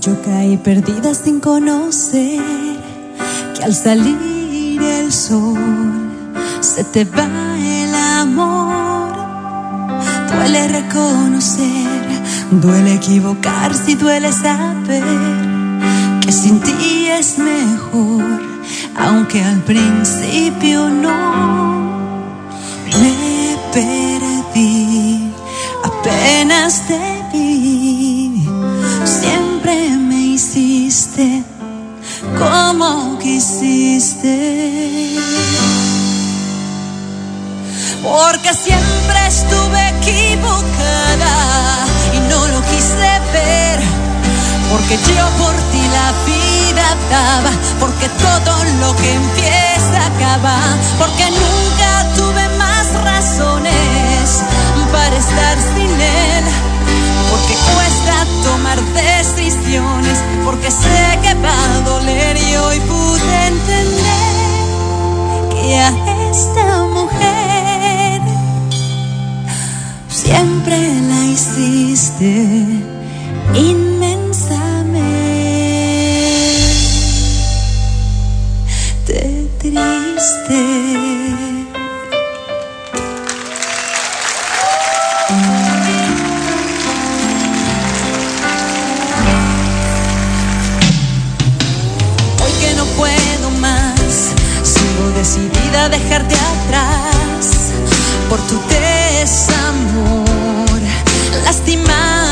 Yo 0.00 0.22
caí 0.22 0.56
perdida 0.56 1.12
sin 1.12 1.40
conocer 1.40 2.40
que 3.54 3.62
al 3.62 3.74
salir 3.74 4.80
el 4.80 5.12
sol 5.12 5.58
se 6.62 6.84
te 6.84 7.04
va 7.04 7.28
el 7.58 7.94
amor. 7.94 9.12
Duele 10.32 10.68
reconocer, 10.68 12.08
duele 12.52 12.94
equivocarse 12.94 13.90
y 13.90 13.94
duele 13.96 14.32
saber 14.32 15.04
que 16.22 16.32
sin 16.32 16.58
ti 16.58 17.08
es 17.10 17.38
mejor, 17.38 18.57
aunque 18.96 19.42
al 19.42 19.60
principio 19.62 20.88
no 20.88 21.88
me 23.00 23.56
perdí, 23.72 25.32
apenas 25.84 26.82
te 26.86 27.22
vi, 27.32 28.46
siempre 29.04 29.90
me 29.96 30.20
hiciste 30.34 31.44
como 32.38 33.18
quisiste. 33.18 34.36
Porque 38.02 38.54
siempre 38.54 39.26
estuve 39.26 39.88
equivocada 40.00 41.34
y 42.14 42.20
no 42.30 42.48
lo 42.48 42.60
quise 42.62 43.10
ver. 43.32 43.80
Porque 44.70 44.96
yo 44.96 45.26
por 45.42 45.54
ti 45.72 45.77
la 45.92 46.12
vida 46.26 46.96
daba, 47.10 47.50
porque 47.80 48.08
todo 48.08 48.64
lo 48.80 48.96
que 48.96 49.14
empieza 49.14 50.06
acaba, 50.06 50.56
porque 50.98 51.30
nunca 51.30 51.90
tuve 52.16 52.48
más 52.56 52.86
razones 53.02 54.42
para 54.92 55.16
estar 55.16 55.58
sin 55.74 56.00
él, 56.00 56.44
porque 57.30 57.54
cuesta 57.74 58.26
tomar 58.44 58.78
decisiones, 58.94 60.18
porque 60.44 60.70
sé 60.70 61.18
que 61.22 61.34
va 61.34 61.52
a 61.52 61.80
doler 61.80 62.36
y 62.36 62.56
hoy 62.56 62.80
pude 62.80 63.46
entender 63.46 64.38
que 65.52 65.78
a 65.78 65.90
esta 66.30 66.82
mujer 66.94 68.20
siempre 70.08 70.76
la 71.08 71.24
hiciste 71.24 72.84
inmensamente 73.54 74.17
Hoy 80.30 80.34
que 92.60 92.74
no 92.76 92.84
puedo 92.96 93.50
más, 93.58 94.34
sigo 94.62 95.10
decidida 95.16 95.86
a 95.86 95.88
dejarte 95.88 96.34
atrás 96.34 97.72
por 98.28 98.38
tu 98.48 98.60
desamor. 98.68 100.28
Lastimada 101.44 102.27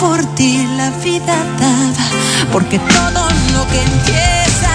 por 0.00 0.24
ti 0.34 0.66
la 0.78 0.90
vida 1.04 1.36
daba, 1.60 2.06
porque 2.52 2.78
todo 2.78 3.22
lo 3.52 3.66
que 3.68 3.82
empieza 3.82 4.69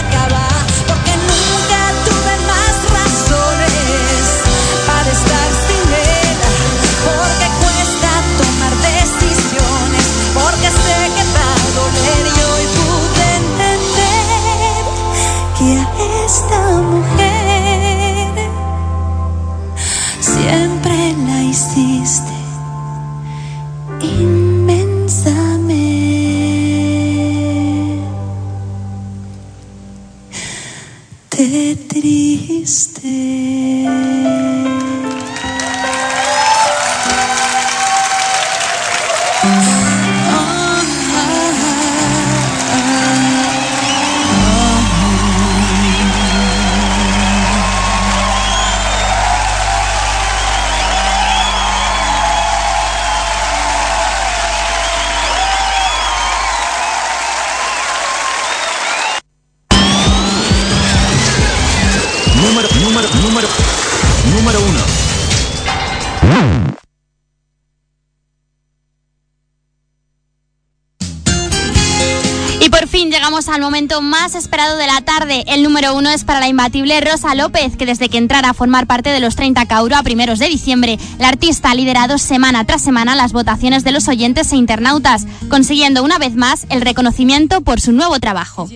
momento 73.76 74.02
más 74.02 74.36
esperado 74.36 74.78
de 74.78 74.88
la 74.88 75.02
tarde. 75.02 75.44
El 75.48 75.62
número 75.62 75.98
uno 75.98 76.10
es 76.10 76.24
para 76.24 76.40
la 76.40 76.48
imbatible 76.48 77.02
Rosa 77.02 77.36
López, 77.36 77.76
que 77.76 77.86
desde 77.86 78.08
que 78.08 78.18
entrara 78.18 78.52
a 78.52 78.54
formar 78.54 78.88
parte 78.88 79.10
de 79.10 79.20
los 79.20 79.36
30 79.36 79.66
Cauro 79.66 79.98
a 79.98 80.04
primeros 80.04 80.40
de 80.40 80.48
diciembre, 80.48 80.98
la 81.20 81.28
artista 81.28 81.72
ha 81.72 81.76
liderado 81.76 82.18
semana 82.18 82.64
tras 82.64 82.82
semana 82.82 83.18
las 83.18 83.34
votaciones 83.34 83.84
de 83.84 83.92
los 83.92 84.08
oyentes 84.08 84.54
e 84.54 84.56
internautas, 84.56 85.26
consiguiendo 85.50 86.06
una 86.06 86.18
vez 86.18 86.36
más 86.36 86.66
el 86.70 86.80
reconocimiento 86.80 87.60
por 87.60 87.82
su 87.82 87.92
nuevo 87.92 88.18
trabajo. 88.22 88.70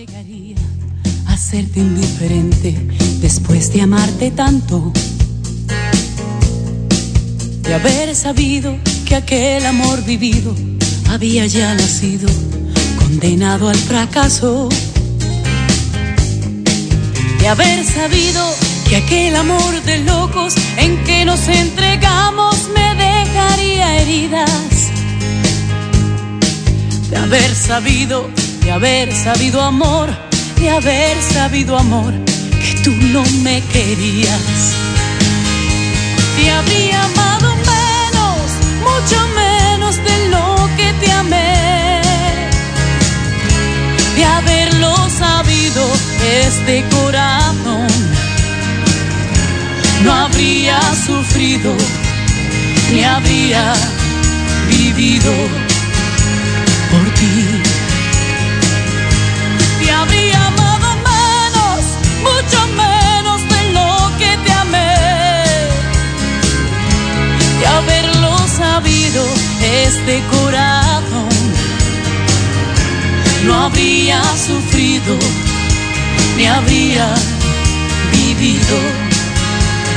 hacerte 1.28 1.80
indiferente 1.80 2.76
después 3.22 3.72
de 3.72 3.80
amarte 3.80 4.30
tanto. 4.32 4.92
De 7.62 7.72
haber 7.72 8.14
sabido 8.14 8.76
que 9.06 9.14
aquel 9.14 9.64
amor 9.64 10.04
vivido 10.04 10.54
había 11.08 11.46
ya 11.46 11.72
nacido 11.74 12.28
condenado 12.98 13.68
al 13.68 13.76
fracaso. 13.76 14.68
De 17.50 17.62
haber 17.62 17.84
sabido 17.84 18.54
que 18.88 18.94
aquel 18.94 19.34
amor 19.34 19.82
de 19.82 19.98
locos 20.04 20.54
en 20.76 21.02
que 21.02 21.24
nos 21.24 21.48
entregamos 21.48 22.68
me 22.68 22.94
dejaría 22.94 23.96
heridas. 24.00 24.90
De 27.10 27.16
haber 27.16 27.52
sabido, 27.56 28.30
de 28.62 28.70
haber 28.70 29.12
sabido 29.12 29.60
amor 29.62 30.08
de 30.60 30.70
haber 30.70 31.20
sabido 31.22 31.76
amor 31.76 32.12
que 32.62 32.80
tú 32.84 32.92
no 33.14 33.24
me 33.42 33.62
querías. 33.72 34.74
Te 36.36 36.50
habría 36.50 37.02
amado 37.04 37.56
menos, 37.56 38.46
mucho 38.86 39.18
menos 39.34 39.96
de 39.96 40.28
lo 40.28 40.68
que 40.76 40.92
te 41.00 41.10
amé. 41.12 42.02
De 44.16 44.24
haberlo 44.24 44.94
sabido, 45.08 45.82
este 46.46 46.84
corazón 46.90 47.39
no 50.04 50.12
habría 50.12 50.80
sufrido 51.06 51.74
ni 52.92 53.04
habría 53.04 53.72
vivido 54.68 55.32
por 56.90 57.14
ti. 57.14 57.62
Te 59.80 59.90
habría 59.90 60.46
amado 60.46 60.88
menos, 61.10 61.84
mucho 62.22 62.66
menos 62.82 63.40
de 63.48 63.72
lo 63.72 64.18
que 64.18 64.36
te 64.44 64.52
amé. 64.52 64.96
De 67.60 67.66
haberlo 67.66 68.36
sabido, 68.48 69.24
este 69.62 70.22
corazón 70.30 71.28
no 73.46 73.64
habría 73.64 74.22
sufrido 74.46 75.16
ni 76.36 76.46
habría 76.46 77.06
vivido 78.12 79.09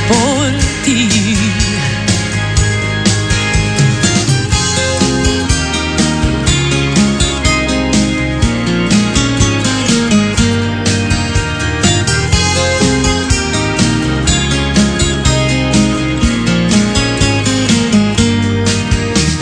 por 0.08 0.52
ti. 0.84 1.08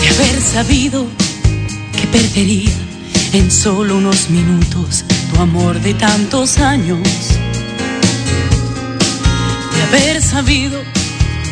de 0.01 0.09
haber 0.09 0.41
sabido 0.41 1.07
que 1.93 2.07
perdería 2.07 2.71
en 3.33 3.51
solo 3.51 3.97
unos 3.97 4.31
minutos 4.31 5.05
tu 5.33 5.41
amor 5.41 5.81
de 5.81 5.95
tantos 5.95 6.59
años. 6.59 7.32
De 9.93 9.99
haber 9.99 10.23
sabido 10.23 10.81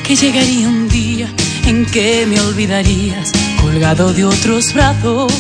que 0.03 0.17
llegaría 0.17 0.67
un 0.67 0.89
día 0.89 1.29
en 1.67 1.85
que 1.85 2.25
me 2.27 2.41
olvidarías 2.41 3.33
colgado 3.61 4.15
de 4.15 4.25
otros 4.25 4.73
brazos. 4.73 5.31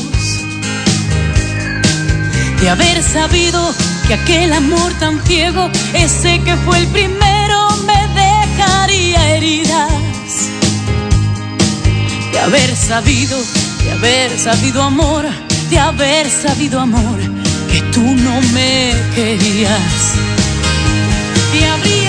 De 2.60 2.68
haber 2.68 3.02
sabido 3.02 3.74
que 4.06 4.12
aquel 4.12 4.52
amor 4.52 4.92
tan 5.00 5.18
ciego, 5.24 5.70
ese 5.94 6.40
que 6.40 6.54
fue 6.56 6.76
el 6.80 6.86
primero, 6.88 7.70
me 7.86 8.06
dejaría 8.20 9.34
heridas 9.34 10.50
de 12.30 12.38
haber 12.38 12.76
sabido, 12.76 13.38
de 13.82 13.92
haber 13.92 14.38
sabido 14.38 14.82
amor, 14.82 15.24
de 15.70 15.78
haber 15.78 16.28
sabido 16.28 16.78
amor, 16.78 17.18
que 17.72 17.80
tú 17.94 18.02
no 18.02 18.42
me 18.52 18.92
querías. 19.14 20.14
Te 21.50 21.66
habría 21.66 21.99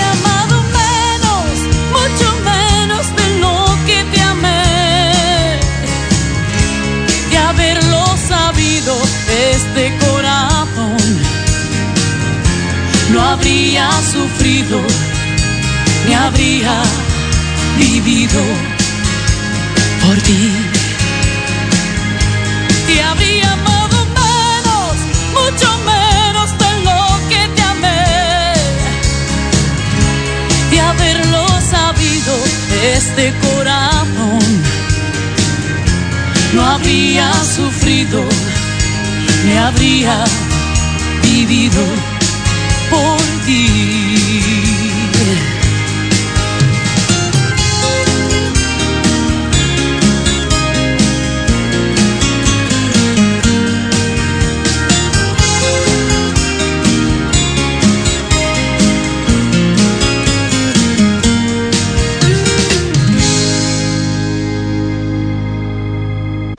este 9.50 9.92
corazón 9.98 10.96
no 13.12 13.20
habría 13.20 13.90
sufrido, 14.12 14.80
ni 16.06 16.14
habría 16.14 16.74
vivido 17.78 18.40
por 20.04 20.16
ti. 20.22 20.52
Te 22.86 23.02
habría 23.02 23.52
amado 23.52 24.06
menos, 24.20 24.94
mucho 25.38 25.68
menos 25.92 26.48
de 26.62 26.70
lo 26.86 27.00
que 27.28 27.48
te 27.56 27.62
amé. 27.62 28.54
De 30.70 30.80
haberlo 30.80 31.46
sabido, 31.70 32.34
este 32.96 33.32
corazón 33.40 34.62
no 36.54 36.64
habría 36.64 37.32
sufrido, 37.56 38.24
ni 39.44 39.56
habría 39.56 40.24
vivido 41.22 41.82
por 42.90 43.20
ti. 43.46 44.02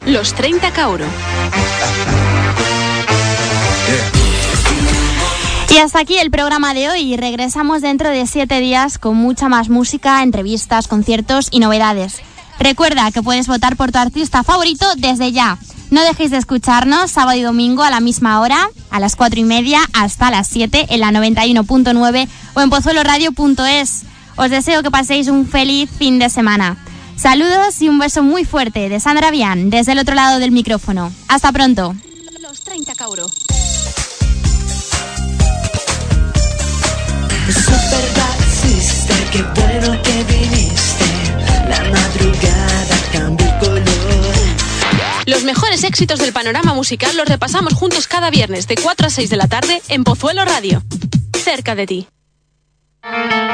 Los 0.06 0.34
30 0.36 0.72
Cauro. 0.72 1.06
Y 5.74 5.80
hasta 5.80 5.98
aquí 5.98 6.18
el 6.18 6.30
programa 6.30 6.76
de 6.76 6.88
hoy. 6.88 7.18
Regresamos 7.18 7.82
dentro 7.82 8.12
de 8.12 8.28
siete 8.28 8.60
días 8.60 9.00
con 9.00 9.16
mucha 9.16 9.50
más 9.50 9.70
música, 9.70 10.22
entrevistas, 10.22 10.88
conciertos 10.88 11.48
y 11.50 11.60
novedades. 11.60 12.22
Recuerda 12.60 13.10
que 13.10 13.24
puedes 13.24 13.48
votar 13.48 13.76
por 13.76 13.92
tu 13.92 13.98
artista 13.98 14.44
favorito 14.44 14.86
desde 14.98 15.32
ya. 15.32 15.58
No 15.90 16.04
dejéis 16.04 16.30
de 16.30 16.38
escucharnos 16.38 17.10
sábado 17.10 17.40
y 17.40 17.42
domingo 17.42 17.82
a 17.82 17.90
la 17.90 18.02
misma 18.02 18.40
hora, 18.40 18.70
a 18.92 19.00
las 19.00 19.16
cuatro 19.16 19.40
y 19.40 19.46
media 19.46 19.80
hasta 19.94 20.30
las 20.30 20.48
7 20.50 20.90
en 20.90 21.00
la 21.00 21.10
91.9 21.10 22.28
o 22.54 22.62
en 22.62 22.70
pozueloradio.es. 22.70 24.04
Os 24.36 24.50
deseo 24.52 24.84
que 24.84 24.92
paséis 24.92 25.28
un 25.28 25.48
feliz 25.48 25.90
fin 25.90 26.20
de 26.20 26.30
semana. 26.30 26.78
Saludos 27.16 27.82
y 27.82 27.90
un 27.90 27.98
beso 27.98 28.22
muy 28.22 28.46
fuerte 28.46 28.90
de 28.90 29.00
Sandra 29.00 29.32
Bian 29.32 29.72
desde 29.72 29.94
el 29.94 30.00
otro 30.00 30.14
lado 30.14 30.38
del 30.38 30.52
micrófono. 30.52 31.12
Hasta 31.28 31.52
pronto. 31.52 31.96
Los 32.40 32.60
30 32.60 32.94
Cauro. 32.94 33.26
Los 45.26 45.44
mejores 45.44 45.84
éxitos 45.84 46.20
del 46.20 46.34
panorama 46.34 46.74
musical 46.74 47.16
los 47.18 47.28
repasamos 47.28 47.74
juntos 47.74 48.08
cada 48.08 48.30
viernes 48.30 48.68
de 48.68 48.76
4 48.76 49.08
a 49.08 49.10
6 49.10 49.30
de 49.30 49.38
la 49.38 49.48
tarde 49.48 49.82
en 49.90 50.04
Pozuelo 50.04 50.46
Radio. 50.46 50.84
Cerca 51.44 51.76
de 51.76 51.88
ti. 51.88 52.08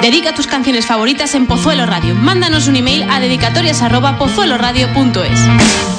Dedica 0.02 0.36
tus 0.36 0.48
canciones 0.48 0.86
favoritas 0.86 1.34
en 1.36 1.48
Pozuelo 1.48 1.86
Radio. 1.86 2.16
Mándanos 2.16 2.68
un 2.68 2.76
email 2.76 3.10
a 3.10 3.20
dedicatorias@pozueloradio.es. 3.20 5.99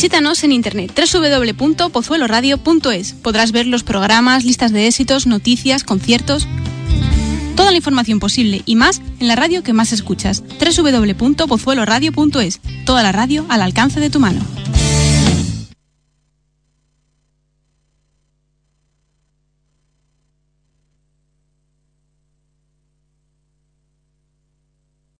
Visítanos 0.00 0.42
en 0.44 0.52
internet 0.52 0.98
www.pozueloradio.es. 1.12 3.12
Podrás 3.12 3.52
ver 3.52 3.66
los 3.66 3.84
programas, 3.84 4.46
listas 4.46 4.72
de 4.72 4.86
éxitos, 4.86 5.26
noticias, 5.26 5.84
conciertos, 5.84 6.48
toda 7.54 7.70
la 7.70 7.76
información 7.76 8.18
posible 8.18 8.62
y 8.64 8.76
más 8.76 9.02
en 9.18 9.28
la 9.28 9.36
radio 9.36 9.62
que 9.62 9.74
más 9.74 9.92
escuchas. 9.92 10.42
www.pozueloradio.es. 10.58 12.60
Toda 12.86 13.02
la 13.02 13.12
radio 13.12 13.44
al 13.50 13.60
alcance 13.60 14.00
de 14.00 14.08
tu 14.08 14.20
mano. 14.20 14.40